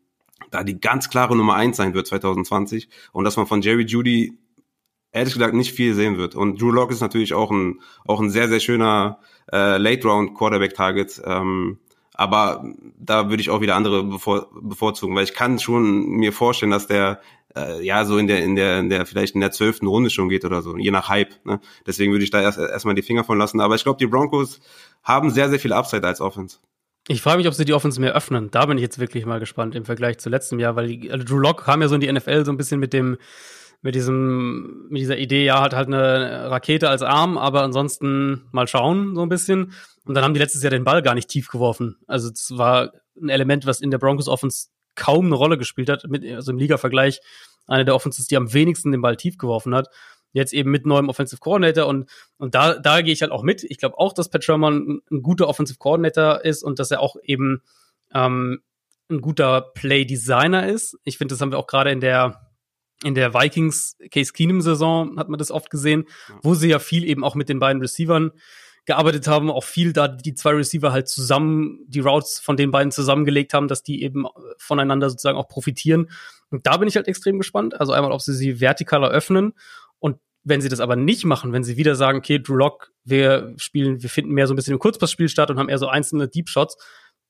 [0.51, 4.39] da die ganz klare Nummer eins sein wird 2020 und dass man von Jerry Judy
[5.15, 6.35] ehrlich gesagt nicht viel sehen wird.
[6.35, 11.23] Und Drew Lock ist natürlich auch ein, auch ein sehr, sehr schöner äh, Late-Round-Quarterback-Target.
[11.25, 11.79] Ähm,
[12.13, 12.65] aber
[12.99, 16.87] da würde ich auch wieder andere bevor, bevorzugen, weil ich kann schon mir vorstellen, dass
[16.87, 17.21] der
[17.57, 20.29] äh, ja so in der, in der, in der, vielleicht in der zwölften Runde schon
[20.29, 21.35] geht oder so, je nach Hype.
[21.45, 21.61] Ne?
[21.87, 23.61] Deswegen würde ich da erst erstmal die Finger von lassen.
[23.61, 24.61] Aber ich glaube, die Broncos
[25.05, 26.59] haben sehr, sehr viel Upside als Offense.
[27.07, 28.51] Ich frage mich, ob sie die Offense mehr öffnen.
[28.51, 31.25] Da bin ich jetzt wirklich mal gespannt im Vergleich zu letztem Jahr, weil die, also
[31.25, 33.19] Drew Lock kam ja so in die NFL so ein bisschen mit dem
[33.85, 38.67] mit diesem, mit dieser Idee, ja, hat halt eine Rakete als Arm, aber ansonsten mal
[38.67, 39.75] schauen, so ein bisschen.
[40.07, 41.99] Und dann haben die letztes Jahr den Ball gar nicht tief geworfen.
[42.07, 46.05] Also es war ein Element, was in der Broncos Offense kaum eine Rolle gespielt hat,
[46.09, 47.21] mit, also im Liga-Vergleich
[47.67, 49.91] eine der Offenses, die am wenigsten den Ball tief geworfen hat.
[50.33, 52.09] Jetzt eben mit neuem Offensive Coordinator und,
[52.39, 53.65] und da, da gehe ich halt auch mit.
[53.65, 57.01] Ich glaube auch, dass Pat Sherman ein, ein, guter Offensive Coordinator ist und dass er
[57.01, 57.61] auch eben
[58.15, 58.63] ähm,
[59.11, 60.99] ein guter Play-Designer ist.
[61.05, 62.44] Ich finde, das haben wir auch gerade in der
[63.05, 66.07] in der Vikings Case Keenum Saison hat man das oft gesehen,
[66.43, 68.33] wo sie ja viel eben auch mit den beiden Receivern
[68.87, 72.93] gearbeitet haben, auch viel da die zwei Receiver halt zusammen die Routes von den beiden
[72.93, 74.27] zusammengelegt haben, dass die eben
[74.59, 76.11] voneinander sozusagen auch profitieren.
[76.51, 77.81] Und da bin ich halt extrem gespannt.
[77.81, 79.53] Also einmal, ob sie sie vertikaler öffnen
[79.99, 83.55] und wenn sie das aber nicht machen, wenn sie wieder sagen, okay, Drew Lock, wir
[83.57, 86.29] spielen, wir finden mehr so ein bisschen im Kurzpassspiel statt und haben eher so einzelne
[86.29, 86.77] Deep Shots,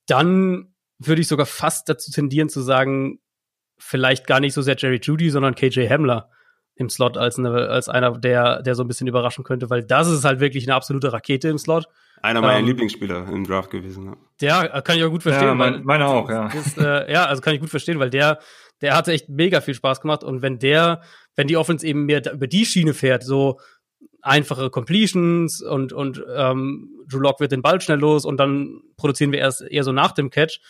[0.07, 3.21] dann würde ich sogar fast dazu tendieren zu sagen,
[3.85, 6.31] vielleicht gar nicht so sehr Jerry Judy, sondern KJ Hamler
[6.77, 10.09] im Slot als, eine, als einer, der, der so ein bisschen überraschen könnte, weil das
[10.09, 11.87] ist halt wirklich eine absolute Rakete im Slot.
[12.23, 14.17] Einer meiner ähm, Lieblingsspieler im Draft gewesen.
[14.41, 15.49] Ja, ja kann ich auch gut verstehen.
[15.49, 16.49] Ja, mein, meine auch, ja.
[16.49, 18.41] Ist, äh, ja, also kann ich gut verstehen, weil der,
[18.81, 21.03] der hatte echt mega viel Spaß gemacht und wenn der,
[21.37, 23.61] wenn die Offense eben mehr über die Schiene fährt, so
[24.23, 29.31] einfache Completions und, und ähm, Drew Lock wird den Ball schnell los und dann produzieren
[29.31, 30.61] wir erst eher so nach dem Catch,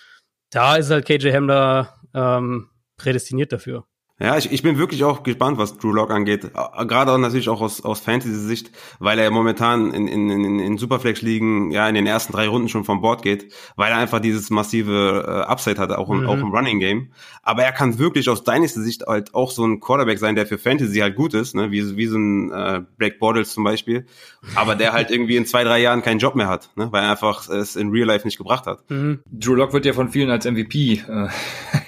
[0.51, 3.87] da ist halt KJ Hamler ähm, prädestiniert dafür.
[4.21, 6.53] Ja, ich, ich bin wirklich auch gespannt, was Drew Lock angeht.
[6.53, 11.73] Gerade auch natürlich auch aus, aus Fantasy-Sicht, weil er momentan in, in, in, in Superflex-Ligen
[11.73, 15.25] ja in den ersten drei Runden schon vom Bord geht, weil er einfach dieses massive
[15.27, 16.29] äh, Upside hat, auch im, mhm.
[16.29, 17.11] auch im Running-Game.
[17.43, 20.59] Aber er kann wirklich aus deiner Sicht halt auch so ein Quarterback sein, der für
[20.59, 21.73] Fantasy halt gut ist, ne?
[21.73, 24.07] wie, wie so ein äh, Black Bortles zum Beispiel,
[24.55, 26.87] aber der halt irgendwie in zwei, drei Jahren keinen Job mehr hat, ne?
[26.93, 28.89] weil er einfach es in Real Life nicht gebracht hat.
[28.91, 29.21] Mhm.
[29.27, 31.29] Drew Lock wird ja von vielen als MVP äh,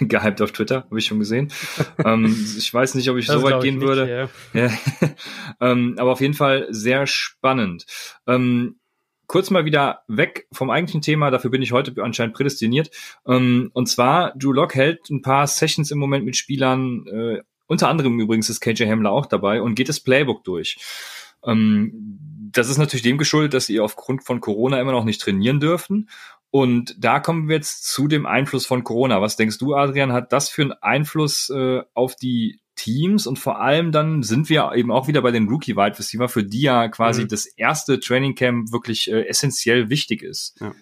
[0.05, 1.53] gehypt auf Twitter, habe ich schon gesehen.
[2.25, 4.31] ähm, ich weiß nicht, ob ich das so weit gehen würde.
[4.53, 5.09] Nicht, ja.
[5.61, 7.87] ähm, aber auf jeden Fall sehr spannend.
[8.27, 8.77] Ähm,
[9.27, 12.91] kurz mal wieder weg vom eigentlichen Thema, dafür bin ich heute anscheinend prädestiniert.
[13.27, 17.89] Ähm, und zwar, Drew Lock hält ein paar Sessions im Moment mit Spielern, äh, unter
[17.89, 20.79] anderem übrigens ist KJ Hamler auch dabei und geht das Playbook durch.
[21.45, 22.19] Ähm,
[22.53, 26.09] das ist natürlich dem geschuldet, dass sie aufgrund von Corona immer noch nicht trainieren dürfen.
[26.51, 29.21] Und da kommen wir jetzt zu dem Einfluss von Corona.
[29.21, 33.27] Was denkst du, Adrian, hat das für einen Einfluss äh, auf die Teams?
[33.27, 36.45] Und vor allem dann sind wir eben auch wieder bei den Rookie Wide Receiver, für
[36.45, 37.29] die ja quasi mhm.
[37.29, 40.59] das erste Training Camp wirklich äh, essentiell wichtig ist.
[40.61, 40.73] Ja.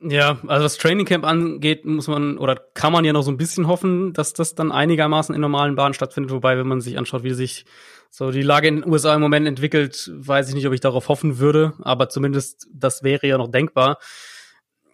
[0.00, 3.36] Ja, also was Training Camp angeht, muss man oder kann man ja noch so ein
[3.36, 6.30] bisschen hoffen, dass das dann einigermaßen in normalen Bahnen stattfindet.
[6.30, 7.64] Wobei, wenn man sich anschaut, wie sich
[8.08, 11.08] so die Lage in den USA im Moment entwickelt, weiß ich nicht, ob ich darauf
[11.08, 11.72] hoffen würde.
[11.80, 13.98] Aber zumindest das wäre ja noch denkbar.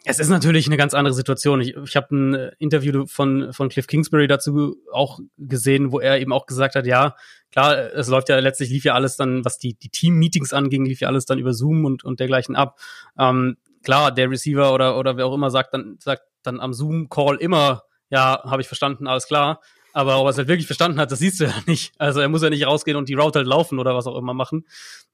[0.07, 1.63] Es ist natürlich eine ganz andere Situation.
[1.63, 6.33] Ich, ich habe ein Interview von, von Cliff Kingsbury dazu auch gesehen, wo er eben
[6.33, 7.17] auch gesagt hat, ja,
[7.51, 11.01] klar, es läuft ja letztlich, lief ja alles dann, was die, die Team-Meetings anging, lief
[11.01, 12.79] ja alles dann über Zoom und, und dergleichen ab.
[13.19, 17.37] Ähm, klar, der Receiver oder, oder wer auch immer sagt dann, sagt dann am Zoom-Call
[17.37, 19.61] immer, ja, habe ich verstanden, alles klar.
[19.95, 21.95] Aber ob er es halt wirklich verstanden hat, das siehst du ja nicht.
[21.99, 24.35] Also er muss ja nicht rausgehen und die Route halt laufen oder was auch immer
[24.35, 24.67] machen.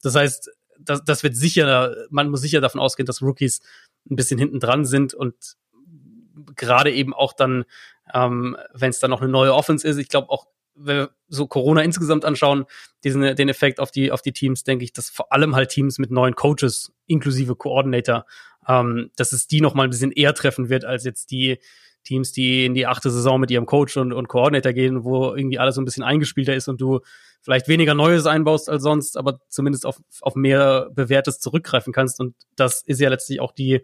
[0.03, 3.61] Das heißt, das, das wird sicher, man muss sicher davon ausgehen, dass Rookies
[4.09, 5.35] ein bisschen hinten dran sind und
[6.57, 7.65] gerade eben auch dann,
[8.15, 11.47] ähm, wenn es dann noch eine neue Offense ist, ich glaube auch, wenn wir so
[11.47, 12.65] Corona insgesamt anschauen,
[13.05, 15.99] diesen, den Effekt auf die, auf die Teams, denke ich, dass vor allem halt Teams
[15.99, 18.25] mit neuen Coaches, inklusive Coordinator,
[18.67, 21.59] ähm, dass es die noch mal ein bisschen eher treffen wird, als jetzt die
[22.11, 25.61] Teams, die in die achte Saison mit ihrem Coach und, und Coordinator gehen, wo irgendwie
[25.61, 27.01] alles so ein bisschen eingespielter ist und du
[27.41, 32.19] vielleicht weniger Neues einbaust als sonst, aber zumindest auf, auf mehr Bewährtes zurückgreifen kannst.
[32.19, 33.83] Und das ist ja letztlich auch die,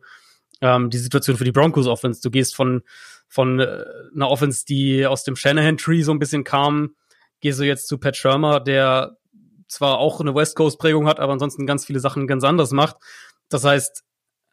[0.61, 2.21] ähm, die Situation für die Broncos Offense.
[2.21, 2.83] Du gehst von,
[3.29, 6.97] von äh, einer Offense, die aus dem Shanahan Tree so ein bisschen kam,
[7.41, 9.17] gehst du jetzt zu Pat Shermer, der
[9.69, 12.97] zwar auch eine West Coast Prägung hat, aber ansonsten ganz viele Sachen ganz anders macht.
[13.49, 14.03] Das heißt,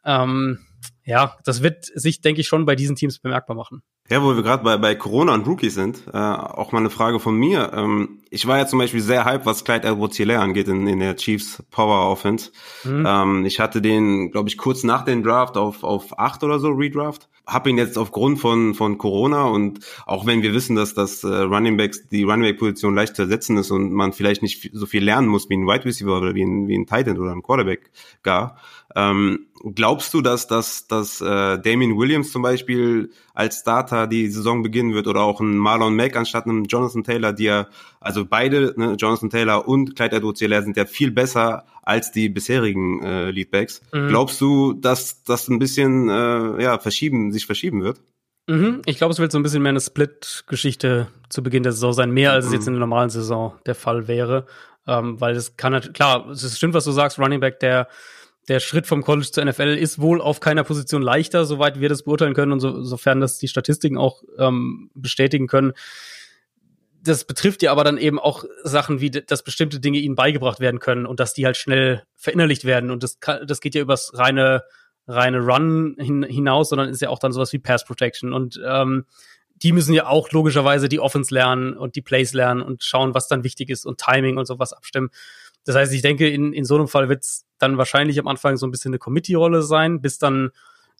[0.04, 0.58] ähm,
[1.04, 3.82] ja, das wird sich, denke ich, schon bei diesen Teams bemerkbar machen.
[4.10, 7.20] Ja, wo wir gerade bei, bei Corona und Rookies sind, äh, auch mal eine Frage
[7.20, 7.72] von mir.
[7.74, 10.98] Ähm, ich war ja zum Beispiel sehr hype, was Clyde edwards hilaire angeht in, in
[10.98, 12.50] der Chiefs Power Offense.
[12.84, 13.04] Mhm.
[13.06, 16.68] Ähm, ich hatte den, glaube ich, kurz nach dem Draft auf, auf acht oder so
[16.68, 17.30] Redraft.
[17.46, 21.28] Hab ihn jetzt aufgrund von, von Corona und auch wenn wir wissen, dass das äh,
[21.28, 24.84] Running Backs, die Running Back Position leicht zu ersetzen ist und man vielleicht nicht so
[24.84, 27.32] viel lernen muss wie ein Wide Receiver oder wie ein, wie ein Tight End oder
[27.32, 27.90] ein Quarterback
[28.22, 28.58] gar,
[28.96, 34.62] ähm, glaubst du, dass, dass, dass äh, Damien Williams zum Beispiel als Starter die Saison
[34.62, 37.66] beginnen wird oder auch ein Marlon Mack anstatt einem Jonathan Taylor, die ja,
[38.00, 43.02] also beide, ne, Jonathan Taylor und Clyde edwards sind ja viel besser als die bisherigen
[43.02, 43.82] äh, Leadbacks.
[43.92, 44.08] Mhm.
[44.08, 48.00] Glaubst du, dass das ein bisschen äh, ja, verschieben, sich verschieben wird?
[48.46, 48.82] Mhm.
[48.86, 52.10] Ich glaube, es wird so ein bisschen mehr eine Split-Geschichte zu Beginn der Saison sein,
[52.10, 54.46] mehr als es jetzt in der normalen Saison der Fall wäre.
[54.86, 57.88] Ähm, weil es kann halt, klar, es stimmt, was du sagst, Running Back, der
[58.48, 62.02] der Schritt vom College zur NFL ist wohl auf keiner Position leichter, soweit wir das
[62.02, 65.72] beurteilen können und so, sofern das die Statistiken auch ähm, bestätigen können.
[67.02, 70.80] Das betrifft ja aber dann eben auch Sachen wie, dass bestimmte Dinge ihnen beigebracht werden
[70.80, 72.90] können und dass die halt schnell verinnerlicht werden.
[72.90, 74.62] Und das, kann, das geht ja übers reine,
[75.06, 78.32] reine Run hin, hinaus, sondern ist ja auch dann sowas wie Pass Protection.
[78.32, 79.04] Und ähm,
[79.56, 83.28] die müssen ja auch logischerweise die Offense lernen und die Plays lernen und schauen, was
[83.28, 85.10] dann wichtig ist und Timing und sowas abstimmen.
[85.64, 88.56] Das heißt, ich denke, in, in so einem Fall wird es dann wahrscheinlich am Anfang
[88.56, 90.50] so ein bisschen eine Committee-Rolle sein, bis dann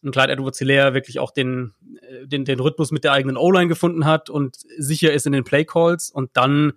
[0.03, 3.67] ein Clyde Edwards Hilaire wirklich auch den, äh, den, den Rhythmus mit der eigenen O-Line
[3.67, 6.73] gefunden hat und sicher ist in den Play-Calls und dann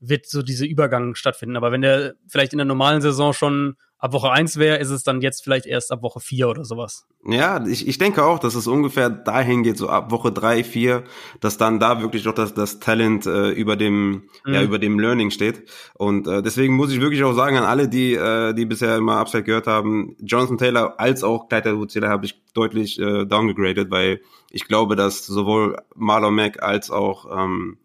[0.00, 1.56] wird so diese Übergang stattfinden.
[1.56, 5.04] Aber wenn der vielleicht in der normalen Saison schon ab Woche eins wäre, ist es
[5.04, 7.06] dann jetzt vielleicht erst ab Woche vier oder sowas.
[7.24, 11.04] Ja, ich, ich denke auch, dass es ungefähr dahin geht, so ab Woche drei, vier,
[11.40, 14.54] dass dann da wirklich auch das, das Talent äh, über dem, mhm.
[14.54, 15.68] ja, über dem Learning steht.
[15.94, 19.18] Und äh, deswegen muss ich wirklich auch sagen an alle, die, äh, die bisher immer
[19.18, 24.22] Upside gehört haben, Jonathan Taylor als auch Clyde Woodsieler habe ich deutlich äh, downgegradet, weil
[24.50, 27.76] ich glaube, dass sowohl Marlon Mack als auch ähm,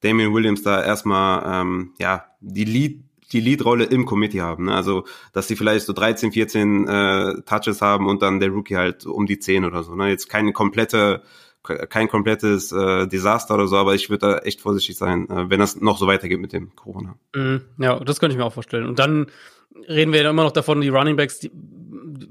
[0.00, 4.66] Damian Williams da erstmal ähm, ja die Lead die Lead-Rolle im Committee haben.
[4.66, 4.74] Ne?
[4.74, 9.06] Also, dass sie vielleicht so 13, 14 äh, Touches haben und dann der Rookie halt
[9.06, 9.94] um die 10 oder so.
[9.94, 10.08] Ne?
[10.08, 11.22] Jetzt keine komplette
[11.62, 15.60] kein komplettes äh, Desaster oder so, aber ich würde da echt vorsichtig sein, äh, wenn
[15.60, 17.16] das noch so weitergeht mit dem Corona.
[17.34, 18.86] Mhm, ja, das könnte ich mir auch vorstellen.
[18.86, 19.26] Und dann
[19.86, 21.50] reden wir ja immer noch davon, die Running Backs, die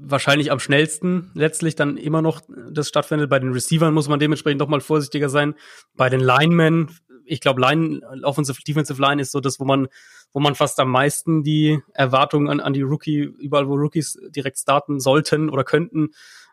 [0.00, 2.40] wahrscheinlich am schnellsten letztlich dann immer noch
[2.70, 3.30] das stattfindet.
[3.30, 5.54] Bei den Receivern muss man dementsprechend noch mal vorsichtiger sein.
[5.96, 6.90] Bei den Linemen,
[7.24, 9.88] ich glaube, Line, Offensive, Defensive Line ist so das, wo man,
[10.32, 14.58] wo man fast am meisten die Erwartungen an, an die Rookie, überall wo Rookies direkt
[14.58, 16.10] starten sollten oder könnten,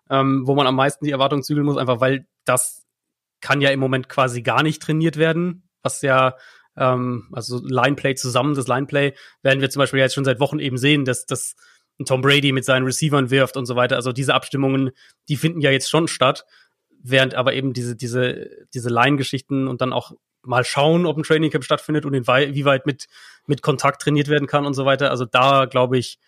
[0.10, 2.86] ähm, wo man am meisten die Erwartungen zügeln muss, einfach weil das
[3.42, 6.36] kann ja im Moment quasi gar nicht trainiert werden, was ja
[6.76, 10.78] ähm, also Lineplay zusammen, das Lineplay werden wir zum Beispiel jetzt schon seit Wochen eben
[10.78, 11.56] sehen, dass das
[12.06, 13.96] Tom Brady mit seinen Receivern wirft und so weiter.
[13.96, 14.92] Also diese Abstimmungen,
[15.30, 16.46] die finden ja jetzt schon statt,
[17.02, 20.12] während aber eben diese diese diese Line-Geschichten und dann auch
[20.44, 23.08] mal schauen, ob ein Trainingcamp stattfindet und inwieweit mit
[23.46, 25.10] mit Kontakt trainiert werden kann und so weiter.
[25.10, 26.20] Also da glaube ich,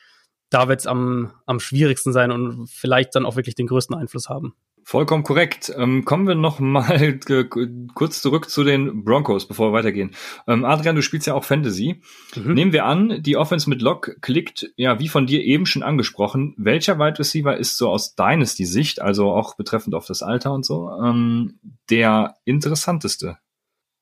[0.49, 4.29] da wird es am am schwierigsten sein und vielleicht dann auch wirklich den größten Einfluss
[4.29, 4.55] haben.
[4.89, 5.71] Vollkommen korrekt.
[5.77, 7.19] Ähm, kommen wir noch mal
[7.93, 10.15] kurz zurück zu den Broncos, bevor wir weitergehen.
[10.47, 12.01] Ähm, Adrian, du spielst ja auch Fantasy.
[12.35, 12.53] Mhm.
[12.55, 16.55] Nehmen wir an, die Offense mit Lock klickt, ja, wie von dir eben schon angesprochen.
[16.57, 20.89] Welcher Wide Receiver ist so aus Dynasty-Sicht, also auch betreffend auf das Alter und so,
[20.89, 21.59] ähm,
[21.91, 23.37] der interessanteste?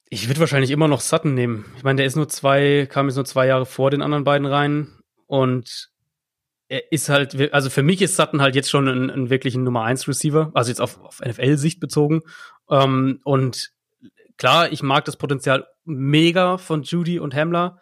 [0.09, 1.65] Ich würde wahrscheinlich immer noch Sutton nehmen.
[1.75, 4.47] Ich meine, der ist nur zwei, kam jetzt nur zwei Jahre vor den anderen beiden
[4.47, 4.87] rein
[5.25, 5.89] und
[6.69, 9.63] er ist halt, also für mich ist Sutton halt jetzt schon ein, ein wirklich ein
[9.63, 12.21] Nummer 1 Receiver, also jetzt auf, auf NFL-Sicht bezogen.
[12.69, 13.71] Ähm, und
[14.37, 17.81] klar, ich mag das Potenzial mega von Judy und Hamler,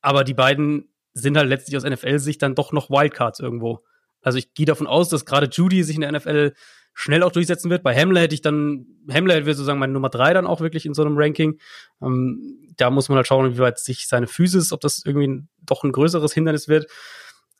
[0.00, 3.84] aber die beiden sind halt letztlich aus NFL-Sicht dann doch noch Wildcards irgendwo.
[4.22, 6.54] Also ich gehe davon aus, dass gerade Judy sich in der NFL
[6.94, 7.82] schnell auch durchsetzen wird.
[7.82, 10.94] Bei Hamler hätte ich dann, Hamler wäre sozusagen meine Nummer drei dann auch wirklich in
[10.94, 11.58] so einem Ranking.
[12.02, 15.84] Ähm, da muss man halt schauen, wie weit sich seine Physis, ob das irgendwie doch
[15.84, 16.90] ein größeres Hindernis wird.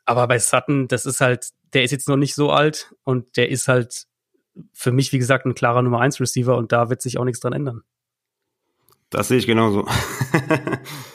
[0.05, 3.49] Aber bei Sutton, das ist halt, der ist jetzt noch nicht so alt und der
[3.51, 4.07] ist halt
[4.73, 7.41] für mich, wie gesagt, ein klarer Nummer 1 Receiver und da wird sich auch nichts
[7.41, 7.83] dran ändern.
[9.11, 9.87] Das sehe ich genauso.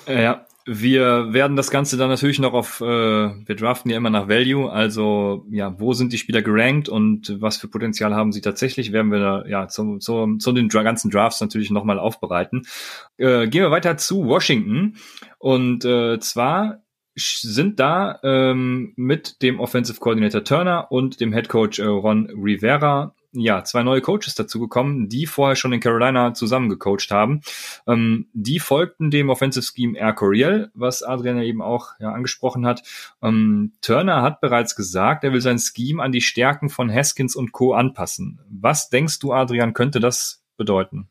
[0.08, 4.28] ja, wir werden das Ganze dann natürlich noch auf, äh, wir draften ja immer nach
[4.28, 8.92] Value, also ja, wo sind die Spieler gerankt und was für Potenzial haben sie tatsächlich,
[8.92, 12.68] werden wir da ja zu, zu, zu den ganzen Drafts natürlich nochmal aufbereiten.
[13.16, 14.98] Äh, gehen wir weiter zu Washington
[15.40, 16.84] und äh, zwar
[17.16, 23.16] sind da ähm, mit dem Offensive Coordinator Turner und dem Head Coach äh, Ron Rivera
[23.32, 27.42] ja zwei neue Coaches dazugekommen, die vorher schon in Carolina zusammen gecoacht haben.
[27.88, 32.84] Ähm, die folgten dem Offensive Scheme Air Coryell, was Adrian eben auch ja, angesprochen hat.
[33.22, 37.52] Ähm, Turner hat bereits gesagt, er will sein Scheme an die Stärken von Haskins und
[37.52, 37.74] Co.
[37.74, 38.40] anpassen.
[38.50, 41.10] Was denkst du, Adrian, könnte das bedeuten?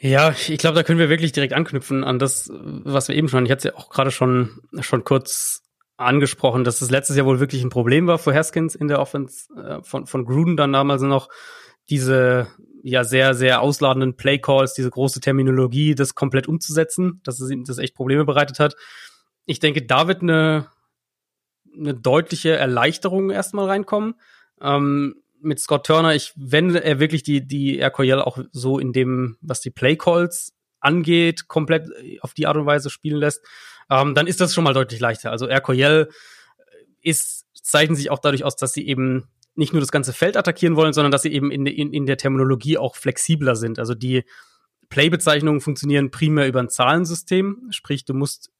[0.00, 3.46] Ja, ich glaube, da können wir wirklich direkt anknüpfen an das, was wir eben schon,
[3.46, 4.50] ich hatte es ja auch gerade schon,
[4.80, 5.62] schon kurz
[5.96, 9.52] angesprochen, dass es letztes Jahr wohl wirklich ein Problem war für Haskins in der Offense
[9.54, 11.28] äh, von, von Gruden dann damals noch
[11.88, 12.48] diese
[12.82, 17.64] ja sehr, sehr ausladenden Play Calls, diese große Terminologie, das komplett umzusetzen, dass es ihm
[17.64, 18.76] das echt Probleme bereitet hat.
[19.46, 20.68] Ich denke, da wird eine,
[21.74, 24.14] eine deutliche Erleichterung erstmal reinkommen.
[24.60, 29.36] Ähm, mit Scott Turner, ich, wenn er wirklich die, die Coryell auch so in dem,
[29.40, 31.88] was die Play Calls angeht, komplett
[32.20, 33.46] auf die Art und Weise spielen lässt,
[33.90, 35.30] ähm, dann ist das schon mal deutlich leichter.
[35.30, 36.08] Also Air Coryell
[37.02, 40.76] ist, zeichnen sich auch dadurch aus, dass sie eben nicht nur das ganze Feld attackieren
[40.76, 43.78] wollen, sondern dass sie eben in, in, in der Terminologie auch flexibler sind.
[43.78, 44.24] Also die
[44.88, 48.50] Play-Bezeichnungen funktionieren primär über ein Zahlensystem, sprich, du musst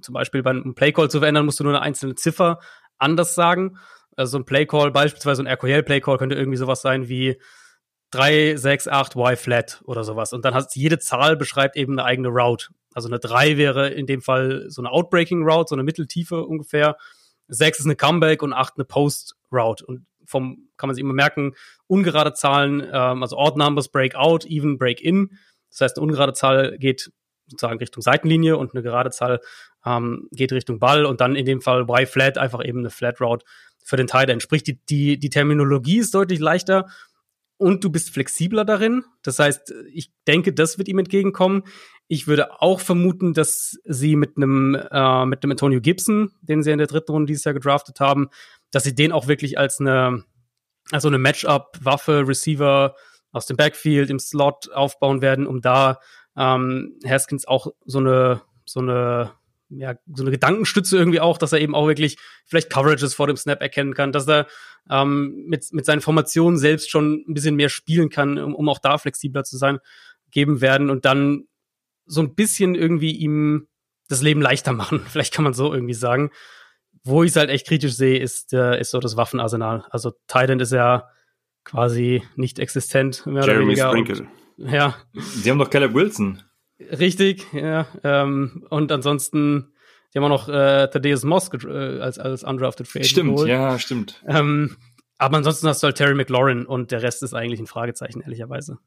[0.00, 2.60] zum Beispiel beim Play-Call zu verändern, musst du nur eine einzelne Ziffer
[2.98, 3.78] anders sagen.
[4.16, 7.40] Also so ein Playcall, beispielsweise ein RQL Playcall könnte irgendwie sowas sein wie
[8.10, 10.32] 3, 6, 8, Y flat oder sowas.
[10.32, 12.68] Und dann hast jede Zahl beschreibt eben eine eigene Route.
[12.94, 16.96] Also eine 3 wäre in dem Fall so eine Outbreaking Route, so eine Mitteltiefe ungefähr.
[17.48, 19.84] 6 ist eine Comeback und 8 eine Post Route.
[19.86, 21.54] Und vom, kann man sich immer merken,
[21.86, 25.38] ungerade Zahlen, ähm, also Odd Numbers break out, even break in.
[25.70, 27.10] Das heißt, eine ungerade Zahl geht
[27.46, 29.40] sozusagen Richtung Seitenlinie und eine gerade Zahl
[29.84, 33.20] ähm, geht Richtung Ball und dann in dem Fall Y flat einfach eben eine Flat
[33.20, 33.44] Route
[33.82, 34.42] für den Tight End.
[34.42, 36.86] Sprich, die, die, die Terminologie ist deutlich leichter
[37.56, 39.04] und du bist flexibler darin.
[39.22, 41.64] Das heißt, ich denke, das wird ihm entgegenkommen.
[42.08, 46.70] Ich würde auch vermuten, dass sie mit einem äh, mit einem Antonio Gibson, den sie
[46.70, 48.30] in der dritten Runde dieses Jahr gedraftet haben,
[48.70, 50.24] dass sie den auch wirklich als eine
[50.90, 52.96] also eine Matchup-Waffe, Receiver
[53.30, 56.00] aus dem Backfield im Slot aufbauen werden, um da
[56.34, 59.32] ähm, Haskins auch so eine so eine
[59.70, 62.16] ja, so eine Gedankenstütze irgendwie auch, dass er eben auch wirklich
[62.46, 64.46] vielleicht Coverages vor dem Snap erkennen kann, dass er
[64.90, 68.78] ähm, mit, mit seinen Formationen selbst schon ein bisschen mehr spielen kann, um, um auch
[68.78, 69.78] da flexibler zu sein,
[70.30, 70.88] geben werden.
[70.88, 71.44] Und dann
[72.08, 73.68] so ein bisschen irgendwie ihm
[74.08, 75.00] das Leben leichter machen.
[75.08, 76.30] Vielleicht kann man so irgendwie sagen.
[77.04, 79.86] Wo ich es halt echt kritisch sehe, ist, äh, ist so das Waffenarsenal.
[79.90, 81.08] Also Titan ist ja
[81.64, 83.90] quasi nicht existent, mehr Jeremy oder weniger.
[83.90, 84.28] Sprinkle.
[84.58, 84.96] Und, ja.
[85.14, 86.42] Sie haben doch Caleb Wilson.
[86.80, 87.86] Richtig, ja.
[88.02, 89.72] Ähm, und ansonsten,
[90.12, 93.48] die haben auch noch äh, Thaddeus Moss äh, als, als undrafted Free Stimmt, geholt.
[93.48, 94.22] ja, stimmt.
[94.26, 94.76] Ähm,
[95.18, 98.78] aber ansonsten hast du halt Terry McLaurin und der Rest ist eigentlich ein Fragezeichen, ehrlicherweise.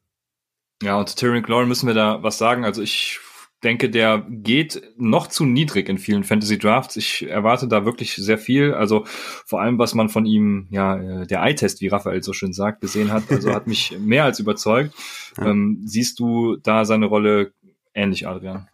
[0.82, 2.64] Ja, und Terry McLaurin müssen wir da was sagen.
[2.64, 3.20] Also ich
[3.62, 6.96] denke, der geht noch zu niedrig in vielen Fantasy Drafts.
[6.96, 8.74] Ich erwarte da wirklich sehr viel.
[8.74, 12.52] Also vor allem, was man von ihm, ja, äh, der Eye-Test, wie Raphael so schön
[12.52, 14.92] sagt, gesehen hat, also hat mich mehr als überzeugt.
[15.38, 15.46] Ja.
[15.46, 17.52] Ähm, siehst du da seine Rolle
[17.94, 18.68] ähnlich, Adrian?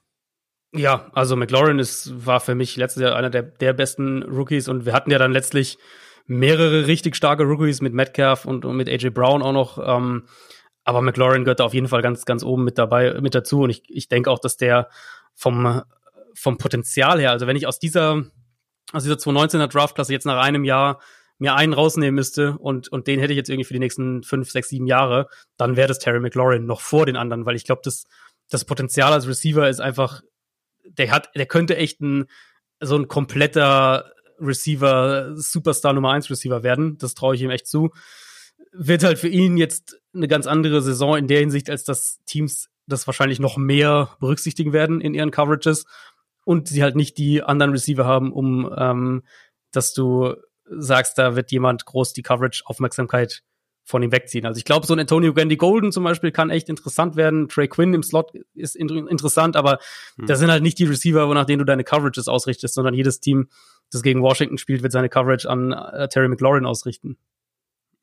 [0.72, 4.86] Ja, also McLaurin ist, war für mich letztes Jahr einer der, der besten Rookies und
[4.86, 5.78] wir hatten ja dann letztlich
[6.26, 9.78] mehrere richtig starke Rookies mit Metcalf und, und mit AJ Brown auch noch.
[9.84, 10.24] Ähm,
[10.88, 13.60] aber McLaurin gehört da auf jeden Fall ganz, ganz oben mit dabei, mit dazu.
[13.60, 14.88] Und ich, ich denke auch, dass der
[15.34, 15.82] vom,
[16.32, 18.24] vom Potenzial her, also wenn ich aus dieser,
[18.94, 20.98] aus dieser 2019er Draftklasse jetzt nach einem Jahr
[21.36, 24.50] mir einen rausnehmen müsste und, und den hätte ich jetzt irgendwie für die nächsten fünf,
[24.50, 25.28] sechs, sieben Jahre,
[25.58, 28.04] dann wäre das Terry McLaurin noch vor den anderen, weil ich glaube, das,
[28.48, 30.22] das Potenzial als Receiver ist einfach,
[30.84, 32.28] der hat, der könnte echt ein,
[32.80, 34.10] so ein kompletter
[34.40, 36.96] Receiver, Superstar Nummer 1 Receiver werden.
[36.96, 37.90] Das traue ich ihm echt zu
[38.72, 42.68] wird halt für ihn jetzt eine ganz andere Saison in der Hinsicht, als dass Teams
[42.86, 45.84] das wahrscheinlich noch mehr berücksichtigen werden in ihren Coverages
[46.44, 49.22] und sie halt nicht die anderen Receiver haben, um ähm,
[49.72, 50.34] dass du
[50.70, 53.42] sagst, da wird jemand groß die Coverage-Aufmerksamkeit
[53.84, 54.44] von ihm wegziehen.
[54.44, 57.48] Also ich glaube, so ein Antonio Gandy Golden zum Beispiel kann echt interessant werden.
[57.48, 59.78] Trey Quinn im Slot ist in interessant, aber
[60.16, 60.26] hm.
[60.26, 63.48] das sind halt nicht die Receiver, nach denen du deine Coverages ausrichtest, sondern jedes Team,
[63.90, 67.16] das gegen Washington spielt, wird seine Coverage an äh, Terry McLaurin ausrichten.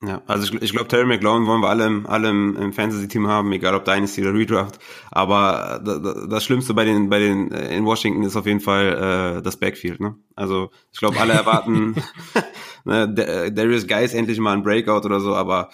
[0.02, 3.50] Ja, also ich, ich glaube, Terry McLaurin wollen wir alle, alle im, im Fantasy-Team haben,
[3.52, 4.78] egal ob Dynasty oder Redraft.
[5.10, 5.80] Aber
[6.28, 9.56] das Schlimmste bei den, bei den äh, in Washington ist auf jeden Fall äh, das
[9.56, 10.00] Backfield.
[10.00, 10.14] Ne?
[10.34, 11.94] Also ich glaube, alle erwarten
[12.84, 13.08] ne,
[13.52, 15.70] Darius Geis endlich mal ein Breakout oder so, aber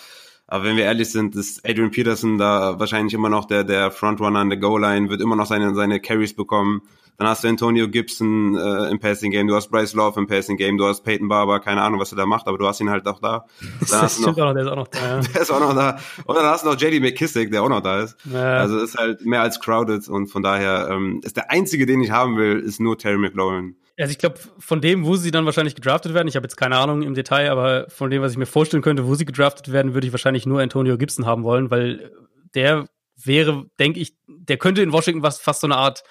[0.52, 4.40] aber wenn wir ehrlich sind, ist Adrian Peterson da wahrscheinlich immer noch der, der Frontrunner
[4.40, 6.82] an der Goal-Line, wird immer noch seine, seine Carries bekommen.
[7.18, 10.56] Dann hast du Antonio Gibson äh, im Passing Game, du hast Bryce Love im Passing
[10.56, 12.90] Game, du hast Peyton Barber, keine Ahnung, was er da macht, aber du hast ihn
[12.90, 13.46] halt auch da.
[13.90, 14.98] Dann das stimmt noch, auch noch, der ist auch noch da.
[14.98, 15.20] Ja.
[15.32, 15.98] Der ist auch noch da.
[16.26, 18.16] Und dann hast du noch JD McKissick, der auch noch da ist.
[18.24, 18.58] Ja.
[18.58, 22.10] Also ist halt mehr als crowded und von daher ähm, ist der einzige, den ich
[22.10, 23.76] haben will, ist nur Terry McLaurin.
[23.98, 26.78] Also ich glaube, von dem, wo sie dann wahrscheinlich gedraftet werden, ich habe jetzt keine
[26.78, 29.94] Ahnung im Detail, aber von dem, was ich mir vorstellen könnte, wo sie gedraftet werden,
[29.94, 32.10] würde ich wahrscheinlich nur Antonio Gibson haben wollen, weil
[32.54, 32.86] der
[33.24, 36.02] wäre, denke ich, der könnte in Washington was fast so eine Art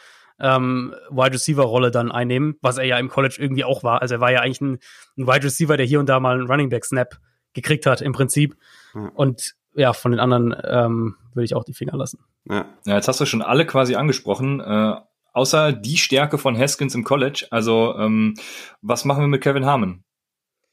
[0.41, 4.01] ähm, Wide Receiver Rolle dann einnehmen, was er ja im College irgendwie auch war.
[4.01, 4.79] Also er war ja eigentlich ein,
[5.17, 7.17] ein Wide Receiver, der hier und da mal einen Running Back Snap
[7.53, 8.55] gekriegt hat im Prinzip.
[8.93, 9.11] Ja.
[9.13, 12.19] Und ja, von den anderen ähm, würde ich auch die Finger lassen.
[12.49, 12.65] Ja.
[12.85, 14.59] ja, jetzt hast du schon alle quasi angesprochen.
[14.59, 14.95] Äh,
[15.33, 17.47] außer die Stärke von Haskins im College.
[17.51, 18.35] Also ähm,
[18.81, 20.03] was machen wir mit Kevin Harmon?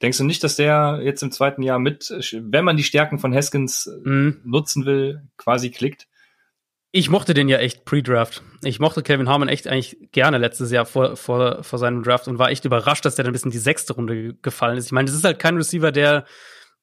[0.03, 3.35] Denkst du nicht, dass der jetzt im zweiten Jahr mit, wenn man die Stärken von
[3.35, 4.40] Haskins mhm.
[4.45, 6.07] nutzen will, quasi klickt?
[6.90, 8.43] Ich mochte den ja echt pre-Draft.
[8.62, 12.39] Ich mochte Kevin Harmon echt eigentlich gerne letztes Jahr vor, vor, vor seinem Draft und
[12.39, 14.86] war echt überrascht, dass der dann bis in die sechste Runde gefallen ist.
[14.86, 16.24] Ich meine, das ist halt kein Receiver, der,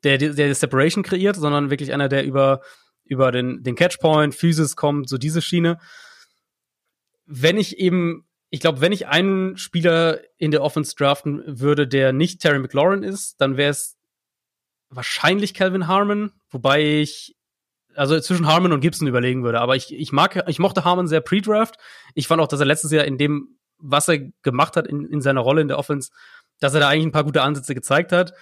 [0.04, 2.62] der, der, der Separation kreiert, sondern wirklich einer, der über,
[3.04, 5.80] über den, den Catchpoint, Physis kommt, so diese Schiene.
[7.26, 12.14] Wenn ich eben, ich glaube, wenn ich einen Spieler in der Offense draften würde, der
[12.14, 13.98] nicht Terry McLaurin ist, dann wäre es
[14.90, 17.36] wahrscheinlich Calvin Harmon, wobei ich
[17.96, 19.60] also zwischen Harmon und Gibson überlegen würde.
[19.60, 21.76] Aber ich, ich mag, ich mochte Harmon sehr pre-Draft.
[22.14, 25.22] Ich fand auch, dass er letztes Jahr in dem, was er gemacht hat in, in
[25.22, 26.12] seiner Rolle in der Offense,
[26.60, 28.34] dass er da eigentlich ein paar gute Ansätze gezeigt hat.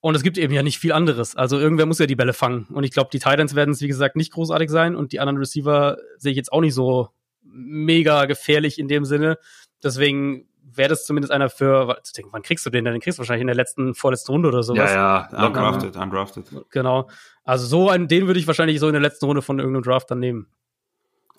[0.00, 1.36] Und es gibt eben ja nicht viel anderes.
[1.36, 2.66] Also irgendwer muss ja die Bälle fangen.
[2.72, 4.96] Und ich glaube, die Titans werden es, wie gesagt, nicht großartig sein.
[4.96, 7.10] Und die anderen Receiver sehe ich jetzt auch nicht so
[7.42, 9.38] mega gefährlich in dem Sinne.
[9.82, 11.98] Deswegen wäre das zumindest einer für,
[12.30, 12.94] wann kriegst du den denn?
[12.94, 14.90] Den kriegst du wahrscheinlich in der letzten, vorletzten Runde oder sowas.
[14.90, 16.44] Ja, ja, undrafted, undrafted.
[16.70, 17.08] Genau.
[17.44, 20.10] Also so einen, den würde ich wahrscheinlich so in der letzten Runde von irgendeinem Draft
[20.10, 20.46] dann nehmen.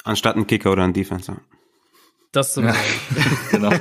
[0.04, 1.42] Anstatt einen Kicker oder einen Defenser.
[2.32, 2.76] Das zum ja.
[3.52, 3.70] genau.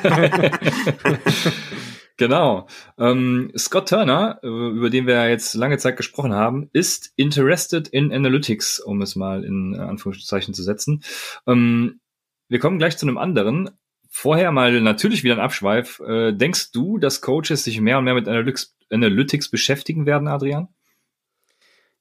[2.16, 2.66] genau.
[2.98, 8.12] Ähm, Scott Turner, äh, über den wir jetzt lange Zeit gesprochen haben, ist interested in
[8.12, 11.02] Analytics, um es mal in Anführungszeichen zu setzen.
[11.46, 12.00] Ähm,
[12.48, 13.70] wir kommen gleich zu einem anderen,
[14.14, 15.98] Vorher mal natürlich wieder ein Abschweif.
[16.00, 20.68] Äh, denkst du, dass Coaches sich mehr und mehr mit Analytics, Analytics beschäftigen werden, Adrian?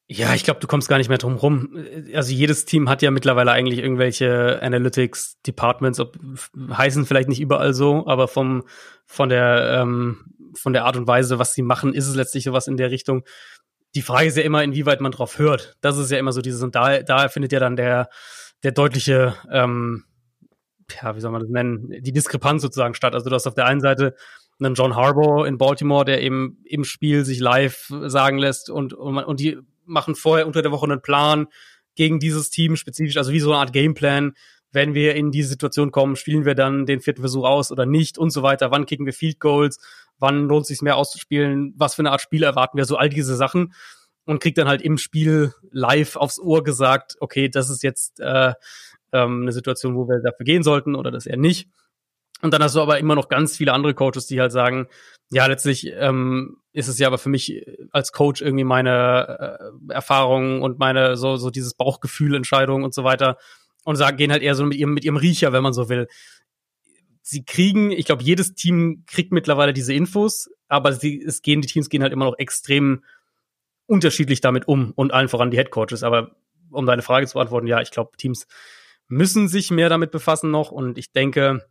[0.07, 1.85] Ja, ich glaube, du kommst gar nicht mehr drum rum.
[2.13, 6.19] Also jedes Team hat ja mittlerweile eigentlich irgendwelche Analytics Departments, ob,
[6.69, 8.65] heißen vielleicht nicht überall so, aber vom
[9.05, 10.17] von der ähm,
[10.53, 13.23] von der Art und Weise, was sie machen, ist es letztlich sowas in der Richtung.
[13.95, 15.77] Die Frage ist ja immer, inwieweit man drauf hört.
[15.79, 18.09] Das ist ja immer so dieses und da da findet ja dann der
[18.63, 20.03] der deutliche ähm,
[21.01, 23.13] ja, wie soll man das nennen, die Diskrepanz sozusagen statt.
[23.13, 24.15] Also du hast auf der einen Seite
[24.59, 29.13] einen John Harbour in Baltimore, der eben im Spiel sich live sagen lässt und, und,
[29.13, 31.47] man, und die machen vorher unter der Woche einen Plan
[31.95, 34.33] gegen dieses Team spezifisch, also wie so eine Art Gameplan.
[34.71, 38.17] Wenn wir in diese Situation kommen, spielen wir dann den vierten Versuch aus oder nicht
[38.17, 38.71] und so weiter.
[38.71, 39.79] Wann kicken wir Field Goals?
[40.17, 41.73] Wann lohnt es sich mehr auszuspielen?
[41.75, 42.85] Was für eine Art Spiel erwarten wir?
[42.85, 43.73] So all diese Sachen
[44.25, 48.53] und kriegt dann halt im Spiel live aufs Ohr gesagt, okay, das ist jetzt äh,
[49.13, 51.69] ähm, eine Situation, wo wir dafür gehen sollten oder das eher nicht.
[52.41, 54.87] Und dann hast du aber immer noch ganz viele andere Coaches, die halt sagen,
[55.29, 60.61] ja, letztlich ähm, ist es ja aber für mich als Coach irgendwie meine äh, Erfahrung
[60.61, 63.37] und meine so so dieses Bauchgefühl, Entscheidung und so weiter
[63.83, 66.07] und sagen, gehen halt eher so mit ihrem mit ihrem Riecher, wenn man so will.
[67.21, 71.67] Sie kriegen, ich glaube, jedes Team kriegt mittlerweile diese Infos, aber sie, es gehen die
[71.67, 73.03] Teams gehen halt immer noch extrem
[73.85, 76.01] unterschiedlich damit um und allen voran die Head Coaches.
[76.03, 76.35] Aber
[76.71, 78.47] um deine Frage zu beantworten, ja, ich glaube, Teams
[79.11, 81.67] müssen sich mehr damit befassen noch und ich denke,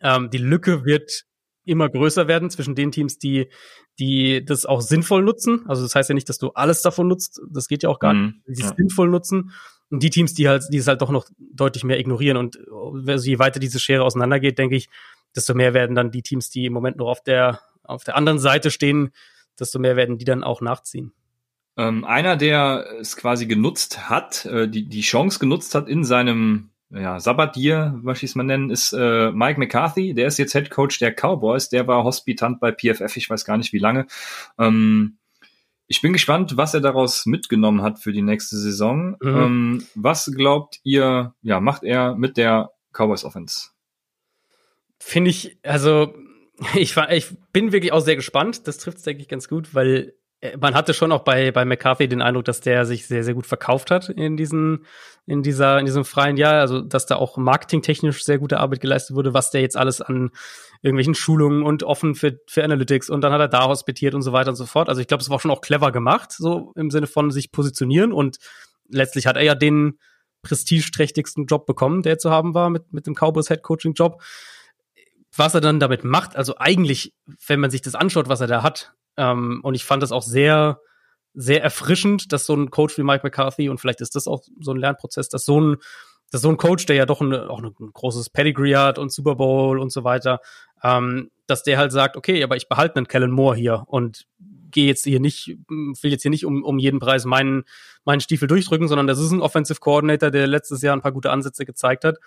[0.00, 1.24] ähm, die Lücke wird
[1.64, 3.50] immer größer werden zwischen den Teams, die,
[3.98, 5.64] die das auch sinnvoll nutzen.
[5.68, 7.40] Also das heißt ja nicht, dass du alles davon nutzt.
[7.50, 8.34] Das geht ja auch gar nicht.
[8.48, 8.74] Die ja.
[8.74, 9.52] sinnvoll nutzen.
[9.90, 12.38] Und die Teams, die halt, die es halt doch noch deutlich mehr ignorieren.
[12.38, 12.58] Und
[13.06, 14.88] also je weiter diese Schere auseinandergeht, denke ich,
[15.36, 18.38] desto mehr werden dann die Teams, die im Moment noch auf der, auf der anderen
[18.38, 19.10] Seite stehen,
[19.58, 21.12] desto mehr werden die dann auch nachziehen.
[21.76, 26.70] Ähm, einer, der es quasi genutzt hat, äh, die, die Chance genutzt hat in seinem
[26.90, 30.12] ja, Sabbatdier, was ich es mal nennen, ist äh, Mike McCarthy.
[30.12, 31.68] Der ist jetzt Head Coach der Cowboys.
[31.68, 34.06] Der war Hospitant bei PFF, ich weiß gar nicht wie lange.
[34.58, 35.18] Ähm,
[35.86, 39.16] ich bin gespannt, was er daraus mitgenommen hat für die nächste Saison.
[39.20, 39.36] Mhm.
[39.36, 43.70] Ähm, was glaubt ihr, ja, macht er mit der Cowboys Offense?
[44.98, 46.14] Finde ich, also
[46.74, 48.66] ich, war, ich bin wirklich auch sehr gespannt.
[48.66, 50.14] Das trifft es, denke ich, ganz gut, weil
[50.58, 53.46] man hatte schon auch bei, bei McCarthy den Eindruck, dass der sich sehr, sehr gut
[53.46, 54.86] verkauft hat in diesen,
[55.26, 56.54] in dieser, in diesem freien Jahr.
[56.54, 60.30] Also, dass da auch marketingtechnisch sehr gute Arbeit geleistet wurde, was der jetzt alles an
[60.80, 64.32] irgendwelchen Schulungen und offen für, für Analytics und dann hat er da hospitiert und so
[64.32, 64.88] weiter und so fort.
[64.88, 68.12] Also, ich glaube, es war schon auch clever gemacht, so im Sinne von sich positionieren
[68.12, 68.38] und
[68.88, 69.98] letztlich hat er ja den
[70.42, 74.22] prestigeträchtigsten Job bekommen, der zu haben war mit, mit dem Cowboys Head Coaching Job.
[75.36, 77.14] Was er dann damit macht, also eigentlich,
[77.46, 80.22] wenn man sich das anschaut, was er da hat, ähm, und ich fand das auch
[80.22, 80.80] sehr,
[81.34, 84.72] sehr erfrischend, dass so ein Coach wie Mike McCarthy, und vielleicht ist das auch so
[84.72, 85.76] ein Lernprozess, dass so ein,
[86.30, 89.34] dass so ein Coach, der ja doch ein, auch ein großes Pedigree hat und Super
[89.34, 90.40] Bowl und so weiter,
[90.82, 94.26] ähm, dass der halt sagt, okay, aber ich behalte einen Kellen Moore hier und
[94.70, 97.64] gehe jetzt hier nicht, will jetzt hier nicht um, um jeden Preis meinen,
[98.04, 101.30] meinen Stiefel durchdrücken, sondern das ist ein Offensive Coordinator, der letztes Jahr ein paar gute
[101.30, 102.18] Ansätze gezeigt hat.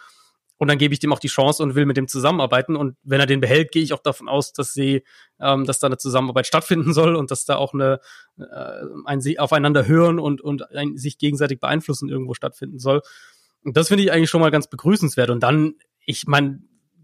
[0.63, 2.77] Und dann gebe ich dem auch die Chance und will mit dem zusammenarbeiten.
[2.77, 5.03] Und wenn er den behält, gehe ich auch davon aus, dass sie,
[5.41, 7.99] ähm, dass da eine Zusammenarbeit stattfinden soll und dass da auch eine
[8.37, 13.01] äh, ein aufeinander hören und und ein, sich gegenseitig beeinflussen irgendwo stattfinden soll.
[13.65, 15.29] Und das finde ich eigentlich schon mal ganz begrüßenswert.
[15.29, 15.73] Und dann,
[16.05, 16.61] ich meine,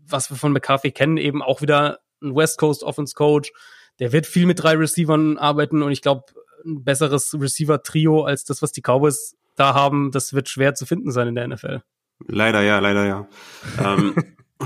[0.08, 3.52] was wir von McCarthy kennen, eben auch wieder ein West Coast Offense Coach.
[4.00, 6.24] Der wird viel mit drei Receivern arbeiten und ich glaube,
[6.64, 11.12] ein besseres Receiver-Trio als das, was die Cowboys da haben, das wird schwer zu finden
[11.12, 11.82] sein in der NFL.
[12.28, 13.28] Leider ja, leider ja.
[13.84, 14.16] ähm,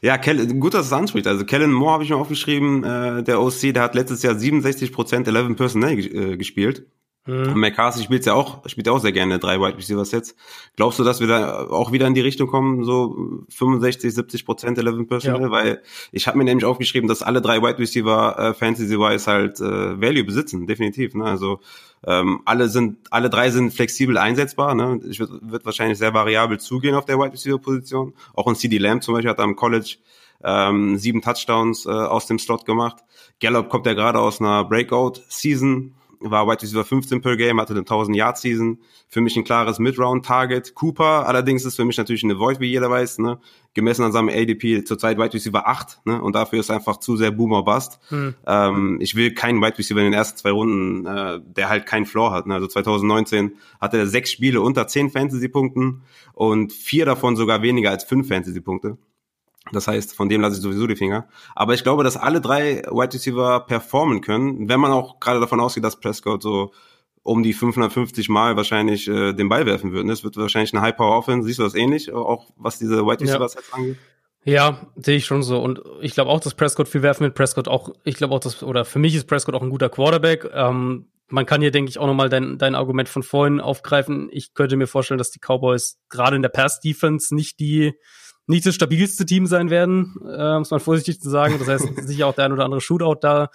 [0.00, 1.26] ja, Kellen, gut, dass es anspricht.
[1.26, 5.26] Also Kellen Moore habe ich mir aufgeschrieben, äh, der OC, der hat letztes Jahr 67%
[5.26, 6.86] 11 Personnel äh, gespielt.
[7.26, 7.58] Mhm.
[7.58, 10.36] McCarthy spielt ja auch, spielt ja auch sehr gerne drei Wide Receivers jetzt.
[10.76, 14.78] Glaubst du, dass wir da auch wieder in die Richtung kommen, so 65, 70 Prozent
[14.78, 15.42] 11 Personnel?
[15.42, 15.50] Ja.
[15.50, 15.82] Weil
[16.12, 20.24] ich habe mir nämlich aufgeschrieben, dass alle drei Wide Receiver äh, Fantasy-wise halt äh, Value
[20.24, 21.14] besitzen, definitiv.
[21.14, 21.24] Ne?
[21.24, 21.60] Also
[22.06, 24.74] ähm, alle sind, alle drei sind flexibel einsetzbar.
[24.74, 25.00] Ne?
[25.08, 28.12] Ich wird, wird wahrscheinlich sehr variabel zugehen auf der Wide Receiver Position.
[28.34, 29.96] Auch ein CD Lamb zum Beispiel hat am College
[30.42, 32.98] ähm, sieben Touchdowns äh, aus dem Slot gemacht.
[33.40, 35.94] Gallup kommt ja gerade aus einer Breakout-Season
[36.24, 38.78] war Wide Receiver 15 per Game, hatte eine 1000 Yard Season.
[39.08, 40.74] Für mich ein klares Mid-Round Target.
[40.74, 43.38] Cooper allerdings ist für mich natürlich eine Void, wie jeder weiß, ne?
[43.74, 46.22] Gemessen an seinem ADP zurzeit Wide Receiver 8, ne?
[46.22, 47.98] Und dafür ist einfach zu sehr Boomer Bust.
[48.08, 48.34] Hm.
[48.46, 52.06] Ähm, ich will keinen Wide Receiver in den ersten zwei Runden, äh, der halt keinen
[52.06, 52.46] Floor hat.
[52.46, 52.54] Ne?
[52.54, 56.02] Also 2019 hatte er sechs Spiele unter zehn Fantasy-Punkten
[56.32, 58.96] und vier davon sogar weniger als fünf Fantasy-Punkte.
[59.72, 61.26] Das heißt, von dem lasse ich sowieso die Finger.
[61.54, 65.60] Aber ich glaube, dass alle drei Wide Receiver performen können, wenn man auch gerade davon
[65.60, 66.72] ausgeht, dass Prescott so
[67.22, 70.08] um die 550 Mal wahrscheinlich äh, den Ball werfen wird.
[70.08, 71.46] Das wird wahrscheinlich eine High-Power-Offense.
[71.46, 73.60] Siehst du das ähnlich, auch was diese Wide Receivers ja.
[73.60, 73.96] jetzt angeht?
[74.44, 75.58] Ja, sehe ich schon so.
[75.58, 77.34] Und ich glaube auch, dass Prescott viel werfen wird.
[77.34, 80.50] Prescott auch, ich glaube auch, dass, oder für mich ist Prescott auch ein guter Quarterback.
[80.52, 84.28] Ähm, man kann hier, denke ich, auch nochmal dein, dein Argument von vorhin aufgreifen.
[84.30, 87.94] Ich könnte mir vorstellen, dass die Cowboys gerade in der Pass-Defense nicht die
[88.46, 91.56] nicht das stabilste Team sein werden, äh, muss man vorsichtig zu sagen.
[91.58, 93.50] Das heißt, sicher auch der ein oder andere Shootout da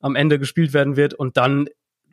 [0.00, 1.14] am Ende gespielt werden wird.
[1.14, 1.68] Und dann,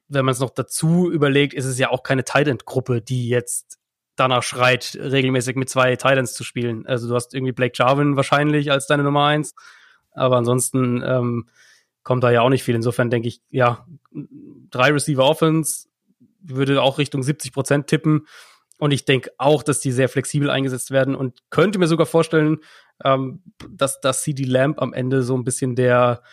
[0.08, 3.80] wenn man es noch dazu überlegt, ist es ja auch keine Tight-End-Gruppe, die jetzt
[4.16, 6.86] danach schreit, regelmäßig mit zwei Titans zu spielen.
[6.86, 9.56] Also du hast irgendwie Blake Jarvin wahrscheinlich als deine Nummer eins,
[10.12, 11.48] aber ansonsten ähm,
[12.04, 12.76] kommt da ja auch nicht viel.
[12.76, 13.86] Insofern denke ich, ja,
[14.70, 15.88] drei Receiver Offense,
[16.42, 18.28] würde auch Richtung 70 Prozent tippen.
[18.80, 22.60] Und ich denke auch, dass die sehr flexibel eingesetzt werden und könnte mir sogar vorstellen,
[23.04, 26.24] ähm, dass, dass CD Lamp am Ende so ein bisschen der,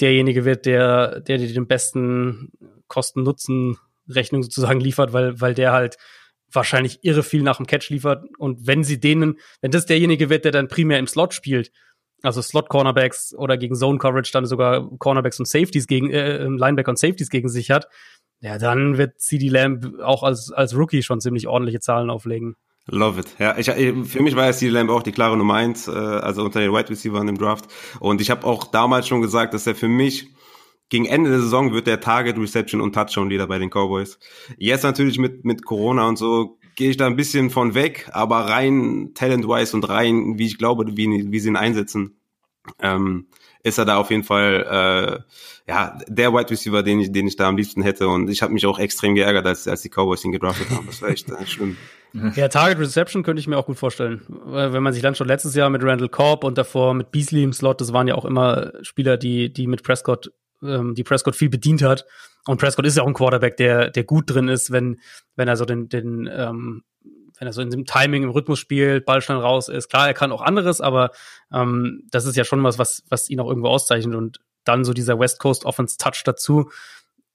[0.00, 2.50] derjenige wird, der, der dir den besten
[2.88, 5.96] Kosten-Nutzen-Rechnung sozusagen liefert, weil, weil der halt
[6.50, 8.24] wahrscheinlich irre viel nach dem Catch liefert.
[8.36, 11.70] Und wenn sie denen, wenn das derjenige wird, der dann primär im Slot spielt,
[12.22, 17.30] also Slot-Cornerbacks oder gegen Zone-Coverage dann sogar Cornerbacks und Safeties gegen, äh, Linebacker und Safeties
[17.30, 17.88] gegen sich hat,
[18.42, 22.56] ja, dann wird CD Lamb auch als, als Rookie schon ziemlich ordentliche Zahlen auflegen.
[22.86, 23.36] Love it.
[23.38, 26.44] Ja, ich, für mich war ja CD Lamb auch die klare Nummer eins, äh, also
[26.44, 27.66] unter den Wide Receivers im Draft.
[28.00, 30.28] Und ich habe auch damals schon gesagt, dass er für mich
[30.88, 34.18] gegen Ende der Saison wird der Target Reception und Touchdown Leader bei den Cowboys.
[34.58, 38.48] Jetzt natürlich mit mit Corona und so gehe ich da ein bisschen von weg, aber
[38.48, 42.20] rein talent-wise und rein, wie ich glaube, wie, wie sie ihn einsetzen,
[42.80, 43.26] ähm,
[43.62, 45.24] ist er da auf jeden Fall
[45.68, 48.08] äh, ja der Wide Receiver, den ich, den ich da am liebsten hätte.
[48.08, 50.86] Und ich habe mich auch extrem geärgert, als, als die Cowboys ihn gedraftet haben.
[50.86, 51.76] Das war echt äh, schlimm.
[52.34, 54.20] Ja, Target Reception könnte ich mir auch gut vorstellen.
[54.28, 57.54] Wenn man sich dann schon letztes Jahr mit Randall Korb und davor mit Beasley im
[57.54, 60.30] Slot, das waren ja auch immer Spieler, die, die mit Prescott,
[60.62, 62.04] ähm, die Prescott viel bedient hat.
[62.46, 65.00] Und Prescott ist ja auch ein Quarterback, der, der gut drin ist, wenn,
[65.36, 66.82] wenn er so den, den ähm,
[67.42, 69.88] wenn er so in dem Timing, im Rhythmus spielt, Ball schnell raus ist.
[69.88, 71.10] Klar, er kann auch anderes, aber
[71.52, 74.14] ähm, das ist ja schon was, was, was ihn auch irgendwo auszeichnet.
[74.14, 76.70] Und dann so dieser West Coast Offense Touch dazu.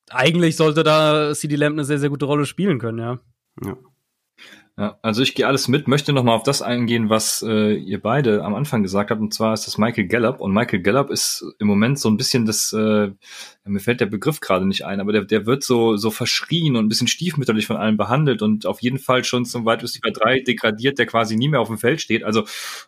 [0.10, 3.20] Eigentlich sollte da CD Lamb eine sehr, sehr gute Rolle spielen können, ja.
[3.66, 3.78] Ja.
[4.80, 8.44] Ja, also ich gehe alles mit, möchte nochmal auf das eingehen, was äh, ihr beide
[8.46, 10.40] am Anfang gesagt habt, und zwar ist das Michael Gallup.
[10.40, 13.12] Und Michael Gallup ist im Moment so ein bisschen das, äh,
[13.68, 16.86] mir fällt der Begriff gerade nicht ein, aber der, der wird so, so verschrien und
[16.86, 20.42] ein bisschen stiefmütterlich von allen behandelt und auf jeden Fall schon zum Wide Receiver 3
[20.42, 22.24] degradiert, der quasi nie mehr auf dem Feld steht.
[22.24, 22.46] Also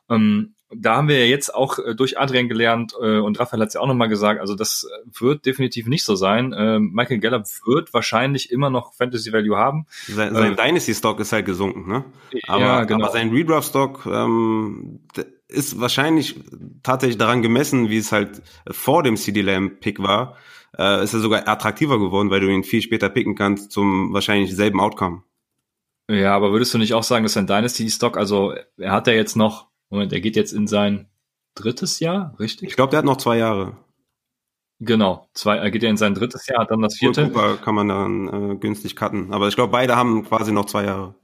[0.10, 3.69] ähm, da haben wir ja jetzt auch äh, durch Adrian gelernt äh, und Raphael hat
[3.69, 4.88] es ja auch nochmal gesagt, also das
[5.18, 6.53] wird definitiv nicht so sein.
[6.53, 9.85] Äh, Michael Gallup wird wahrscheinlich immer noch Fantasy Value haben.
[10.07, 12.06] Sein, sein äh, Dynasty Stock ist halt gesunken, ne?
[12.47, 13.06] Aber, ja, genau.
[13.06, 14.99] aber sein Redraft Stock ähm,
[15.47, 16.39] ist wahrscheinlich
[16.84, 20.38] tatsächlich daran gemessen, wie es halt vor dem CD Lamb Pick war,
[20.80, 24.56] äh, ist er sogar attraktiver geworden, weil du ihn viel später picken kannst zum wahrscheinlich
[24.56, 25.23] selben Outcome.
[26.10, 29.14] Ja, aber würdest du nicht auch sagen, dass sein Dynasty Stock, also er hat ja
[29.14, 31.07] jetzt noch Moment, er geht jetzt in sein
[31.56, 32.69] drittes Jahr, richtig?
[32.69, 33.77] Ich glaube, der hat noch zwei Jahre.
[34.80, 37.27] Genau, zwei, er geht ja in sein drittes Jahr, hat dann das vierte.
[37.27, 40.85] Cooper kann man dann äh, günstig cutten, aber ich glaube, beide haben quasi noch zwei
[40.85, 41.15] Jahre.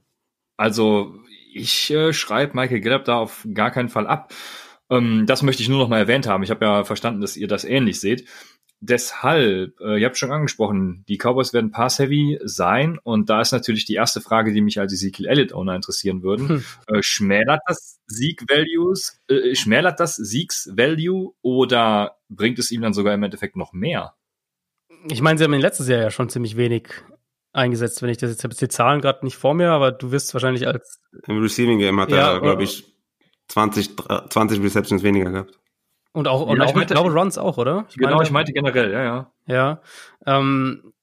[0.56, 1.14] Also
[1.54, 4.34] ich äh, schreibe Michael Gallup da auf gar keinen Fall ab.
[4.90, 6.42] Ähm, das möchte ich nur noch mal erwähnt haben.
[6.42, 8.28] Ich habe ja verstanden, dass ihr das ähnlich seht
[8.80, 13.84] deshalb, äh, ihr habt schon angesprochen, die Cowboys werden pass-heavy sein und da ist natürlich
[13.84, 16.48] die erste Frage, die mich als Ezekiel Elliott-Owner interessieren würden.
[16.48, 16.64] Hm.
[16.88, 23.22] Äh, schmälert das Sieg-Values, äh, schmälert das Siegs-Value oder bringt es ihm dann sogar im
[23.22, 24.14] Endeffekt noch mehr?
[25.10, 26.88] Ich meine, sie haben in letztes Jahr ja schon ziemlich wenig
[27.52, 30.34] eingesetzt, wenn ich das jetzt habe die Zahlen gerade nicht vor mir, aber du wirst
[30.34, 32.84] wahrscheinlich als im Receiving Game hat ja, er glaube ich
[33.48, 33.96] 20
[34.28, 35.58] 20 Receptions weniger gehabt.
[36.16, 37.84] Und auch, und ja, auch ich, meinte, ich glaube, Runs auch, oder?
[37.90, 39.32] Ich genau, meinte, ich meinte generell, ja, ja.
[39.46, 39.82] Ja.
[40.24, 40.94] Ähm,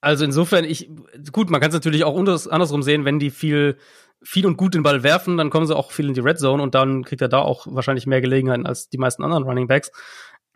[0.00, 0.88] also insofern, ich,
[1.32, 3.78] gut, man kann es natürlich auch andersrum sehen, wenn die viel,
[4.22, 6.62] viel und gut den Ball werfen, dann kommen sie auch viel in die Red Zone
[6.62, 9.90] und dann kriegt er da auch wahrscheinlich mehr Gelegenheiten als die meisten anderen Running Backs.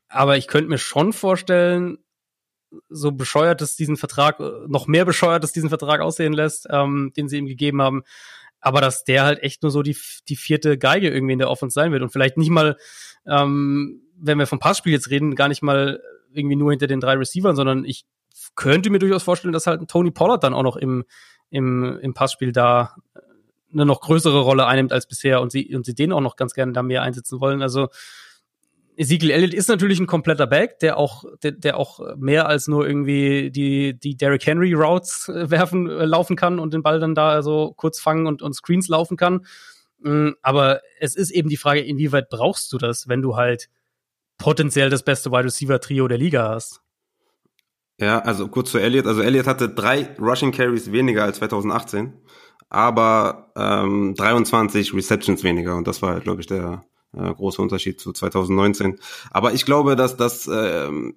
[0.08, 1.98] Aber ich könnte mir schon vorstellen,
[2.88, 4.38] so bescheuert es diesen Vertrag,
[4.68, 8.04] noch mehr bescheuert es diesen Vertrag aussehen lässt, ähm, den sie ihm gegeben haben,
[8.60, 9.96] aber dass der halt echt nur so die,
[10.28, 12.76] die vierte Geige irgendwie in der Offense sein wird und vielleicht nicht mal
[13.26, 16.00] ähm, wenn wir vom Passspiel jetzt reden, gar nicht mal
[16.32, 18.04] irgendwie nur hinter den drei Receivern, sondern ich
[18.54, 21.04] könnte mir durchaus vorstellen, dass halt Tony Pollard dann auch noch im,
[21.50, 22.94] im, im Passspiel da
[23.72, 26.54] eine noch größere Rolle einnimmt als bisher und sie, und sie den auch noch ganz
[26.54, 27.62] gerne da mehr einsetzen wollen.
[27.62, 27.88] Also
[28.96, 32.86] Ezekiel Elliott ist natürlich ein kompletter Back, der auch, der, der auch mehr als nur
[32.86, 37.14] irgendwie die, die Derrick Henry Routes äh, werfen, äh, laufen kann und den Ball dann
[37.14, 39.44] da so kurz fangen und, und Screens laufen kann.
[39.98, 43.68] Mm, aber es ist eben die Frage, inwieweit brauchst du das, wenn du halt
[44.38, 46.80] potenziell das beste Wide Receiver Trio der Liga hast.
[48.00, 49.06] Ja, also kurz zu Elliott.
[49.06, 52.12] Also Elliott hatte drei Rushing Carries weniger als 2018,
[52.68, 56.84] aber ähm, 23 Receptions weniger und das war, glaube ich, der
[57.18, 58.98] äh, große Unterschied zu 2019.
[59.30, 61.14] Aber ich glaube, dass das ähm,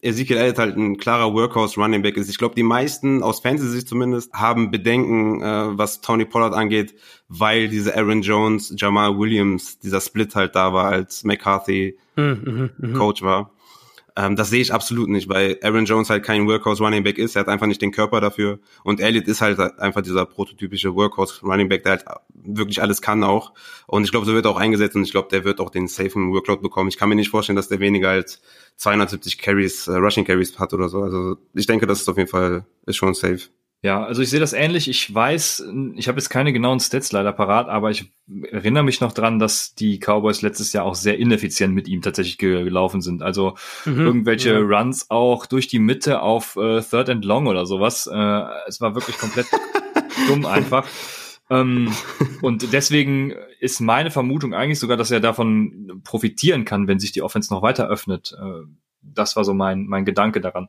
[0.00, 2.28] Ezekiel Elliott halt ein klarer Workhorse Running Back ist.
[2.28, 6.94] Ich glaube, die meisten aus Fantasy zumindest haben Bedenken, äh, was Tony Pollard angeht,
[7.28, 12.70] weil diese Aaron Jones, Jamal Williams, dieser Split halt da war, als McCarthy mh.
[12.96, 13.50] Coach war.
[14.18, 17.36] Ähm, das sehe ich absolut nicht, weil Aaron Jones halt kein Workhorse Running Back ist.
[17.36, 18.58] Er hat einfach nicht den Körper dafür.
[18.82, 22.04] Und Elliott ist halt einfach dieser prototypische Workhorse Running Back, der halt
[22.34, 23.52] wirklich alles kann auch.
[23.86, 25.86] Und ich glaube, so wird er auch eingesetzt und ich glaube, der wird auch den
[25.86, 26.88] safen Workload bekommen.
[26.88, 28.42] Ich kann mir nicht vorstellen, dass der weniger als
[28.78, 31.00] 270 Carries, äh, Rushing Carries hat oder so.
[31.00, 33.42] Also ich denke, das ist auf jeden Fall, ist schon safe.
[33.80, 34.88] Ja, also ich sehe das ähnlich.
[34.88, 38.10] Ich weiß, ich habe jetzt keine genauen Stats leider parat, aber ich
[38.50, 42.38] erinnere mich noch dran, dass die Cowboys letztes Jahr auch sehr ineffizient mit ihm tatsächlich
[42.38, 43.22] gelaufen sind.
[43.22, 44.58] Also mhm, irgendwelche ja.
[44.58, 48.08] Runs auch durch die Mitte auf äh, Third and Long oder sowas.
[48.12, 49.46] Äh, es war wirklich komplett
[50.28, 50.84] dumm einfach.
[51.48, 51.92] Ähm,
[52.42, 57.22] und deswegen ist meine Vermutung eigentlich sogar, dass er davon profitieren kann, wenn sich die
[57.22, 58.36] Offense noch weiter öffnet.
[58.36, 58.66] Äh,
[59.02, 60.68] das war so mein, mein Gedanke daran.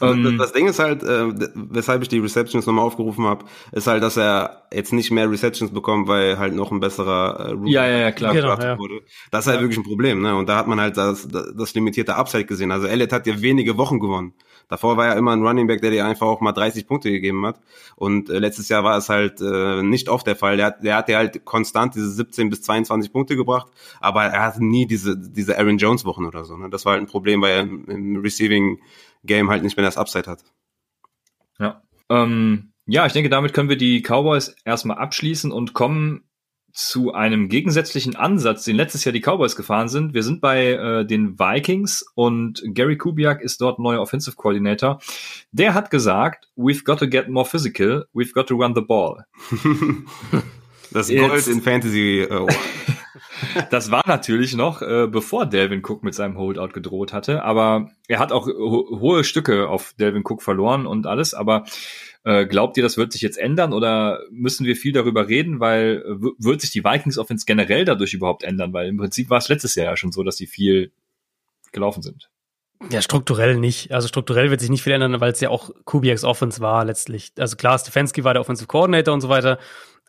[0.00, 4.02] Ähm, das Ding ist halt, äh, weshalb ich die Receptions nochmal aufgerufen habe, ist halt,
[4.02, 7.86] dass er jetzt nicht mehr Receptions bekommt, weil halt noch ein besserer äh, Rookie ja,
[7.86, 8.34] ja, ja, klar.
[8.34, 8.78] Genau, ja.
[8.78, 9.00] wurde.
[9.30, 10.36] Das ist halt wirklich ein Problem, ne?
[10.36, 12.72] Und da hat man halt das, das limitierte Upside gesehen.
[12.72, 14.34] Also Elliott hat ja wenige Wochen gewonnen.
[14.68, 17.46] Davor war er immer ein Running Back, der dir einfach auch mal 30 Punkte gegeben
[17.46, 17.60] hat.
[17.94, 20.56] Und äh, letztes Jahr war es halt äh, nicht oft der Fall.
[20.56, 23.68] Der, der hat ja halt konstant diese 17 bis 22 Punkte gebracht,
[24.00, 26.56] aber er hatte nie diese, diese Aaron Jones Wochen oder so.
[26.56, 26.68] Ne?
[26.70, 28.80] Das war halt ein Problem, weil er im, im Receiving
[29.24, 30.44] Game halt nicht mehr das Upside hat.
[31.58, 31.82] Ja.
[32.08, 36.22] Ähm, ja, ich denke, damit können wir die Cowboys erstmal abschließen und kommen
[36.76, 40.12] zu einem gegensätzlichen Ansatz, den letztes Jahr die Cowboys gefahren sind.
[40.12, 45.00] Wir sind bei äh, den Vikings und Gary Kubiak ist dort neuer Offensive Coordinator.
[45.52, 49.24] Der hat gesagt, we've got to get more physical, we've got to run the ball.
[50.92, 52.28] das Gold Jetzt, in Fantasy.
[52.30, 52.46] Uh,
[53.70, 58.18] das war natürlich noch, äh, bevor Delvin Cook mit seinem Holdout gedroht hatte, aber er
[58.18, 62.15] hat auch ho hohe Stücke auf Delvin Cook verloren und alles, aber äh,
[62.46, 66.20] glaubt ihr, das wird sich jetzt ändern oder müssen wir viel darüber reden, weil äh,
[66.38, 68.72] wird sich die Vikings Offense generell dadurch überhaupt ändern?
[68.72, 70.90] Weil im Prinzip war es letztes Jahr ja schon so, dass die viel
[71.70, 72.28] gelaufen sind.
[72.90, 73.92] Ja, strukturell nicht.
[73.92, 77.32] Also strukturell wird sich nicht viel ändern, weil es ja auch Kubiaks Offense war letztlich.
[77.38, 79.58] Also klar, Stefanski war der Offensive Coordinator und so weiter,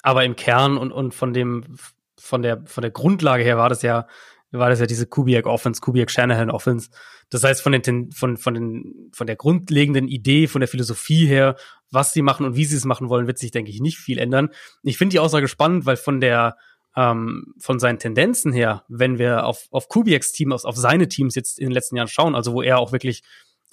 [0.01, 1.77] aber im Kern und, und von dem,
[2.19, 4.07] von der, von der Grundlage her war das ja
[4.51, 6.89] war das ja diese Kubiak Offense, Kubiak Shanahan Offense.
[7.29, 11.57] Das heißt, von den, von, von den, von der grundlegenden Idee, von der Philosophie her,
[11.91, 14.17] was sie machen und wie sie es machen wollen, wird sich, denke ich, nicht viel
[14.17, 14.49] ändern.
[14.83, 16.57] Ich finde die Aussage spannend, weil von der,
[16.95, 21.35] ähm, von seinen Tendenzen her, wenn wir auf, auf Kubiaks Team, auf, auf seine Teams
[21.35, 23.23] jetzt in den letzten Jahren schauen, also wo er auch wirklich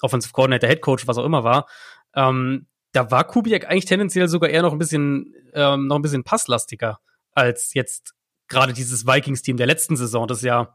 [0.01, 1.67] Offensive Coordinator, Head Coach, was auch immer war,
[2.15, 6.23] ähm, da war Kubiak eigentlich tendenziell sogar eher noch ein bisschen, ähm, noch ein bisschen
[6.23, 6.99] passlastiger
[7.31, 8.13] als jetzt
[8.47, 10.73] gerade dieses Vikings-Team der letzten Saison, das ja,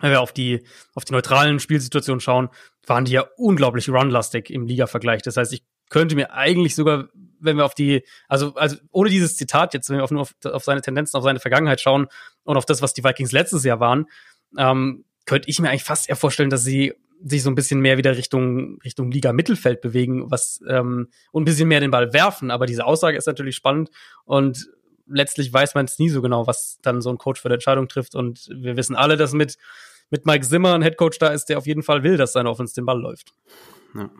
[0.00, 0.64] wenn wir auf die,
[0.94, 2.50] auf die neutralen Spielsituationen schauen,
[2.86, 5.22] waren die ja unglaublich runlastig im Liga-Vergleich.
[5.22, 7.08] Das heißt, ich könnte mir eigentlich sogar,
[7.40, 10.34] wenn wir auf die, also, also ohne dieses Zitat jetzt, wenn wir auf, nur auf,
[10.44, 12.06] auf seine Tendenzen, auf seine Vergangenheit schauen
[12.44, 14.06] und auf das, was die Vikings letztes Jahr waren,
[14.56, 17.98] ähm, könnte ich mir eigentlich fast eher vorstellen, dass sie sich so ein bisschen mehr
[17.98, 22.50] wieder Richtung Richtung Liga Mittelfeld bewegen, was ähm, und ein bisschen mehr den Ball werfen.
[22.50, 23.90] Aber diese Aussage ist natürlich spannend
[24.24, 24.68] und
[25.08, 27.88] letztlich weiß man es nie so genau, was dann so ein Coach für eine Entscheidung
[27.88, 28.14] trifft.
[28.14, 29.56] Und wir wissen alle, dass mit,
[30.10, 32.74] mit Mike Zimmer ein Headcoach da ist, der auf jeden Fall will, dass seine Offense
[32.74, 33.32] den Ball läuft.
[33.94, 34.10] Ja.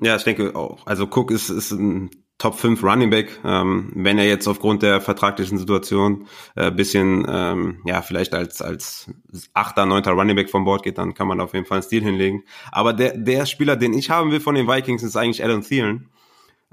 [0.00, 0.86] Ja, ich denke auch.
[0.86, 3.40] Also Cook ist, ist ein Top 5 Running Back.
[3.44, 9.10] Ähm, wenn er jetzt aufgrund der vertraglichen Situation äh, bisschen, ähm, ja, vielleicht als, als
[9.54, 12.02] achter, neunter Running Back vom Board geht, dann kann man auf jeden Fall einen Stil
[12.02, 12.44] hinlegen.
[12.72, 16.08] Aber der, der Spieler, den ich haben will von den Vikings, ist eigentlich Adam Thielen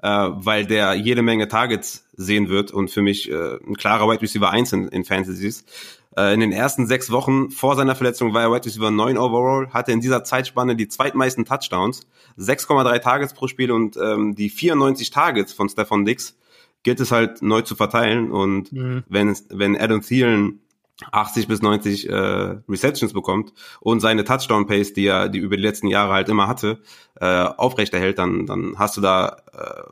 [0.02, 4.22] äh, weil der jede Menge Targets sehen wird und für mich äh, ein klarer Wide
[4.22, 5.66] Receiver 1 in, in Fantasies.
[6.18, 9.70] Äh, in den ersten sechs Wochen vor seiner Verletzung war er Wide Receiver 9 overall,
[9.72, 12.08] hatte in dieser Zeitspanne die zweitmeisten Touchdowns,
[12.38, 16.38] 6,3 Targets pro Spiel und ähm, die 94 Targets von Stefan Dix
[16.84, 19.04] gilt es halt neu zu verteilen und mhm.
[19.08, 20.62] wenn, wenn Adam Thielen
[21.12, 22.14] 80 bis 90 äh,
[22.68, 26.80] Receptions bekommt und seine Touchdown-Pace, die er die über die letzten Jahre halt immer hatte,
[27.20, 29.84] äh, aufrechterhält, dann, dann hast du da äh,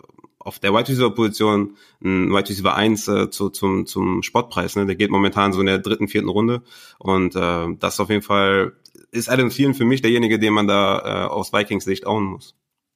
[0.47, 4.77] auf der Wide Receiver Position ein Wide Receiver 1 äh, zu, zum, zum Spottpreis.
[4.77, 4.85] Ne?
[4.85, 6.63] Der geht momentan so in der dritten, vierten Runde
[6.99, 8.73] und äh, das auf jeden Fall
[9.11, 12.55] ist Adam Thielen für mich derjenige, den man da äh, aus Vikings Sicht ownen muss.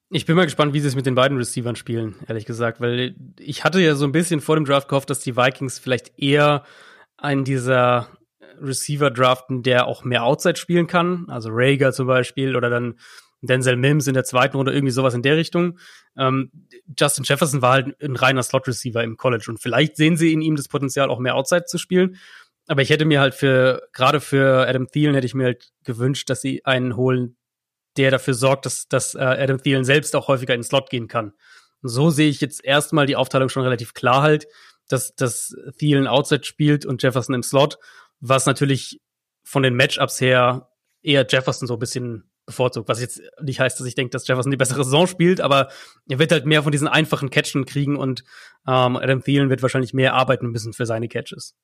[0.09, 3.15] Ich bin mal gespannt, wie sie es mit den beiden Receivern spielen, ehrlich gesagt, weil
[3.39, 6.63] ich hatte ja so ein bisschen vor dem Draft gehofft, dass die Vikings vielleicht eher
[7.17, 8.07] einen dieser
[8.61, 12.95] Receiver draften, der auch mehr Outside spielen kann, also Rager zum Beispiel oder dann
[13.41, 15.79] Denzel Mims in der zweiten Runde, irgendwie sowas in der Richtung.
[16.17, 16.51] Ähm,
[16.97, 20.55] Justin Jefferson war halt ein reiner Slot-Receiver im College und vielleicht sehen sie in ihm
[20.55, 22.17] das Potenzial, auch mehr Outside zu spielen.
[22.67, 26.29] Aber ich hätte mir halt für, gerade für Adam Thielen hätte ich mir halt gewünscht,
[26.29, 27.35] dass sie einen holen,
[27.97, 31.07] der dafür sorgt, dass, dass äh, Adam Thielen selbst auch häufiger in den Slot gehen
[31.07, 31.33] kann.
[31.81, 34.47] Und so sehe ich jetzt erstmal die Aufteilung schon relativ klar halt
[34.91, 37.77] dass, dass Thielen Outside spielt und Jefferson im Slot,
[38.19, 38.99] was natürlich
[39.43, 40.69] von den Matchups her
[41.01, 44.51] eher Jefferson so ein bisschen bevorzugt, was jetzt nicht heißt, dass ich denke, dass Jefferson
[44.51, 45.69] die bessere Saison spielt, aber
[46.09, 48.23] er wird halt mehr von diesen einfachen Catchen kriegen und
[48.67, 51.55] ähm, Adam Thielen wird wahrscheinlich mehr arbeiten müssen für seine Catches.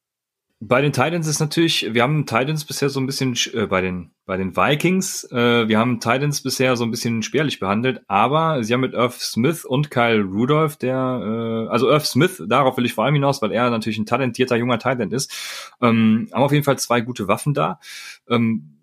[0.59, 4.09] Bei den Titans ist natürlich, wir haben Titans bisher so ein bisschen äh, bei den
[4.25, 8.73] bei den Vikings, äh, wir haben Titans bisher so ein bisschen spärlich behandelt, aber sie
[8.73, 12.93] haben mit Irv Smith und Kyle Rudolph, der äh, also Irv Smith, darauf will ich
[12.95, 15.31] vor allem hinaus, weil er natürlich ein talentierter junger Titan ist,
[15.79, 17.79] ähm, haben auf jeden Fall zwei gute Waffen da.
[18.27, 18.76] Ähm,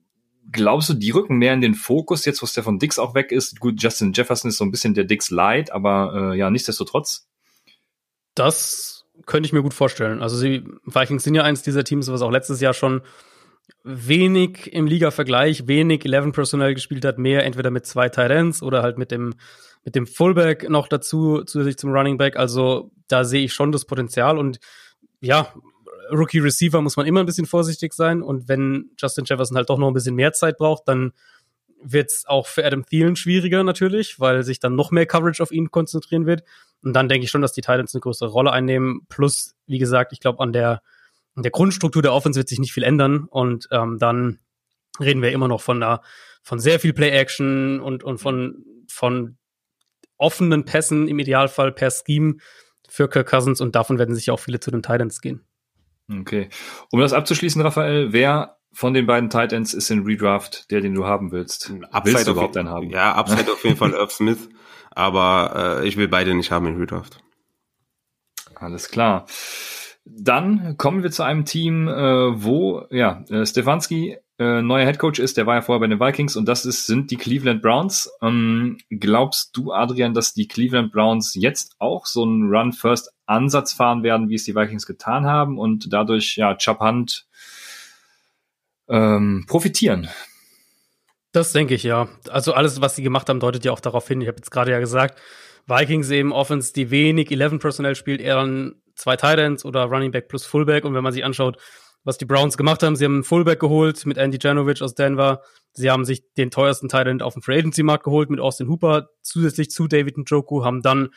[0.51, 3.61] glaubst du, die rücken mehr in den Fokus jetzt, wo Stefan Dix auch weg ist?
[3.61, 7.27] Gut, Justin Jefferson ist so ein bisschen der Dix Light, aber äh, ja, nichtsdestotrotz.
[8.35, 10.23] Das könnte ich mir gut vorstellen.
[10.23, 13.03] Also die Vikings sind ja eins dieser Teams, was auch letztes Jahr schon
[13.83, 18.99] wenig im Liga-Vergleich, wenig 11 Personal gespielt hat, mehr entweder mit zwei Ends oder halt
[18.99, 19.35] mit dem
[19.85, 22.37] mit dem Fullback noch dazu zusätzlich zum Running Back.
[22.37, 24.59] Also da sehe ich schon das Potenzial und
[25.21, 25.53] ja,
[26.15, 29.78] Rookie Receiver muss man immer ein bisschen vorsichtig sein und wenn Justin Jefferson halt doch
[29.78, 31.12] noch ein bisschen mehr Zeit braucht, dann
[31.85, 35.53] wird es auch für Adam Thielen schwieriger natürlich, weil sich dann noch mehr Coverage auf
[35.53, 36.43] ihn konzentrieren wird.
[36.82, 39.03] Und dann denke ich schon, dass die Titans eine größere Rolle einnehmen.
[39.09, 40.82] Plus, wie gesagt, ich glaube, an der,
[41.35, 43.27] an der Grundstruktur der Offense wird sich nicht viel ändern.
[43.28, 44.39] Und ähm, dann
[44.99, 46.01] reden wir immer noch von da,
[46.43, 49.36] von sehr viel Play-Action und, und von, von
[50.16, 52.36] offenen Pässen im Idealfall per Scheme
[52.89, 55.45] für Kirk Cousins und davon werden sich auch viele zu den Titans gehen.
[56.11, 56.49] Okay.
[56.91, 61.07] Um das abzuschließen, Raphael, wer von den beiden Titans ist in Redraft der, den du
[61.07, 61.73] haben willst?
[61.91, 62.91] Upside willst du überhaupt einen haben?
[62.91, 64.49] Ja, Upside auf jeden Fall Irv Smith,
[64.91, 67.19] aber äh, ich will beide nicht haben in Redraft.
[68.55, 69.27] Alles klar.
[70.05, 75.36] Dann kommen wir zu einem Team, äh, wo ja äh, Stefanski äh, neuer Headcoach ist.
[75.36, 78.11] Der war ja vorher bei den Vikings und das ist sind die Cleveland Browns.
[78.23, 83.73] Ähm, glaubst du, Adrian, dass die Cleveland Browns jetzt auch so einen Run First Ansatz
[83.73, 87.27] fahren werden, wie es die Vikings getan haben und dadurch ja Chubb Hunt
[88.89, 90.09] ähm, profitieren.
[91.32, 92.09] Das denke ich ja.
[92.28, 94.20] Also alles, was sie gemacht haben, deutet ja auch darauf hin.
[94.20, 95.19] Ich habe jetzt gerade ja gesagt,
[95.66, 100.28] Vikings eben Offense, die wenig 11 Personal spielt, eher dann zwei Titans oder Running Back
[100.28, 100.85] plus Fullback.
[100.85, 101.59] Und wenn man sich anschaut,
[102.05, 105.43] was die Browns gemacht haben, sie haben einen Fullback geholt mit Andy Janovich aus Denver.
[105.73, 109.09] Sie haben sich den teuersten Titan auf dem Free Agency Markt geholt mit Austin Hooper
[109.23, 111.09] zusätzlich zu David Njoku, haben dann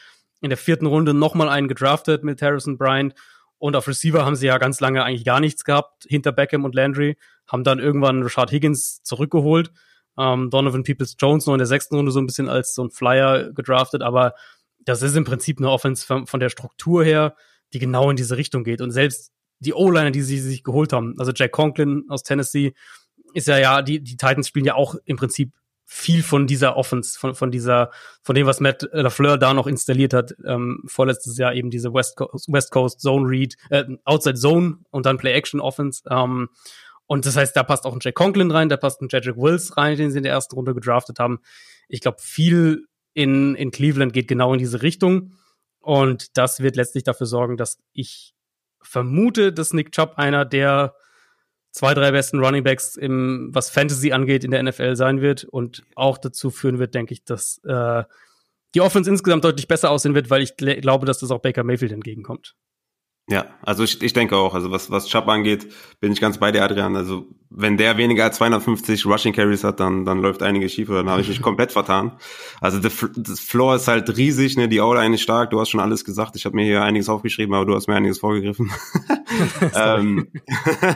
[0.42, 3.14] in der vierten Runde nochmal einen gedraftet mit Harrison Bryant.
[3.60, 6.76] Und auf Receiver haben sie ja ganz lange eigentlich gar nichts gehabt, hinter Beckham und
[6.76, 9.72] Landry, haben dann irgendwann Rashad Higgins zurückgeholt,
[10.18, 13.52] ähm, Donovan Peoples-Jones noch in der sechsten Runde so ein bisschen als so ein Flyer
[13.52, 14.36] gedraftet, aber
[14.80, 17.36] das ist im Prinzip eine Offense von, von der Struktur her,
[17.74, 18.80] die genau in diese Richtung geht.
[18.80, 22.74] Und selbst die O-Liner, die sie sich geholt haben, also Jack Conklin aus Tennessee,
[23.34, 25.52] ist ja ja, die, die Titans spielen ja auch im Prinzip
[25.90, 30.14] viel von dieser Offense, von, von dieser, von dem, was Matt LaFleur da noch installiert
[30.14, 34.80] hat, ähm, vorletztes Jahr eben diese West Coast, West Coast Zone Read, äh, Outside Zone
[34.90, 36.04] und dann Play Action Offense.
[36.10, 36.50] Ähm,
[37.06, 39.78] und das heißt, da passt auch ein Jay Conklin rein, da passt ein Jedrick Wills
[39.78, 41.40] rein, den sie in der ersten Runde gedraftet haben.
[41.88, 45.32] Ich glaube, viel in, in Cleveland geht genau in diese Richtung.
[45.80, 48.34] Und das wird letztlich dafür sorgen, dass ich
[48.82, 50.96] vermute, dass Nick Chubb einer der
[51.72, 55.84] zwei, drei besten Running Backs im, was Fantasy angeht, in der NFL sein wird und
[55.96, 58.04] auch dazu führen wird, denke ich, dass äh,
[58.74, 61.92] die Offense insgesamt deutlich besser aussehen wird, weil ich glaube, dass das auch Baker Mayfield
[61.92, 62.56] entgegenkommt.
[63.30, 65.68] Ja, also ich, ich denke auch, also was, was Chubb angeht,
[66.00, 66.96] bin ich ganz bei dir, Adrian.
[66.96, 71.00] Also wenn der weniger als 250 Rushing Carries hat, dann, dann läuft einiges schief oder
[71.00, 72.14] dann habe ich mich komplett vertan.
[72.62, 74.70] Also das Floor ist halt riesig, ne?
[74.70, 76.38] die Aula ist stark, du hast schon alles gesagt.
[76.38, 78.72] Ich habe mir hier einiges aufgeschrieben, aber du hast mir einiges vorgegriffen.
[79.76, 80.28] ähm,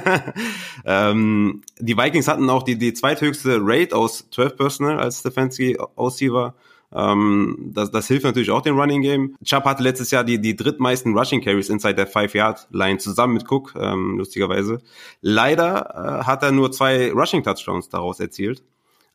[0.85, 6.55] ähm, die Vikings hatten auch die, die zweithöchste Rate aus 12 Personal als Stefanski Aussiever.
[6.93, 9.35] Ähm, das, das hilft natürlich auch dem Running Game.
[9.43, 13.73] Chubb hatte letztes Jahr die, die drittmeisten Rushing Carries inside der 5-Yard-Line zusammen mit Cook,
[13.79, 14.79] ähm, lustigerweise.
[15.21, 18.63] Leider äh, hat er nur zwei Rushing Touchdowns daraus erzielt.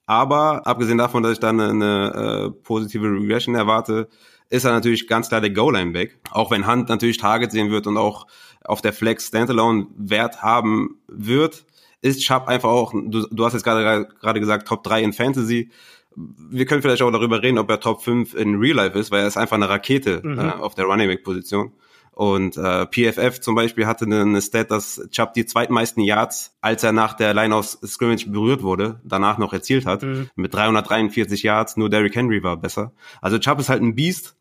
[0.07, 4.09] Aber abgesehen davon, dass ich dann eine, eine äh, positive Regression erwarte,
[4.48, 6.19] ist er natürlich ganz klar der Goal-Line-Back.
[6.31, 8.27] Auch wenn Hunt natürlich Target sehen wird und auch
[8.65, 11.65] auf der Flex Standalone Wert haben wird,
[12.01, 15.70] ist Chubb einfach auch, du, du hast jetzt gerade gerade gesagt, Top 3 in Fantasy
[16.16, 19.20] wir können vielleicht auch darüber reden, ob er Top 5 in Real Life ist, weil
[19.20, 20.38] er ist einfach eine Rakete mhm.
[20.38, 21.72] äh, auf der Running Back Position.
[22.12, 26.82] Und äh, PFF zum Beispiel hatte eine, eine Stat, dass Chubb die zweitmeisten Yards, als
[26.82, 30.02] er nach der Line aus Scrimmage berührt wurde, danach noch erzielt hat.
[30.02, 30.30] Mhm.
[30.34, 32.93] Mit 343 Yards, nur Derrick Henry war besser.
[33.20, 34.34] Also Chubb ist halt ein Beast.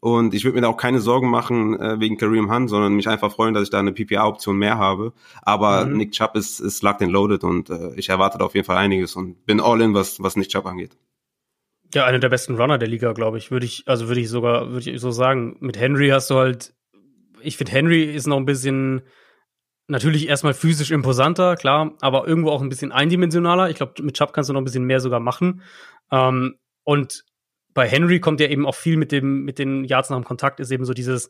[0.00, 3.06] Und ich würde mir da auch keine Sorgen machen äh, wegen Kareem Hunt, sondern mich
[3.06, 5.12] einfach freuen, dass ich da eine PPA-Option mehr habe.
[5.42, 5.98] Aber mhm.
[5.98, 8.78] Nick Chubb ist, ist locked and loaded und äh, ich erwarte da auf jeden Fall
[8.78, 10.96] einiges und bin all in, was, was Nick Chubb angeht.
[11.94, 13.50] Ja, einer der besten Runner der Liga, glaube ich.
[13.50, 15.56] Würde ich, also würde ich sogar, würde ich so sagen.
[15.60, 16.74] Mit Henry hast du halt,
[17.40, 19.02] ich finde Henry ist noch ein bisschen,
[19.88, 23.70] natürlich erstmal physisch imposanter, klar, aber irgendwo auch ein bisschen eindimensionaler.
[23.70, 25.62] Ich glaube, mit Chubb kannst du noch ein bisschen mehr sogar machen.
[26.12, 27.24] Ähm, und
[27.74, 30.60] bei Henry kommt ja eben auch viel mit dem, mit den Yards nach dem Kontakt,
[30.60, 31.28] ist eben so dieses,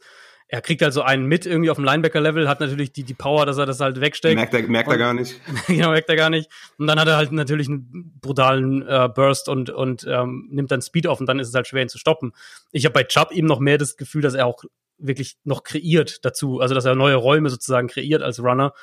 [0.52, 3.46] er kriegt halt so einen mit irgendwie auf dem Linebacker-Level, hat natürlich die, die Power,
[3.46, 4.34] dass er das halt wegsteckt.
[4.34, 5.40] Merkt er, merkt er gar nicht.
[5.68, 6.50] genau, merkt er gar nicht.
[6.76, 10.82] Und dann hat er halt natürlich einen brutalen äh, Burst und, und ähm, nimmt dann
[10.82, 12.32] Speed auf und dann ist es halt schwer, ihn zu stoppen.
[12.72, 14.64] Ich habe bei Chubb eben noch mehr das Gefühl, dass er auch
[14.98, 18.74] wirklich noch kreiert dazu, also dass er neue Räume sozusagen kreiert als Runner.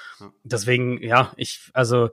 [0.44, 2.12] Deswegen, ja, ich, also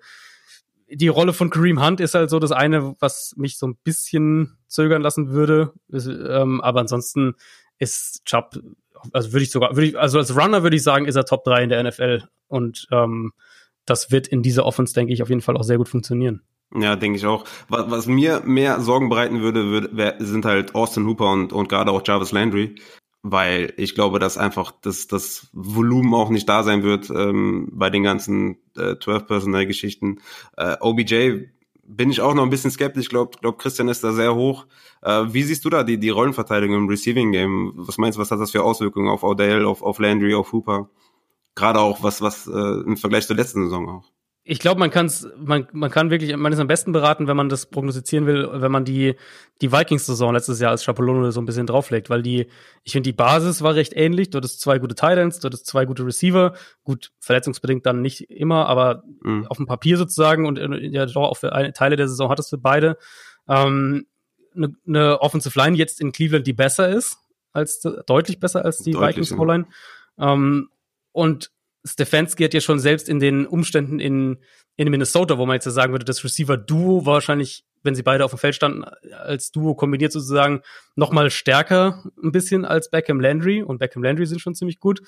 [0.88, 4.58] die Rolle von Kareem Hunt ist halt so das eine, was mich so ein bisschen
[4.66, 5.72] zögern lassen würde.
[5.92, 7.36] Ähm, aber ansonsten
[7.78, 8.58] ist Chubb,
[9.12, 11.44] also würde ich sogar, würde ich, also als Runner würde ich sagen, ist er Top
[11.44, 12.24] 3 in der NFL.
[12.48, 13.32] Und ähm,
[13.84, 16.42] das wird in dieser Offense, denke ich, auf jeden Fall auch sehr gut funktionieren.
[16.74, 17.44] Ja, denke ich auch.
[17.68, 21.90] Was, was mir mehr Sorgen bereiten würde, würde, sind halt Austin Hooper und, und gerade
[21.90, 22.76] auch Jarvis Landry,
[23.22, 27.90] weil ich glaube, dass einfach das, das Volumen auch nicht da sein wird ähm, bei
[27.90, 30.20] den ganzen äh, 12-Personal-Geschichten.
[30.56, 31.44] Äh, OBJ
[31.86, 33.04] bin ich auch noch ein bisschen skeptisch.
[33.04, 34.66] Ich glaube, glaub, Christian ist da sehr hoch.
[35.02, 37.72] Äh, wie siehst du da die, die Rollenverteidigung im Receiving Game?
[37.76, 40.88] Was meinst du, was hat das für Auswirkungen auf Odell, auf, auf Landry, auf Hooper?
[41.54, 44.13] Gerade auch was, was äh, im Vergleich zur letzten Saison auch
[44.46, 47.48] ich glaube, man kann's, man, man kann wirklich, man ist am besten beraten, wenn man
[47.48, 49.16] das prognostizieren will, wenn man die,
[49.62, 52.48] die Vikings-Saison letztes Jahr als Schabelone so ein bisschen drauflegt, weil die,
[52.82, 54.28] ich finde, die Basis war recht ähnlich.
[54.28, 56.52] Du hattest zwei gute Titans, du hattest zwei gute Receiver,
[56.82, 59.46] gut, verletzungsbedingt dann nicht immer, aber mhm.
[59.46, 62.58] auf dem Papier sozusagen und ja doch auch für eine, Teile der Saison hattest du
[62.58, 62.98] beide.
[63.48, 64.06] Ähm,
[64.54, 67.16] eine, eine Offensive Line jetzt in Cleveland, die besser ist,
[67.52, 69.66] als deutlich besser als die Vikings O-Line.
[70.18, 70.68] Ähm,
[71.12, 71.50] und
[71.86, 74.38] Stefanski hat ja schon selbst in den Umständen in,
[74.76, 78.38] in Minnesota, wo man jetzt sagen würde, das Receiver-Duo wahrscheinlich, wenn sie beide auf dem
[78.38, 80.62] Feld standen, als Duo kombiniert sozusagen,
[80.96, 83.62] noch mal stärker ein bisschen als Beckham Landry.
[83.62, 85.02] Und Beckham Landry sind schon ziemlich gut.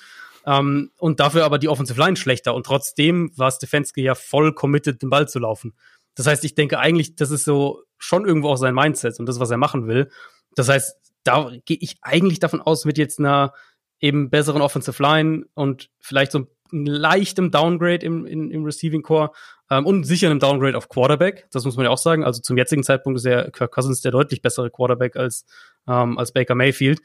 [0.45, 2.53] Ähm, und dafür aber die Offensive Line schlechter.
[2.53, 5.73] Und trotzdem war Stefanski ja voll committed, den Ball zu laufen.
[6.13, 9.39] Das heißt, ich denke eigentlich, das ist so schon irgendwo auch sein Mindset und das,
[9.39, 10.09] was er machen will.
[10.55, 13.53] Das heißt, da gehe ich eigentlich davon aus, mit jetzt einer
[13.99, 19.31] eben besseren Offensive Line und vielleicht so ein leichtem Downgrade im, im, im Receiving Core
[19.69, 21.47] ähm, und sicher einem Downgrade auf Quarterback.
[21.51, 22.23] Das muss man ja auch sagen.
[22.23, 25.45] Also zum jetzigen Zeitpunkt ist der Kirk Cousins der deutlich bessere Quarterback als,
[25.87, 27.01] ähm, als Baker Mayfield.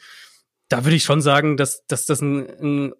[0.68, 2.92] Da würde ich schon sagen, dass, dass das ein, ein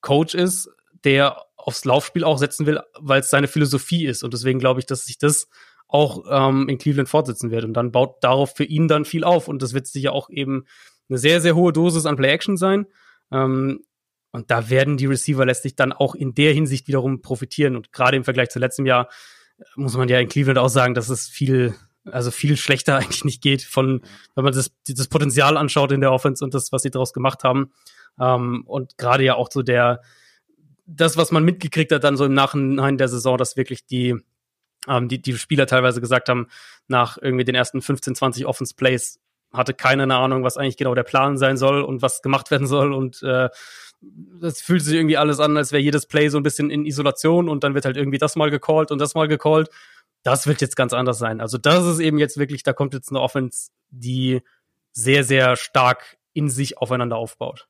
[0.00, 0.70] Coach ist,
[1.04, 4.24] der aufs Laufspiel auch setzen will, weil es seine Philosophie ist.
[4.24, 5.48] Und deswegen glaube ich, dass sich das
[5.86, 7.64] auch ähm, in Cleveland fortsetzen wird.
[7.64, 9.46] Und dann baut darauf für ihn dann viel auf.
[9.46, 10.64] Und das wird sicher auch eben
[11.08, 12.86] eine sehr, sehr hohe Dosis an Play-Action sein.
[13.30, 13.84] Ähm,
[14.32, 17.76] und da werden die Receiver letztlich dann auch in der Hinsicht wiederum profitieren.
[17.76, 19.08] Und gerade im Vergleich zu letztem Jahr
[19.58, 23.24] äh, muss man ja in Cleveland auch sagen, dass es viel, also viel schlechter eigentlich
[23.24, 24.00] nicht geht von,
[24.34, 27.44] wenn man das, das Potenzial anschaut in der Offense und das, was sie daraus gemacht
[27.44, 27.72] haben.
[28.18, 30.00] Ähm, und gerade ja auch so der,
[30.86, 34.16] das, was man mitgekriegt hat dann so im Nachhinein der Saison, dass wirklich die,
[34.88, 36.48] ähm, die, die Spieler teilweise gesagt haben,
[36.88, 39.20] nach irgendwie den ersten 15, 20 Offense Plays
[39.52, 42.66] hatte keiner eine Ahnung, was eigentlich genau der Plan sein soll und was gemacht werden
[42.66, 43.50] soll und äh,
[44.02, 47.48] das fühlt sich irgendwie alles an, als wäre jedes Play so ein bisschen in Isolation
[47.48, 49.70] und dann wird halt irgendwie das mal gecallt und das mal gecallt.
[50.24, 51.40] Das wird jetzt ganz anders sein.
[51.40, 54.42] Also das ist eben jetzt wirklich, da kommt jetzt eine Offense, die
[54.92, 57.68] sehr, sehr stark in sich aufeinander aufbaut.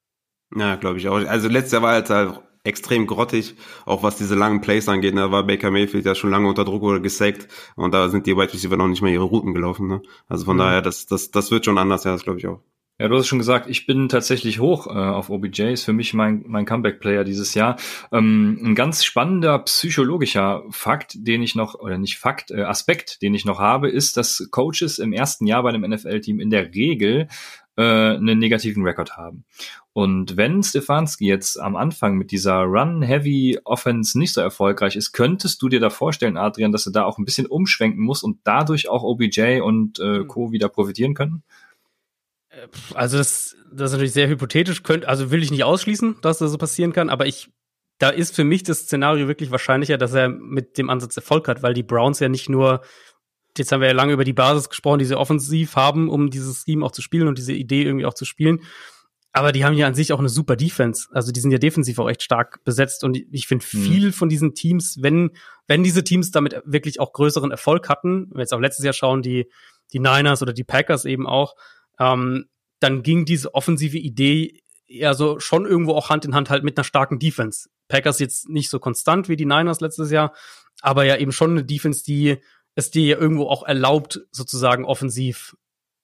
[0.55, 1.17] Ja, glaube ich auch.
[1.27, 3.57] Also letztes Jahr war halt, halt extrem grottig,
[3.87, 5.17] auch was diese langen Plays angeht.
[5.17, 8.37] Da war Baker Mayfield ja schon lange unter Druck oder gesackt und da sind die
[8.37, 9.89] Wide Receiver noch nicht mehr ihre Routen gelaufen.
[9.89, 10.03] Ne?
[10.29, 10.61] Also von mhm.
[10.61, 12.61] daher, das, das, das wird schon anders, ja, das glaube ich auch.
[12.98, 16.14] Ja, du hast schon gesagt, ich bin tatsächlich hoch äh, auf OBJ, ist für mich
[16.14, 17.77] mein, mein Comeback-Player dieses Jahr.
[18.12, 23.35] Ähm, ein ganz spannender psychologischer Fakt, den ich noch, oder nicht Fakt, äh, Aspekt, den
[23.35, 27.28] ich noch habe, ist, dass Coaches im ersten Jahr bei einem NFL-Team in der Regel
[27.77, 29.44] äh, einen negativen Rekord haben.
[29.94, 35.69] Und wenn Stefanski jetzt am Anfang mit dieser Run-Heavy-Offense nicht so erfolgreich ist, könntest du
[35.69, 39.02] dir da vorstellen, Adrian, dass er da auch ein bisschen umschwenken muss und dadurch auch
[39.02, 40.28] OBJ und äh, hm.
[40.28, 40.52] Co.
[40.52, 41.43] wieder profitieren können?
[42.95, 46.51] Also das, das ist natürlich sehr hypothetisch, könnt, also will ich nicht ausschließen, dass das
[46.51, 47.51] so passieren kann, aber ich,
[47.99, 51.62] da ist für mich das Szenario wirklich wahrscheinlicher, dass er mit dem Ansatz Erfolg hat,
[51.62, 52.83] weil die Browns ja nicht nur,
[53.57, 56.65] jetzt haben wir ja lange über die Basis gesprochen, die sie offensiv haben, um dieses
[56.65, 58.61] Scheme auch zu spielen und diese Idee irgendwie auch zu spielen,
[59.33, 61.09] aber die haben ja an sich auch eine super Defense.
[61.12, 63.83] Also die sind ja defensiv auch echt stark besetzt und ich finde mhm.
[63.83, 65.31] viel von diesen Teams, wenn,
[65.66, 68.93] wenn diese Teams damit wirklich auch größeren Erfolg hatten, wenn wir jetzt auch letztes Jahr
[68.93, 69.51] schauen, die,
[69.95, 71.55] die Niners oder die Packers eben auch,
[72.03, 72.47] ähm,
[72.81, 76.77] dann ging diese offensive Idee ja so schon irgendwo auch Hand in Hand halt mit
[76.77, 77.69] einer starken Defense.
[77.89, 80.35] Packers jetzt nicht so konstant wie die Niners letztes Jahr,
[80.81, 82.39] aber ja eben schon eine Defense, die
[82.74, 85.57] es dir ja irgendwo auch erlaubt, sozusagen offensiv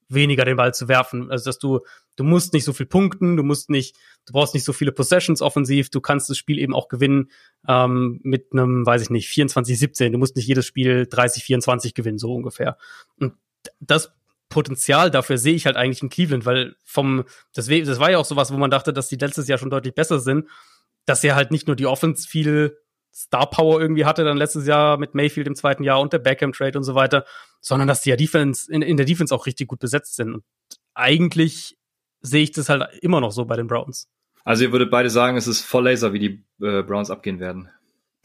[0.08, 1.30] weniger den Ball zu werfen.
[1.30, 1.80] Also dass du,
[2.16, 3.96] du musst nicht so viel punkten, du musst nicht,
[4.26, 7.30] du brauchst nicht so viele Possessions offensiv, du kannst das Spiel eben auch gewinnen
[7.66, 10.10] ähm, mit einem, weiß ich nicht, 24-17.
[10.10, 12.78] Du musst nicht jedes Spiel 30-24 gewinnen, so ungefähr.
[13.18, 13.34] Und
[13.80, 14.12] das
[14.48, 18.24] Potenzial dafür sehe ich halt eigentlich in Cleveland, weil vom, das, das war ja auch
[18.24, 20.48] sowas, wo man dachte, dass die letztes Jahr schon deutlich besser sind,
[21.04, 22.78] dass er halt nicht nur die Offense viel
[23.14, 26.52] Star Power irgendwie hatte, dann letztes Jahr mit Mayfield im zweiten Jahr und der Beckham
[26.52, 27.24] Trade und so weiter,
[27.60, 30.34] sondern dass die ja Defense, in, in der Defense auch richtig gut besetzt sind.
[30.34, 30.44] Und
[30.94, 31.78] eigentlich
[32.20, 34.08] sehe ich das halt immer noch so bei den Browns.
[34.44, 37.70] Also ihr würdet beide sagen, es ist voll Laser, wie die äh, Browns abgehen werden.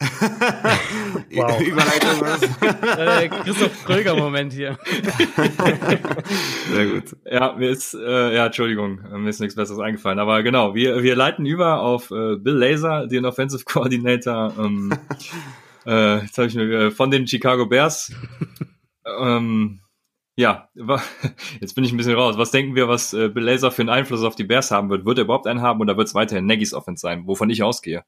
[0.00, 1.60] wow.
[1.66, 2.40] Überleitung was?
[2.60, 4.78] Der Christoph Kröger-Moment hier.
[6.72, 7.16] Sehr gut.
[7.24, 10.18] Ja, mir ist, äh, ja, Entschuldigung, mir ist nichts Besseres eingefallen.
[10.18, 14.92] Aber genau, wir, wir leiten über auf äh, Bill Laser, den Offensive Coordinator ähm,
[15.86, 18.12] äh, jetzt hab ich mir, äh, von den Chicago Bears.
[19.20, 19.80] ähm,
[20.36, 20.68] ja,
[21.60, 22.36] jetzt bin ich ein bisschen raus.
[22.36, 25.06] Was denken wir, was äh, Bill Laser für einen Einfluss auf die Bears haben wird?
[25.06, 28.04] Wird er überhaupt einen haben oder wird es weiterhin Nagy's Offense sein, wovon ich ausgehe?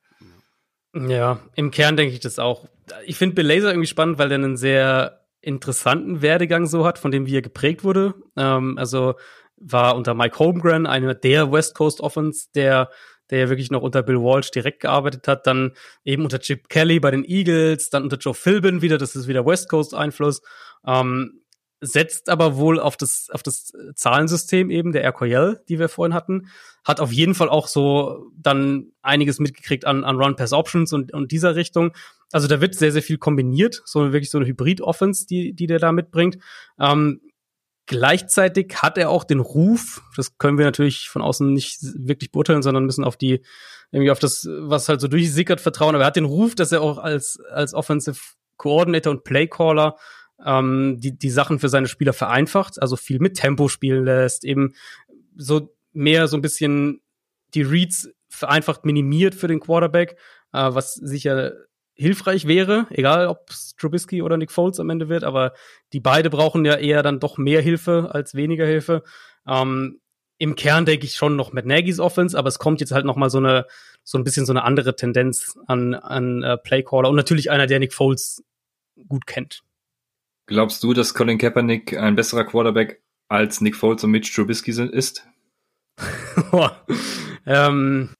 [0.96, 2.66] Ja, im Kern denke ich das auch.
[3.04, 7.10] Ich finde Bill Laser irgendwie spannend, weil der einen sehr interessanten Werdegang so hat, von
[7.10, 8.14] dem wie er geprägt wurde.
[8.36, 9.14] Ähm, also
[9.56, 12.90] war unter Mike Holmgren einer der West Coast Offense, der
[13.30, 15.72] der ja wirklich noch unter Bill Walsh direkt gearbeitet hat, dann
[16.04, 19.44] eben unter Chip Kelly bei den Eagles, dann unter Joe Philbin wieder, das ist wieder
[19.44, 20.42] West Coast Einfluss.
[20.86, 21.40] Ähm,
[21.80, 26.48] setzt aber wohl auf das, auf das Zahlensystem eben der RQL, die wir vorhin hatten,
[26.84, 31.54] hat auf jeden Fall auch so dann einiges mitgekriegt an, an Run-Pass-Options und, und dieser
[31.54, 31.92] Richtung.
[32.32, 35.78] Also da wird sehr, sehr viel kombiniert, so wirklich so eine Hybrid-Offense, die, die der
[35.78, 36.38] da mitbringt.
[36.78, 37.20] Ähm,
[37.86, 42.62] gleichzeitig hat er auch den Ruf, das können wir natürlich von außen nicht wirklich beurteilen,
[42.62, 43.42] sondern müssen auf die,
[43.92, 46.82] irgendwie auf das, was halt so durchsickert, vertrauen, aber er hat den Ruf, dass er
[46.82, 48.18] auch als, als Offensive
[48.56, 49.96] Coordinator und Playcaller
[50.44, 54.74] ähm, die, die Sachen für seine Spieler vereinfacht, also viel mit Tempo spielen lässt, eben
[55.36, 57.00] so mehr so ein bisschen
[57.54, 60.18] die Reads vereinfacht minimiert für den Quarterback,
[60.52, 61.52] äh, was sicher
[61.94, 65.52] hilfreich wäre, egal ob es Trubisky oder Nick Foles am Ende wird, aber
[65.94, 69.02] die beide brauchen ja eher dann doch mehr Hilfe als weniger Hilfe.
[69.46, 70.00] Ähm,
[70.36, 73.16] Im Kern denke ich schon noch mit Nagy's Offense, aber es kommt jetzt halt noch
[73.16, 73.66] mal so eine
[74.02, 77.78] so ein bisschen so eine andere Tendenz an an äh, Playcaller und natürlich einer, der
[77.78, 78.44] Nick Foles
[79.08, 79.62] gut kennt.
[80.46, 85.26] Glaubst du, dass Colin Kaepernick ein besserer Quarterback als Nick Foles und Mitch Trubisky ist?
[87.46, 88.10] ähm,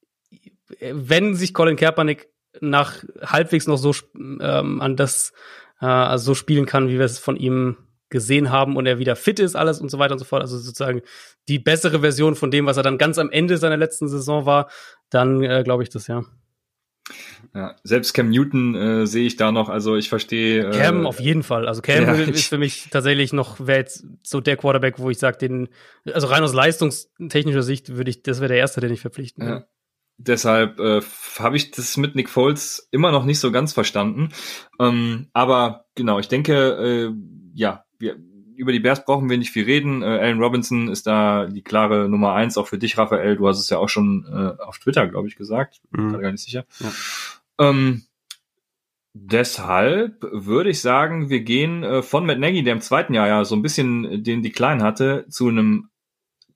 [0.80, 2.28] wenn sich Colin Kaepernick
[2.60, 5.32] nach halbwegs noch so ähm, an das
[5.80, 7.76] äh, also so spielen kann, wie wir es von ihm
[8.08, 10.58] gesehen haben und er wieder fit ist, alles und so weiter und so fort, also
[10.58, 11.02] sozusagen
[11.48, 14.70] die bessere Version von dem, was er dann ganz am Ende seiner letzten Saison war,
[15.10, 16.24] dann äh, glaube ich das ja.
[17.54, 20.68] Ja, selbst Cam Newton äh, sehe ich da noch, also ich verstehe.
[20.68, 21.66] Äh, Cam auf jeden Fall.
[21.68, 25.18] Also Cam ja, ist für mich tatsächlich noch, wäre jetzt so der Quarterback, wo ich
[25.18, 25.68] sage, den,
[26.12, 29.60] also rein aus leistungstechnischer Sicht würde ich, das wäre der erste, den ich verpflichten würde.
[29.60, 29.66] Ja.
[30.18, 31.02] Deshalb äh,
[31.38, 34.30] habe ich das mit Nick Foles immer noch nicht so ganz verstanden.
[34.80, 37.12] Ähm, aber genau, ich denke, äh,
[37.54, 38.16] ja, wir,
[38.56, 40.02] über die Bears brauchen wir nicht viel reden.
[40.02, 43.36] Äh, Allen Robinson ist da die klare Nummer eins, auch für dich, Raphael.
[43.36, 45.80] Du hast es ja auch schon äh, auf Twitter, glaube ich, gesagt.
[45.90, 46.20] Bin mhm.
[46.20, 46.64] gar nicht sicher.
[46.80, 46.92] Ja.
[47.70, 48.04] Ähm,
[49.14, 53.44] deshalb würde ich sagen, wir gehen äh, von Matt Nagy, der im zweiten Jahr ja
[53.44, 55.90] so ein bisschen den Decline hatte, zu einem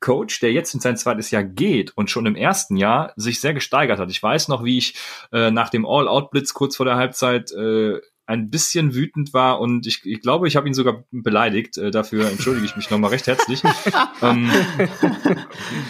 [0.01, 3.55] Coach, der jetzt in sein zweites Jahr geht und schon im ersten Jahr sich sehr
[3.55, 4.10] gesteigert hat.
[4.10, 4.94] Ich weiß noch, wie ich
[5.31, 8.01] äh, nach dem All-Out-Blitz kurz vor der Halbzeit äh,
[8.31, 11.77] ein bisschen wütend war und ich, ich glaube, ich habe ihn sogar beleidigt.
[11.77, 13.61] Äh, dafür entschuldige ich mich nochmal recht herzlich.
[14.23, 14.48] ähm,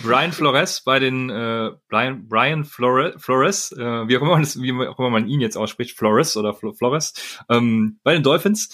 [0.02, 4.58] Brian Flores bei den äh, Brian, Brian Flores, Flores äh, wie, auch immer man das,
[4.58, 7.12] wie auch immer man ihn jetzt ausspricht, Flores oder Flores,
[7.50, 8.70] ähm, bei den Dolphins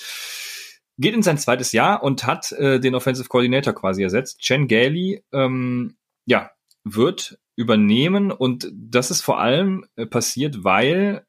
[0.96, 4.38] geht in sein zweites Jahr und hat äh, den Offensive Coordinator quasi ersetzt.
[4.38, 6.50] Chen Gailey, ähm, ja,
[6.84, 11.25] wird übernehmen und das ist vor allem äh, passiert, weil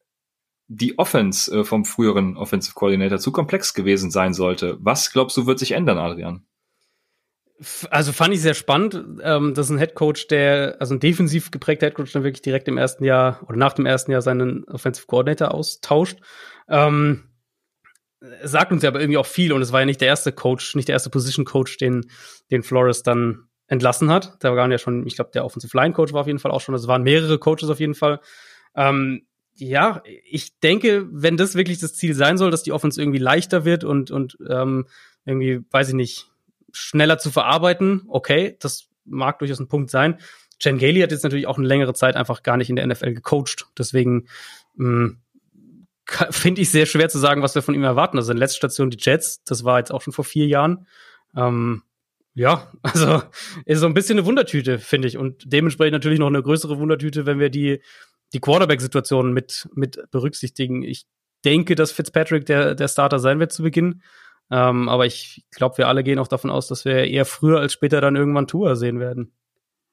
[0.68, 4.78] die Offense äh, vom früheren Offensive Coordinator zu komplex gewesen sein sollte.
[4.80, 6.46] Was glaubst du, wird sich ändern, Adrian?
[7.90, 9.04] Also fand ich sehr spannend.
[9.24, 12.78] Ähm, das ist ein Headcoach, der, also ein defensiv geprägter Headcoach, der wirklich direkt im
[12.78, 16.20] ersten Jahr oder nach dem ersten Jahr seinen Offensive Coordinator austauscht.
[16.70, 17.24] Ähm,
[18.44, 20.76] sagt uns ja aber irgendwie auch viel und es war ja nicht der erste Coach,
[20.76, 22.10] nicht der erste Position Coach, den,
[22.52, 24.38] den Flores dann entlassen hat.
[24.40, 26.62] Da waren ja schon, ich glaube, der Offensive Line Coach war auf jeden Fall auch
[26.62, 28.20] schon, also es waren mehrere Coaches auf jeden Fall.
[28.76, 29.27] Ähm,
[29.58, 33.66] ja, ich denke, wenn das wirklich das Ziel sein soll, dass die Offense irgendwie leichter
[33.66, 34.88] wird und, und ähm,
[35.26, 36.30] irgendwie, weiß ich nicht,
[36.72, 40.20] schneller zu verarbeiten, okay, das mag durchaus ein Punkt sein.
[40.60, 43.14] Jen Gailey hat jetzt natürlich auch eine längere Zeit einfach gar nicht in der NFL
[43.14, 43.68] gecoacht.
[43.78, 44.28] Deswegen
[44.76, 45.18] hm,
[46.30, 48.18] finde ich sehr schwer zu sagen, was wir von ihm erwarten.
[48.18, 50.88] Also in letzter Station die Jets, das war jetzt auch schon vor vier Jahren.
[51.36, 51.84] Ähm,
[52.34, 53.24] ja, also
[53.66, 55.18] ist so ein bisschen eine Wundertüte, finde ich.
[55.18, 57.82] Und dementsprechend natürlich noch eine größere Wundertüte, wenn wir die
[58.34, 60.84] die Quarterback-Situation mit, mit berücksichtigen.
[60.84, 61.06] Ich
[61.46, 64.02] denke, dass Fitzpatrick der, der Starter sein wird zu Beginn.
[64.50, 67.74] Ähm, aber ich glaube, wir alle gehen auch davon aus, dass wir eher früher als
[67.74, 69.34] später dann irgendwann Tour sehen werden.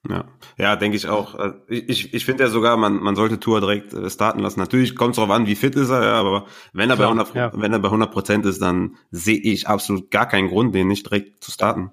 [0.09, 0.27] Ja,
[0.59, 1.35] ja, denke ich auch.
[1.39, 4.61] Äh, ich, ich finde ja sogar, man, man sollte Tour direkt äh, starten lassen.
[4.61, 6.44] Natürlich kommt es darauf an, wie fit ist er, ja, aber
[6.74, 7.52] wenn er Klar, bei 100, ja.
[7.55, 11.06] wenn er bei 100 Prozent ist, dann sehe ich absolut gar keinen Grund, den nicht
[11.06, 11.90] direkt zu starten.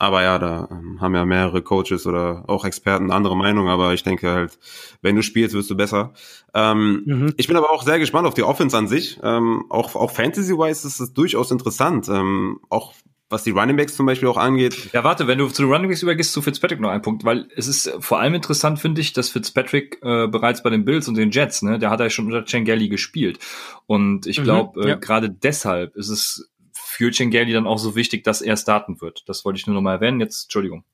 [0.00, 4.02] Aber ja, da ähm, haben ja mehrere Coaches oder auch Experten andere Meinung, aber ich
[4.02, 4.58] denke halt,
[5.02, 6.14] wenn du spielst, wirst du besser.
[6.54, 7.34] Ähm, mhm.
[7.36, 9.20] Ich bin aber auch sehr gespannt auf die Offense an sich.
[9.22, 12.08] Ähm, auch auch Fantasy-wise ist es durchaus interessant.
[12.08, 12.94] Ähm, auch
[13.28, 14.88] was die Running Backs zum Beispiel auch angeht.
[14.94, 17.48] Ja, warte, wenn du zu den Running Backs übergehst, zu Fitzpatrick noch ein Punkt, weil
[17.54, 21.16] es ist vor allem interessant, finde ich, dass Fitzpatrick äh, bereits bei den Bills und
[21.18, 23.38] den Jets, ne, der hat ja schon unter Chengelly gespielt.
[23.84, 24.94] Und ich glaube, mhm, ja.
[24.94, 26.50] äh, gerade deshalb ist es
[26.90, 29.22] für Chengelly dann auch so wichtig, dass er starten wird.
[29.28, 30.20] Das wollte ich nur noch mal erwähnen.
[30.20, 30.84] Jetzt, Entschuldigung.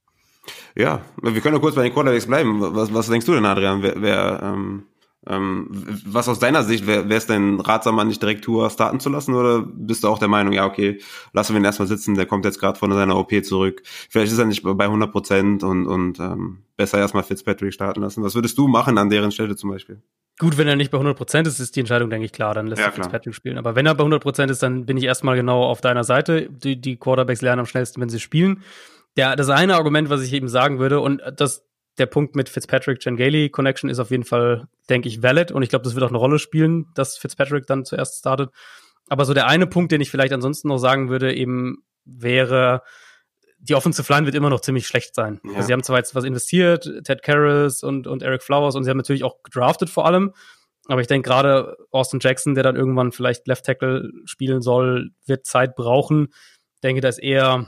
[0.75, 2.61] Ja, wir können ja kurz bei den Quarterbacks bleiben.
[2.61, 3.83] Was, was denkst du denn, Adrian?
[3.83, 4.85] Wer, wer ähm,
[5.29, 5.69] ähm,
[6.07, 9.63] was aus deiner Sicht, wäre es denn ratsamer, nicht direkt Tour starten zu lassen oder
[9.63, 11.01] bist du auch der Meinung, ja, okay,
[11.33, 14.39] lassen wir ihn erstmal sitzen, der kommt jetzt gerade von seiner OP zurück, vielleicht ist
[14.39, 18.23] er nicht bei 100 Prozent und, und ähm, besser erstmal Fitzpatrick starten lassen.
[18.23, 20.03] Was würdest du machen an deren Stelle zum Beispiel?
[20.39, 22.67] Gut, wenn er nicht bei 100 Prozent ist, ist die Entscheidung, denke ich, klar, dann
[22.67, 23.57] lässt ja, er Fitzpatrick spielen.
[23.57, 26.49] Aber wenn er bei 100 Prozent ist, dann bin ich erstmal genau auf deiner Seite.
[26.51, 28.63] Die, die Quarterbacks lernen am schnellsten, wenn sie spielen.
[29.17, 31.65] Der, das eine Argument, was ich eben sagen würde, und das
[31.99, 35.69] der Punkt mit Fitzpatrick Gailey Connection ist auf jeden Fall, denke ich, valid und ich
[35.69, 38.51] glaube, das wird auch eine Rolle spielen, dass Fitzpatrick dann zuerst startet.
[39.09, 42.83] Aber so der eine Punkt, den ich vielleicht ansonsten noch sagen würde, eben wäre,
[43.59, 45.41] die Offensive Line wird immer noch ziemlich schlecht sein.
[45.45, 45.55] Ja.
[45.55, 48.91] Also sie haben zwar jetzt was investiert, Ted Karras und, und Eric Flowers und sie
[48.91, 50.33] haben natürlich auch gedraftet vor allem.
[50.89, 55.47] Aber ich denke gerade Austin Jackson, der dann irgendwann vielleicht Left Tackle spielen soll, wird
[55.47, 56.29] Zeit brauchen.
[56.75, 57.67] Ich denke, da ist eher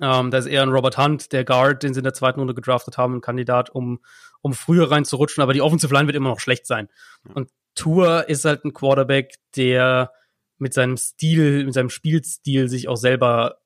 [0.00, 2.54] ähm, da ist eher ein Robert Hunt, der Guard, den sie in der zweiten Runde
[2.54, 4.00] gedraftet haben, ein Kandidat, um,
[4.40, 5.42] um früher reinzurutschen.
[5.42, 6.88] Aber die Offensive Line wird immer noch schlecht sein.
[7.26, 7.34] Ja.
[7.34, 10.12] Und Tour ist halt ein Quarterback, der
[10.58, 13.58] mit seinem Stil, mit seinem Spielstil sich auch selber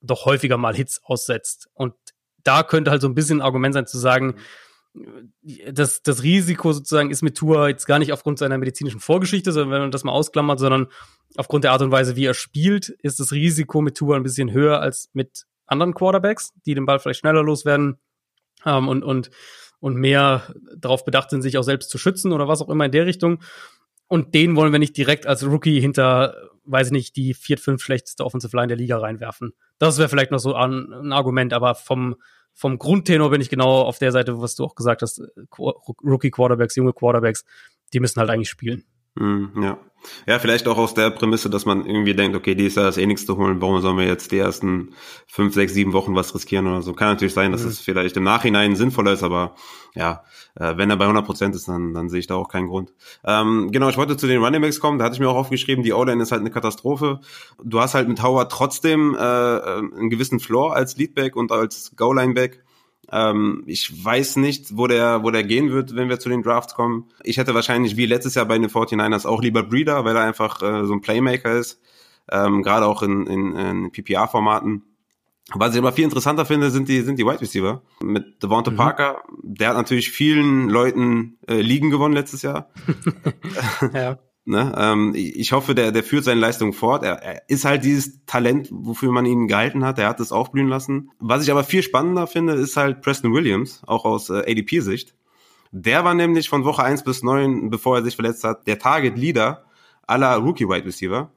[0.00, 1.68] doch häufiger mal Hits aussetzt.
[1.74, 1.94] Und
[2.44, 4.36] da könnte halt so ein bisschen ein Argument sein zu sagen,
[5.70, 9.72] das, das Risiko sozusagen ist mit Tour jetzt gar nicht aufgrund seiner medizinischen Vorgeschichte, sondern
[9.72, 10.86] wenn man das mal ausklammert, sondern
[11.36, 14.52] aufgrund der Art und Weise, wie er spielt, ist das Risiko mit Tour ein bisschen
[14.52, 17.98] höher als mit anderen Quarterbacks, die den Ball vielleicht schneller loswerden
[18.64, 19.30] ähm, und, und,
[19.80, 22.92] und mehr darauf bedacht sind, sich auch selbst zu schützen oder was auch immer in
[22.92, 23.42] der Richtung.
[24.08, 27.82] Und den wollen wir nicht direkt als Rookie hinter, weiß ich nicht, die viert, fünf
[27.82, 29.52] schlechteste Offensive Line der Liga reinwerfen.
[29.78, 32.16] Das wäre vielleicht noch so ein, ein Argument, aber vom,
[32.52, 35.20] vom Grundtenor bin ich genau auf der Seite, was du auch gesagt hast,
[35.58, 37.44] Rookie Quarterbacks, junge Quarterbacks,
[37.92, 38.84] die müssen halt eigentlich spielen.
[39.16, 39.78] Mm, ja.
[40.26, 42.96] Ja, vielleicht auch aus der Prämisse, dass man irgendwie denkt, okay, die ist ja das
[42.96, 44.94] eh nichts zu holen, warum sollen wir jetzt die ersten
[45.26, 46.92] fünf, sechs, sieben Wochen was riskieren oder so.
[46.92, 47.70] Kann natürlich sein, dass mhm.
[47.70, 49.56] es vielleicht im Nachhinein sinnvoller ist, aber
[49.94, 50.22] ja,
[50.54, 52.92] äh, wenn er bei 100 Prozent ist, dann, dann sehe ich da auch keinen Grund.
[53.24, 55.82] Ähm, genau, ich wollte zu den Running Backs kommen, da hatte ich mir auch aufgeschrieben,
[55.82, 57.20] die O-Line ist halt eine Katastrophe.
[57.62, 61.92] Du hast halt mit Howard trotzdem äh, äh einen gewissen Floor als Leadback und als
[61.96, 62.62] Goal-Line-Back.
[63.12, 66.74] Ähm, ich weiß nicht, wo der, wo der gehen wird, wenn wir zu den Drafts
[66.74, 67.08] kommen.
[67.22, 70.62] Ich hätte wahrscheinlich wie letztes Jahr bei den 49ers auch lieber Breeder, weil er einfach
[70.62, 71.80] äh, so ein Playmaker ist.
[72.30, 74.82] Ähm, Gerade auch in, in, in PPR-Formaten.
[75.54, 77.82] Was ich aber viel interessanter finde, sind die, sind die Wide Receiver.
[78.02, 78.76] Mit Devonta mhm.
[78.76, 82.70] Parker, der hat natürlich vielen Leuten äh, Ligen gewonnen letztes Jahr.
[83.94, 84.18] ja.
[84.48, 84.72] Ne?
[84.78, 87.02] Ähm, ich hoffe, der, der führt seine Leistung fort.
[87.02, 89.98] Er, er ist halt dieses Talent, wofür man ihn gehalten hat.
[89.98, 91.10] Er hat es aufblühen lassen.
[91.18, 95.14] Was ich aber viel spannender finde, ist halt Preston Williams, auch aus äh, ADP-Sicht.
[95.72, 99.18] Der war nämlich von Woche 1 bis 9, bevor er sich verletzt hat, der Target
[99.18, 99.64] Leader
[100.06, 101.28] aller Rookie Wide Receiver.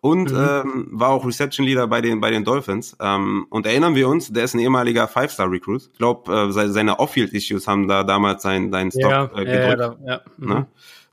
[0.00, 0.36] Und mhm.
[0.36, 2.96] ähm, war auch Reception Leader bei den bei den Dolphins.
[3.00, 5.90] Ähm, und erinnern wir uns, der ist ein ehemaliger Five-Star-Recruit.
[5.92, 9.50] Ich glaube, äh, seine Off-Field-Issues haben da damals seinen, seinen Stop ja, äh, gedrückt.
[9.50, 10.20] Ja, ja, ja.
[10.38, 10.48] Mhm.
[10.48, 10.66] Ne?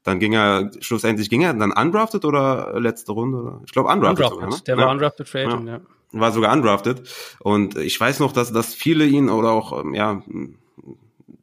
[0.09, 3.37] Dann ging er, schlussendlich ging er dann undrafted oder letzte Runde?
[3.37, 3.61] Oder?
[3.67, 4.25] Ich glaube undrafted.
[4.25, 4.39] undrafted.
[4.39, 4.63] Sogar, ne?
[4.65, 5.73] Der war undrafted Free Agent, ja.
[5.75, 6.19] ja.
[6.19, 7.03] War sogar undrafted.
[7.41, 10.23] Und ich weiß noch, dass, dass viele ihn oder auch, ähm, ja,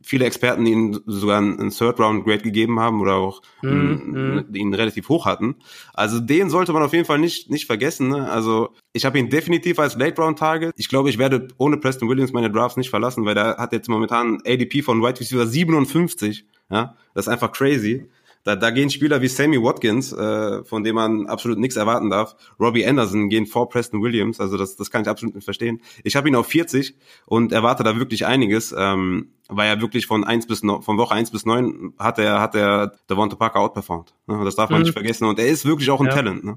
[0.02, 4.55] viele Experten ihnen sogar einen Third Round Grade gegeben haben oder auch mm, mm.
[4.55, 5.55] ihn relativ hoch hatten.
[5.94, 8.09] Also den sollte man auf jeden Fall nicht nicht vergessen.
[8.09, 8.28] Ne?
[8.28, 10.72] Also ich habe ihn definitiv als Late Round Target.
[10.76, 13.88] Ich glaube, ich werde ohne Preston Williams meine Drafts nicht verlassen, weil der hat jetzt
[13.88, 16.47] momentan ADP von White Receiver 57.
[16.68, 18.09] Ja, das ist einfach crazy.
[18.47, 22.36] Da, da gehen Spieler wie Sammy Watkins, äh, von dem man absolut nichts erwarten darf.
[22.60, 25.81] Robbie Anderson gehen vor Preston Williams, also das, das kann ich absolut nicht verstehen.
[26.05, 26.94] Ich habe ihn auf 40
[27.27, 31.12] und erwarte da wirklich einiges, ähm, weil er wirklich von 1 bis no, von Woche
[31.12, 34.14] 1 bis 9 hat er hat er Devonta Parker outperformed.
[34.28, 34.40] Ne?
[34.44, 34.85] Das darf man mhm.
[34.85, 36.12] nicht vergessen und er ist wirklich auch ein ja.
[36.12, 36.44] Talent.
[36.44, 36.56] Ne?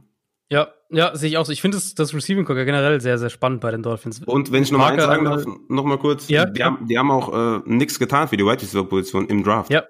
[0.52, 1.52] Ja, ja, sehe ich auch so.
[1.52, 4.22] Ich finde das, das Receiving Core generell sehr, sehr spannend bei den Dolphins.
[4.24, 7.00] Und wenn ich noch mal eins sagen darf, noch mal kurz, ja, die, haben, die
[7.00, 9.72] haben auch äh, nichts getan für die Wide Receiver Position im Draft.
[9.72, 9.86] Ja,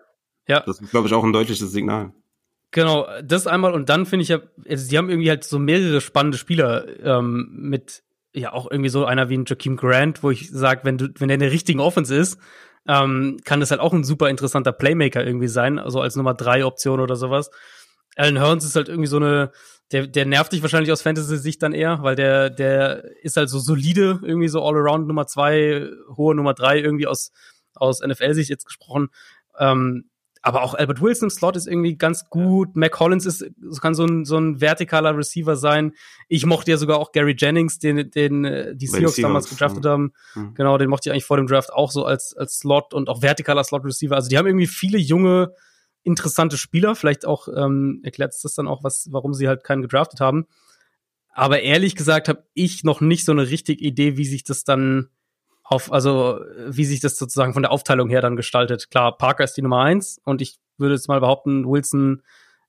[0.50, 0.62] ja.
[0.66, 2.12] Das ist, glaube ich, auch ein deutliches Signal.
[2.72, 6.02] Genau, das einmal und dann finde ich ja, also die haben irgendwie halt so mehrere
[6.02, 8.04] spannende Spieler ähm, mit
[8.34, 11.30] ja auch irgendwie so einer wie ein Jakeem Grant, wo ich sage, wenn du, wenn
[11.30, 12.38] der in der richtigen Offense ist,
[12.88, 16.64] ähm, kann das halt auch ein super interessanter Playmaker irgendwie sein, also als Nummer drei
[16.64, 17.50] Option oder sowas.
[18.16, 19.52] Alan Hearns ist halt irgendwie so eine,
[19.92, 23.60] der, der nervt dich wahrscheinlich aus Fantasy-Sicht dann eher, weil der, der ist halt so
[23.60, 27.32] solide, irgendwie so All-Around Nummer zwei, hohe Nummer drei, irgendwie aus,
[27.74, 29.10] aus NFL-Sicht jetzt gesprochen.
[29.58, 30.10] Ähm,
[30.42, 32.76] aber auch Albert Wilson im Slot ist irgendwie ganz gut.
[32.76, 33.46] Mac Collins ist,
[33.82, 35.94] kann so ein, so ein vertikaler Receiver sein.
[36.30, 40.14] Ich mochte ja sogar auch Gary Jennings, den, den äh, die Seahawks damals gedraftet haben.
[40.36, 40.54] Mhm.
[40.54, 43.22] Genau, den mochte ich eigentlich vor dem Draft auch so als, als Slot und auch
[43.22, 44.16] vertikaler Slot Receiver.
[44.16, 45.54] Also die haben irgendwie viele junge,
[46.04, 46.96] interessante Spieler.
[46.96, 50.46] Vielleicht auch ähm, erklärt es das dann auch, was, warum sie halt keinen gedraftet haben.
[51.32, 55.10] Aber ehrlich gesagt habe ich noch nicht so eine richtige Idee, wie sich das dann
[55.70, 58.90] auf, also wie sich das sozusagen von der Aufteilung her dann gestaltet.
[58.90, 62.24] Klar, Parker ist die Nummer eins und ich würde jetzt mal behaupten, Wilson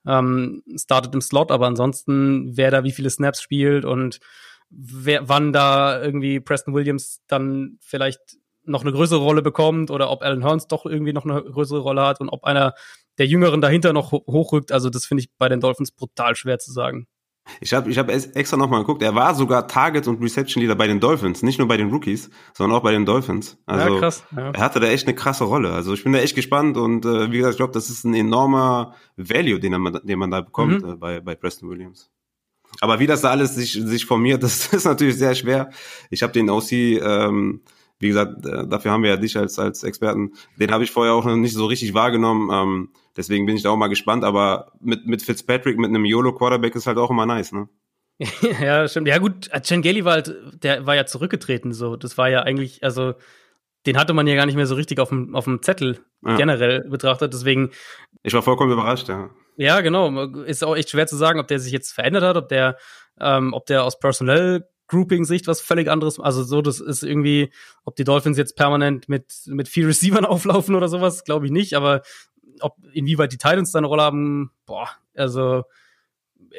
[0.06, 4.20] ähm, startet im Slot, aber ansonsten, wer da wie viele Snaps spielt und
[4.68, 8.20] wer, wann da irgendwie Preston Williams dann vielleicht
[8.64, 12.02] noch eine größere Rolle bekommt oder ob Alan Hearns doch irgendwie noch eine größere Rolle
[12.02, 12.74] hat und ob einer
[13.16, 14.72] der Jüngeren dahinter noch hochrückt.
[14.72, 17.06] Also das finde ich bei den Dolphins brutal schwer zu sagen.
[17.61, 19.03] Ich habe ich hab extra nochmal geguckt.
[19.03, 22.31] Er war sogar Target und Reception Leader bei den Dolphins, nicht nur bei den Rookies,
[22.55, 23.59] sondern auch bei den Dolphins.
[23.67, 24.25] Also ja, krass.
[24.37, 24.51] Ja.
[24.51, 25.73] er hatte da echt eine krasse Rolle.
[25.73, 28.15] Also ich bin da echt gespannt und äh, wie gesagt, ich glaube, das ist ein
[28.15, 30.93] enormer Value, den man, den man da bekommt mhm.
[30.93, 32.11] äh, bei, bei Preston Williams.
[32.81, 35.71] Aber wie das da alles sich, sich formiert, das ist natürlich sehr schwer.
[36.11, 37.62] Ich habe den OC ähm,
[38.01, 40.32] wie gesagt, äh, dafür haben wir ja dich als, als Experten.
[40.59, 42.51] Den habe ich vorher auch noch nicht so richtig wahrgenommen.
[42.51, 44.24] Ähm, deswegen bin ich da auch mal gespannt.
[44.24, 47.68] Aber mit, mit Fitzpatrick, mit einem YOLO-Quarterback ist halt auch immer nice, ne?
[48.60, 49.06] ja, stimmt.
[49.06, 51.97] Ja, gut, Cengeli war halt, der war ja zurückgetreten, so.
[51.97, 53.14] Das war ja eigentlich, also,
[53.86, 56.36] den hatte man ja gar nicht mehr so richtig auf dem, auf dem Zettel ja.
[56.36, 57.35] generell betrachtet.
[57.35, 57.70] Deswegen.
[58.22, 59.31] Ich war vollkommen überrascht, ja.
[59.56, 60.24] Ja, genau.
[60.44, 62.78] Ist auch echt schwer zu sagen, ob der sich jetzt verändert hat, ob der,
[63.20, 66.21] ähm, ob der aus Personell Grouping-Sicht was völlig anderes.
[66.21, 67.51] Also so, das ist irgendwie,
[67.85, 71.75] ob die Dolphins jetzt permanent mit, mit vier Receivern auflaufen oder sowas, glaube ich nicht.
[71.75, 72.03] Aber
[72.61, 75.65] ob, inwieweit die Titans da eine Rolle haben, boah, also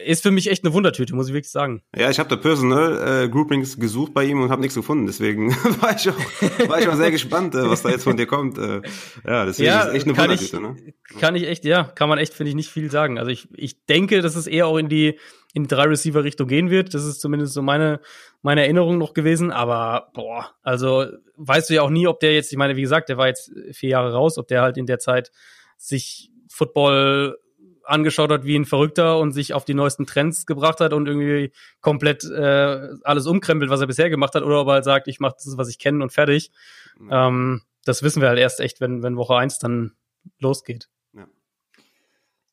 [0.05, 1.81] ist für mich echt eine Wundertüte, muss ich wirklich sagen.
[1.95, 5.05] Ja, ich habe da Personal äh, Groupings gesucht bei ihm und habe nichts gefunden.
[5.05, 5.51] Deswegen
[5.81, 8.57] war ich auch, war ich auch sehr gespannt, äh, was da jetzt von dir kommt.
[8.57, 8.81] Äh,
[9.25, 10.55] ja, deswegen ja, ist echt eine Wundertüte.
[10.57, 10.75] Ich, ne?
[11.19, 13.19] Kann ich echt, ja, kann man echt, finde ich, nicht viel sagen.
[13.19, 15.19] Also ich, ich denke, dass es eher auch in die
[15.53, 16.93] in die drei Receiver Richtung gehen wird.
[16.93, 17.99] Das ist zumindest so meine
[18.41, 19.51] meine Erinnerung noch gewesen.
[19.51, 21.05] Aber boah, also
[21.35, 23.51] weißt du ja auch nie, ob der jetzt, ich meine, wie gesagt, der war jetzt
[23.71, 25.31] vier Jahre raus, ob der halt in der Zeit
[25.77, 27.37] sich Football
[27.83, 31.51] angeschaut hat wie ein Verrückter und sich auf die neuesten Trends gebracht hat und irgendwie
[31.81, 35.19] komplett äh, alles umkrempelt, was er bisher gemacht hat, oder ob er halt sagt, ich
[35.19, 36.51] mache das, was ich kenne und fertig.
[36.97, 37.09] Mhm.
[37.11, 39.93] Ähm, das wissen wir halt erst echt, wenn, wenn Woche eins dann
[40.39, 40.87] losgeht.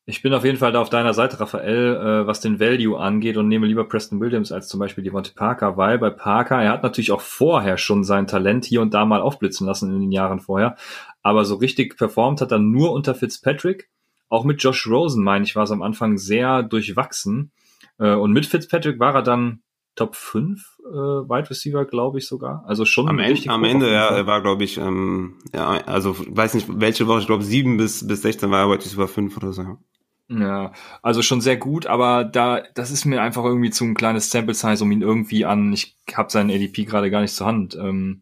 [0.09, 3.37] Ich bin auf jeden Fall da auf deiner Seite, Raphael, äh, was den Value angeht
[3.37, 6.81] und nehme lieber Preston Williams als zum Beispiel Devontae Parker, weil bei Parker, er hat
[6.81, 10.39] natürlich auch vorher schon sein Talent hier und da mal aufblitzen lassen in den Jahren
[10.39, 10.77] vorher,
[11.21, 13.91] aber so richtig performt hat er nur unter Fitzpatrick
[14.29, 17.51] auch mit Josh Rosen, meine ich, war es am Anfang sehr durchwachsen.
[17.97, 19.61] Äh, und mit Fitzpatrick war er dann
[19.95, 22.63] Top 5 äh, Wide Receiver, glaube ich sogar.
[22.65, 26.53] Also schon am Ende, am Ende ja, er war, glaube ich, ähm, ja, also weiß
[26.53, 29.51] nicht, welche Woche, ich glaube 7 bis, bis 16 war er Wide Receiver 5 oder
[29.51, 29.77] so.
[30.29, 34.29] Ja, also schon sehr gut, aber da, das ist mir einfach irgendwie zu ein kleines
[34.29, 37.75] Sample Size, um ihn irgendwie an, ich habe seinen ADP gerade gar nicht zur Hand.
[37.75, 38.21] Ähm,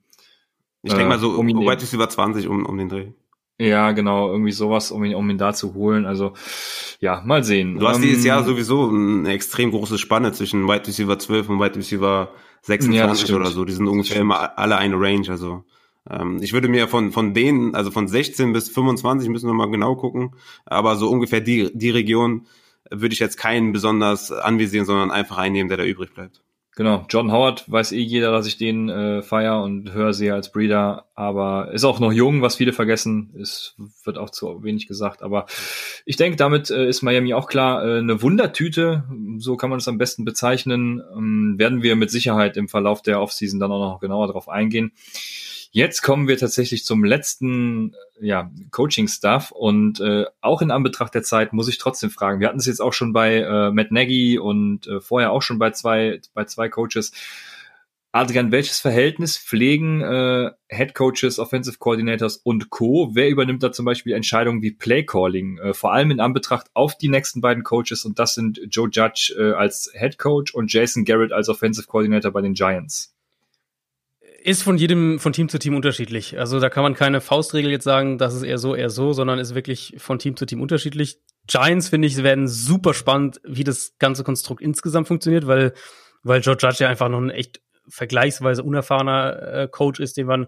[0.83, 3.11] ich denke mal so, äh, um ihn Wide Receiver 20 um, um den Dreh.
[3.59, 6.05] Ja, genau, irgendwie sowas, um ihn, um ihn da zu holen.
[6.05, 6.33] Also,
[6.99, 7.79] ja, mal sehen.
[7.79, 11.59] Du hast dieses Jahr ähm, sowieso eine extrem große Spanne zwischen Wide Receiver 12 und
[11.59, 12.29] Wide Receiver
[12.61, 13.65] 26 ja, oder so.
[13.65, 15.27] Die sind ungefähr immer alle eine Range.
[15.29, 15.63] Also,
[16.07, 19.71] ähm, ich würde mir von, von denen, also von 16 bis 25 müssen wir mal
[19.71, 20.35] genau gucken.
[20.65, 22.45] Aber so ungefähr die, die Region
[22.91, 26.43] würde ich jetzt keinen besonders anvisieren, sondern einfach einnehmen, der da übrig bleibt.
[26.77, 30.51] Genau, John Howard weiß eh jeder, dass ich den äh, feier und höre sehr als
[30.51, 35.23] Breeder, aber ist auch noch jung, was viele vergessen, ist, wird auch zu wenig gesagt,
[35.23, 35.47] aber
[36.05, 39.05] ich denke, damit äh, ist Miami auch klar, äh, eine Wundertüte,
[39.39, 43.21] so kann man es am besten bezeichnen, ähm, werden wir mit Sicherheit im Verlauf der
[43.21, 44.91] Offseason dann auch noch genauer drauf eingehen.
[45.71, 51.53] Jetzt kommen wir tatsächlich zum letzten ja, Coaching-Stuff und äh, auch in Anbetracht der Zeit
[51.53, 52.39] muss ich trotzdem fragen.
[52.39, 55.59] Wir hatten es jetzt auch schon bei äh, Matt Nagy und äh, vorher auch schon
[55.59, 57.11] bei zwei, bei zwei Coaches.
[58.13, 63.11] Adrian, welches Verhältnis pflegen äh, Head Coaches, Offensive Coordinators und Co?
[63.13, 65.59] Wer übernimmt da zum Beispiel Entscheidungen wie Play Calling?
[65.59, 69.35] Äh, vor allem in Anbetracht auf die nächsten beiden Coaches und das sind Joe Judge
[69.37, 73.16] äh, als Head Coach und Jason Garrett als Offensive Coordinator bei den Giants.
[74.43, 76.37] Ist von jedem, von Team zu Team unterschiedlich.
[76.39, 79.39] Also da kann man keine Faustregel jetzt sagen, das ist eher so, eher so, sondern
[79.39, 81.19] ist wirklich von Team zu Team unterschiedlich.
[81.47, 85.73] Giants, finde ich, werden super spannend, wie das ganze Konstrukt insgesamt funktioniert, weil,
[86.23, 90.47] weil Joe Judge ja einfach noch ein echt vergleichsweise unerfahrener äh, Coach ist, den man,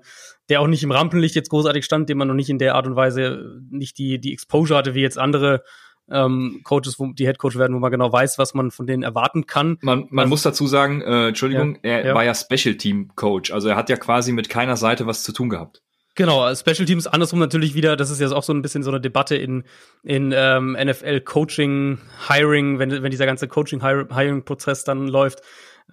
[0.49, 2.85] der auch nicht im Rampenlicht jetzt großartig stand, den man noch nicht in der Art
[2.85, 5.63] und Weise nicht die, die Exposure hatte, wie jetzt andere
[6.11, 9.45] ähm, Coaches, die Head Coach werden, wo man genau weiß, was man von denen erwarten
[9.45, 9.77] kann.
[9.81, 12.15] Man, man also, muss dazu sagen, äh, Entschuldigung, ja, er ja.
[12.15, 15.31] war ja Special Team Coach, also er hat ja quasi mit keiner Seite was zu
[15.31, 15.81] tun gehabt.
[16.15, 18.99] Genau, Special Teams andersrum natürlich wieder, das ist ja auch so ein bisschen so eine
[18.99, 19.63] Debatte in,
[20.03, 25.41] in ähm, NFL Coaching, Hiring, wenn, wenn dieser ganze Coaching Hiring Prozess dann läuft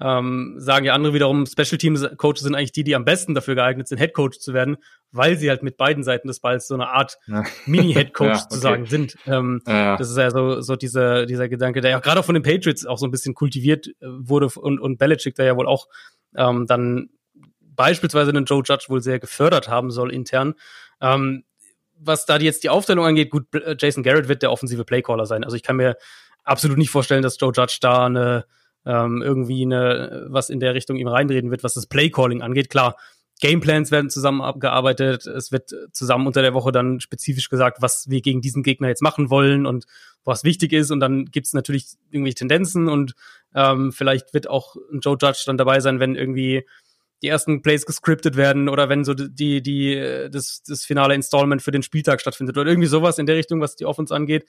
[0.00, 3.54] ähm, sagen ja andere wiederum, Special Teams Coaches sind eigentlich die, die am besten dafür
[3.54, 4.76] geeignet sind, Head Coach zu werden,
[5.16, 7.44] weil sie halt mit beiden Seiten des Balls so eine Art ja.
[7.66, 8.54] Mini-Head Coach ja, okay.
[8.54, 9.16] zu sagen sind.
[9.26, 12.34] Ähm, ja, Das ist ja so, so dieser, dieser Gedanke, der ja gerade auch von
[12.34, 15.66] den Patriots auch so ein bisschen kultiviert äh, wurde und, und Belichick da ja wohl
[15.66, 15.88] auch
[16.36, 17.10] ähm, dann
[17.60, 20.54] beispielsweise den Joe Judge wohl sehr gefördert haben soll intern.
[21.00, 21.44] Ähm,
[21.98, 23.46] was da jetzt die Aufteilung angeht, gut,
[23.78, 25.44] Jason Garrett wird der offensive Playcaller sein.
[25.44, 25.96] Also ich kann mir
[26.44, 28.44] absolut nicht vorstellen, dass Joe Judge da eine
[28.86, 32.70] ähm, irgendwie eine, was in der Richtung ihm reinreden wird, was das Playcalling angeht.
[32.70, 32.96] Klar,
[33.40, 35.26] Gameplans werden zusammen abgearbeitet.
[35.26, 39.02] Es wird zusammen unter der Woche dann spezifisch gesagt, was wir gegen diesen Gegner jetzt
[39.02, 39.84] machen wollen und
[40.24, 40.90] was wichtig ist.
[40.90, 43.14] Und dann gibt's natürlich irgendwelche Tendenzen und
[43.54, 46.66] ähm, vielleicht wird auch Joe Judge dann dabei sein, wenn irgendwie
[47.22, 51.70] die ersten Plays gescriptet werden oder wenn so die, die, das, das finale Installment für
[51.70, 54.46] den Spieltag stattfindet oder irgendwie sowas in der Richtung, was die Offense angeht.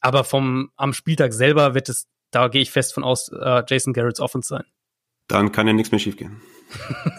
[0.00, 3.92] Aber vom, am Spieltag selber wird es da gehe ich fest von aus, äh, Jason
[3.92, 4.64] Garrett's Offense sein.
[5.28, 6.40] Dann kann ja nichts mehr schiefgehen.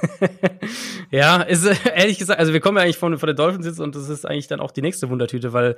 [1.12, 3.80] ja, ist äh, ehrlich gesagt, also wir kommen ja eigentlich von, von den Dolphins jetzt
[3.80, 5.78] und das ist eigentlich dann auch die nächste Wundertüte, weil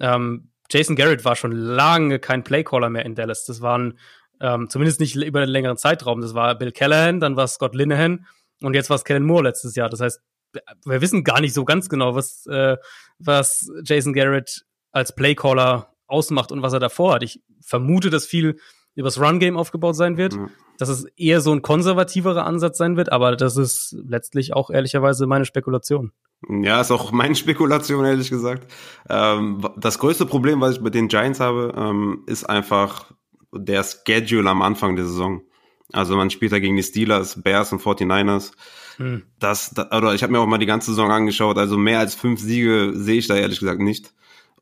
[0.00, 3.44] ähm, Jason Garrett war schon lange kein Playcaller mehr in Dallas.
[3.44, 3.98] Das waren
[4.40, 6.20] ähm, zumindest nicht über einen längeren Zeitraum.
[6.20, 8.26] Das war Bill Callahan, dann war Scott Linehan
[8.62, 9.88] und jetzt war es Kellen Moore letztes Jahr.
[9.88, 10.20] Das heißt,
[10.84, 12.76] wir wissen gar nicht so ganz genau, was, äh,
[13.18, 17.22] was Jason Garrett als Playcaller ausmacht und was er davor hat.
[17.22, 18.58] Ich vermute, dass viel
[18.98, 20.34] übers Run-Game aufgebaut sein wird.
[20.34, 20.48] Ja.
[20.76, 25.26] Dass es eher so ein konservativerer Ansatz sein wird, aber das ist letztlich auch ehrlicherweise
[25.26, 26.12] meine Spekulation.
[26.48, 28.70] Ja, ist auch meine Spekulation, ehrlich gesagt.
[29.08, 33.12] Ähm, das größte Problem, was ich mit den Giants habe, ähm, ist einfach
[33.52, 35.42] der Schedule am Anfang der Saison.
[35.92, 38.52] Also man spielt da gegen die Steelers, Bears und 49ers.
[38.98, 39.22] Hm.
[39.38, 42.14] Das, das, oder ich habe mir auch mal die ganze Saison angeschaut, also mehr als
[42.14, 44.12] fünf Siege sehe ich da ehrlich gesagt nicht.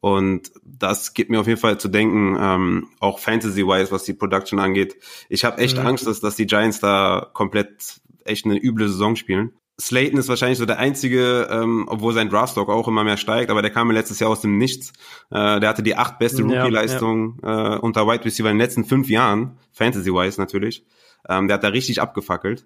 [0.07, 4.61] Und das gibt mir auf jeden Fall zu denken, ähm, auch Fantasy-wise, was die Production
[4.61, 4.95] angeht.
[5.29, 5.85] Ich habe echt mhm.
[5.85, 9.55] Angst, dass, dass die Giants da komplett echt eine üble Saison spielen.
[9.81, 13.63] Slayton ist wahrscheinlich so der einzige, ähm, obwohl sein Draftstock auch immer mehr steigt, aber
[13.63, 14.93] der kam mir letztes Jahr aus dem Nichts.
[15.33, 17.75] Äh, der hatte die acht beste Rookie-Leistung ja, ja.
[17.75, 20.85] äh, unter Wide Receiver in den letzten fünf Jahren, Fantasy-wise natürlich.
[21.29, 22.65] Ähm, der hat da richtig abgefackelt.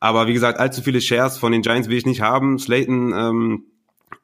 [0.00, 2.58] Aber wie gesagt, allzu viele Shares von den Giants will ich nicht haben.
[2.58, 3.64] Slayton ähm,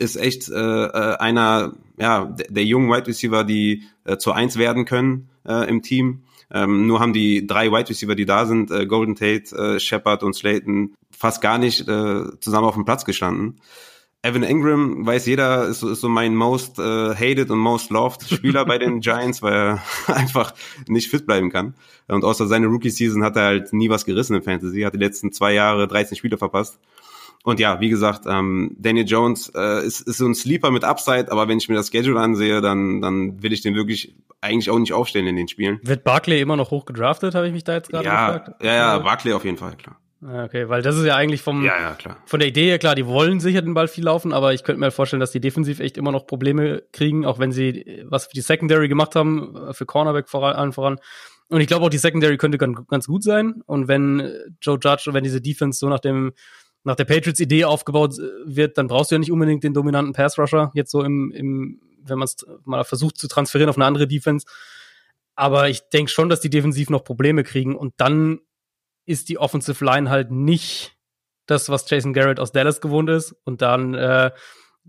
[0.00, 4.86] ist echt äh, äh, einer ja, der, jungen Wide Receiver, die äh, zu eins werden
[4.86, 6.22] können äh, im Team.
[6.52, 10.22] Ähm, nur haben die drei Wide Receiver, die da sind, äh, Golden Tate, äh, Shepard
[10.22, 13.60] und Slayton, fast gar nicht äh, zusammen auf dem Platz gestanden.
[14.22, 18.64] Evan Ingram, weiß jeder, ist, ist so mein most äh, hated und most loved Spieler
[18.66, 19.82] bei den Giants, weil er
[20.14, 20.54] einfach
[20.88, 21.74] nicht fit bleiben kann.
[22.08, 25.32] Und außer seine Rookie-Season hat er halt nie was gerissen im Fantasy, hat die letzten
[25.32, 26.78] zwei Jahre 13 Spiele verpasst.
[27.42, 31.32] Und ja, wie gesagt, ähm, Daniel Jones äh, ist, ist so ein Sleeper mit Upside,
[31.32, 34.78] aber wenn ich mir das Schedule ansehe, dann, dann will ich den wirklich eigentlich auch
[34.78, 35.80] nicht aufstellen in den Spielen.
[35.82, 38.62] Wird Barkley immer noch hoch gedraftet, habe ich mich da jetzt gerade ja, gefragt?
[38.62, 39.96] Ja, ja, Barkley auf jeden Fall, klar.
[40.22, 42.18] Okay, weil das ist ja eigentlich vom ja, ja, klar.
[42.26, 44.78] von der Idee her klar, die wollen sicher den Ball viel laufen, aber ich könnte
[44.78, 48.34] mir vorstellen, dass die defensiv echt immer noch Probleme kriegen, auch wenn sie was für
[48.34, 50.98] die Secondary gemacht haben, für Cornerback voran, allen voran.
[51.48, 53.62] Und ich glaube auch die Secondary könnte ganz, ganz gut sein.
[53.64, 54.30] Und wenn
[54.60, 56.32] Joe Judge und wenn diese Defense so nach dem
[56.84, 60.70] nach der Patriots-Idee aufgebaut äh, wird, dann brauchst du ja nicht unbedingt den dominanten Pass-Rusher,
[60.74, 64.46] jetzt so im, im wenn man es mal versucht zu transferieren auf eine andere Defense.
[65.34, 68.40] Aber ich denke schon, dass die defensiv noch Probleme kriegen und dann
[69.06, 70.96] ist die Offensive Line halt nicht
[71.46, 73.34] das, was Jason Garrett aus Dallas gewohnt ist.
[73.44, 74.30] Und dann, äh,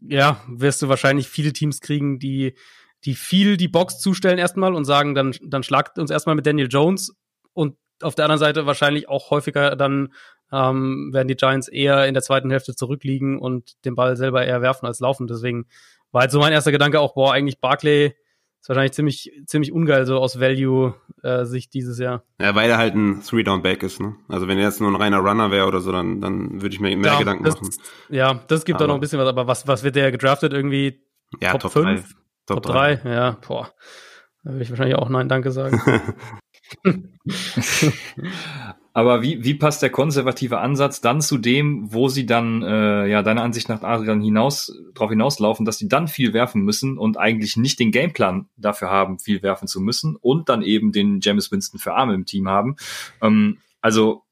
[0.02, 2.56] ja, wirst du wahrscheinlich viele Teams kriegen, die,
[3.04, 6.68] die viel die Box zustellen erstmal und sagen, dann, dann schlagt uns erstmal mit Daniel
[6.70, 7.16] Jones
[7.54, 10.14] und auf der anderen Seite wahrscheinlich auch häufiger dann
[10.52, 14.62] ähm, werden die Giants eher in der zweiten Hälfte zurückliegen und den Ball selber eher
[14.62, 15.28] werfen als laufen.
[15.28, 15.66] Deswegen
[16.12, 18.14] war halt so mein erster Gedanke auch, boah, eigentlich Barclay
[18.62, 22.24] ist wahrscheinlich ziemlich, ziemlich ungeil so aus Value-Sicht äh, dieses Jahr.
[22.40, 24.16] Ja, weil er halt ein Three-Down-Back ist, ne?
[24.28, 26.80] Also wenn er jetzt nur ein reiner Runner wäre oder so, dann, dann würde ich
[26.80, 27.74] mir mehr ja, Gedanken das, machen.
[28.10, 30.54] Ja, das gibt auch noch ein bisschen was, aber was, was wird der gedraftet?
[30.54, 31.02] Irgendwie
[31.42, 32.02] ja, Top, Top 5?
[32.02, 32.08] 3.
[32.46, 32.96] Top, Top 3.
[32.98, 33.72] 3, ja, boah.
[34.44, 35.82] Da würde ich wahrscheinlich auch Nein, danke sagen.
[38.94, 43.24] Aber wie, wie passt der konservative Ansatz dann zu dem, wo sie dann, äh, ja,
[43.24, 47.56] deiner Ansicht nach Adrian hinaus, darauf hinauslaufen, dass sie dann viel werfen müssen und eigentlich
[47.56, 51.80] nicht den Gameplan dafür haben, viel werfen zu müssen und dann eben den James Winston
[51.80, 52.76] für Arme im Team haben.
[53.22, 54.24] Ähm, also,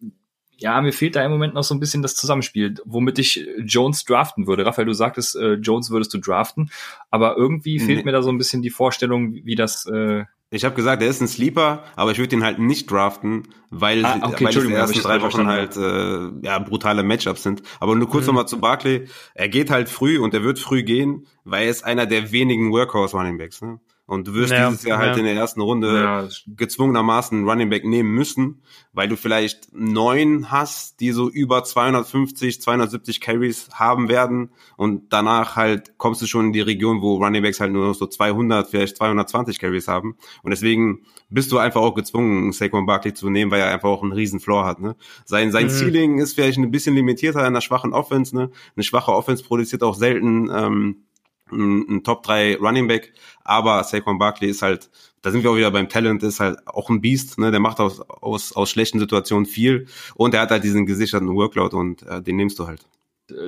[0.58, 4.04] ja, mir fehlt da im Moment noch so ein bisschen das Zusammenspiel, womit ich Jones
[4.04, 4.66] draften würde.
[4.66, 6.70] Raphael, du sagtest, äh, Jones würdest du draften,
[7.10, 10.76] aber irgendwie fehlt mir da so ein bisschen die Vorstellung, wie das äh, ich habe
[10.76, 14.46] gesagt, er ist ein Sleeper, aber ich würde ihn halt nicht draften, weil, Ah, okay,
[14.46, 17.62] weil die ersten ich drei Wochen halt äh, ja, brutale Matchups sind.
[17.80, 18.30] Aber nur kurz Mhm.
[18.30, 19.08] nochmal zu Barkley.
[19.36, 22.72] Er geht halt früh und er wird früh gehen, weil er ist einer der wenigen
[22.72, 23.62] Workhorse-Runningbacks.
[23.62, 23.80] Ne?
[24.10, 25.20] Und du wirst Ja, dieses Jahr halt ja.
[25.20, 30.50] in der ersten Runde Ja, gezwungenermaßen einen Running Back nehmen müssen, weil du vielleicht neun
[30.52, 36.48] hast, die so über 250, 270 Carries haben werden und danach halt kommst du schon
[36.48, 40.16] in die Region, wo Running Backs halt nur noch so 200, vielleicht 220 Carries haben
[40.42, 44.02] und deswegen bist du einfach auch gezwungen, Saquon Barkley zu nehmen, weil er einfach auch
[44.02, 44.80] einen riesen Floor hat.
[44.80, 44.96] Ne?
[45.26, 45.70] Sein, sein Mhm.
[45.70, 48.36] Ceiling ist vielleicht ein bisschen limitierter in einer schwachen Offense.
[48.36, 48.50] Ne?
[48.76, 51.04] Eine schwache Offense produziert auch selten ähm,
[51.52, 53.14] ein, ein Top 3 Running Back,
[53.50, 54.90] aber Saquon Barkley ist halt,
[55.22, 57.52] da sind wir auch wieder beim Talent, ist halt auch ein Beast, ne?
[57.52, 61.76] Der macht aus, aus, aus schlechten Situationen viel und er hat halt diesen gesicherten Workload
[61.76, 62.86] und äh, den nimmst du halt.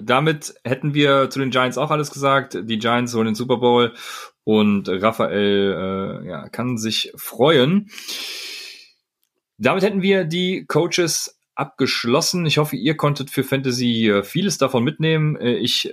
[0.03, 2.57] damit hätten wir zu den Giants auch alles gesagt.
[2.63, 3.93] Die Giants holen den Super Bowl
[4.43, 7.89] und Raphael äh, ja, kann sich freuen.
[9.57, 12.45] Damit hätten wir die Coaches abgeschlossen.
[12.45, 15.35] Ich hoffe, ihr konntet für Fantasy äh, vieles davon mitnehmen.
[15.35, 15.91] Äh, Ich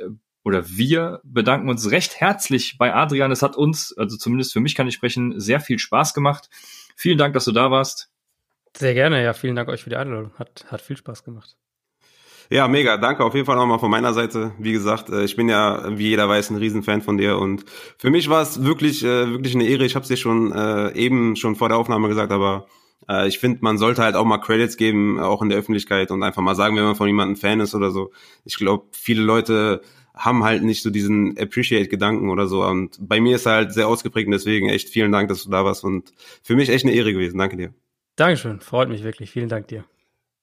[0.48, 3.30] oder wir bedanken uns recht herzlich bei Adrian.
[3.30, 6.48] Es hat uns, also zumindest für mich kann ich sprechen, sehr viel Spaß gemacht.
[6.96, 8.08] Vielen Dank, dass du da warst.
[8.74, 9.34] Sehr gerne, ja.
[9.34, 10.32] Vielen Dank euch für die Einladung.
[10.38, 11.58] Hat, hat viel Spaß gemacht.
[12.50, 12.96] Ja, mega.
[12.96, 14.52] Danke auf jeden Fall nochmal von meiner Seite.
[14.58, 17.66] Wie gesagt, äh, ich bin ja, wie jeder weiß, ein Riesenfan von dir und
[17.98, 19.84] für mich war es wirklich, äh, wirklich eine Ehre.
[19.84, 22.66] Ich habe es dir schon äh, eben schon vor der Aufnahme gesagt, aber
[23.26, 26.42] ich finde, man sollte halt auch mal Credits geben, auch in der Öffentlichkeit und einfach
[26.42, 28.10] mal sagen, wenn man von jemandem Fan ist oder so.
[28.44, 29.80] Ich glaube, viele Leute
[30.18, 32.64] haben halt nicht so diesen Appreciate-Gedanken oder so.
[32.64, 35.50] Und bei mir ist er halt sehr ausgeprägt und deswegen echt vielen Dank, dass du
[35.50, 36.12] da warst und
[36.42, 37.38] für mich echt eine Ehre gewesen.
[37.38, 37.72] Danke dir.
[38.16, 39.30] Dankeschön, freut mich wirklich.
[39.30, 39.84] Vielen Dank dir.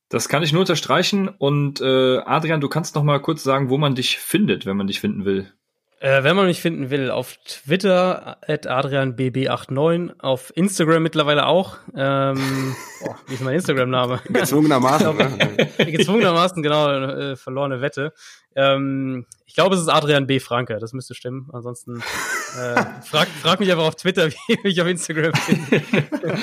[0.10, 1.28] Das kann ich nur unterstreichen.
[1.28, 4.88] Und äh, Adrian, du kannst noch mal kurz sagen, wo man dich findet, wenn man
[4.88, 5.52] dich finden will.
[6.00, 11.78] Äh, wenn man mich finden will, auf Twitter at adrianbb89, auf Instagram mittlerweile auch.
[11.96, 14.22] Ähm, boah, wie ist mein Instagram-Name?
[14.30, 15.18] Gezwungenermaßen.
[15.18, 15.58] ne?
[15.86, 18.14] Gezwungenermaßen, genau, äh, verlorene Wette.
[18.56, 20.40] Ähm, ich glaube, es ist Adrian B.
[20.40, 21.50] Franke, das müsste stimmen.
[21.54, 21.98] Ansonsten
[22.58, 25.84] äh, frag, frag mich einfach auf Twitter, wie ich auf Instagram finde.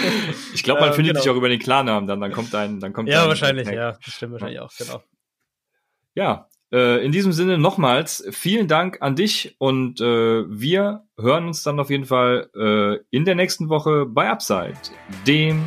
[0.55, 1.23] Ich glaube, man Ähm, findet genau.
[1.23, 2.21] dich auch über den Klarnamen dann.
[2.21, 3.93] Dann kommt dein, dann kommt Ja, wahrscheinlich, dein- ja.
[3.93, 5.03] Das stimmt wahrscheinlich auch, genau.
[6.15, 11.63] Ja, äh, in diesem Sinne nochmals vielen Dank an dich und äh, wir hören uns
[11.63, 14.75] dann auf jeden Fall äh, in der nächsten Woche bei Upside,
[15.27, 15.65] dem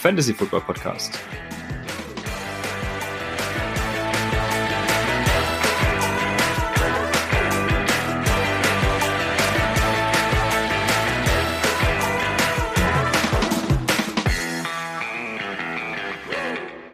[0.00, 1.18] Fantasy Football Podcast.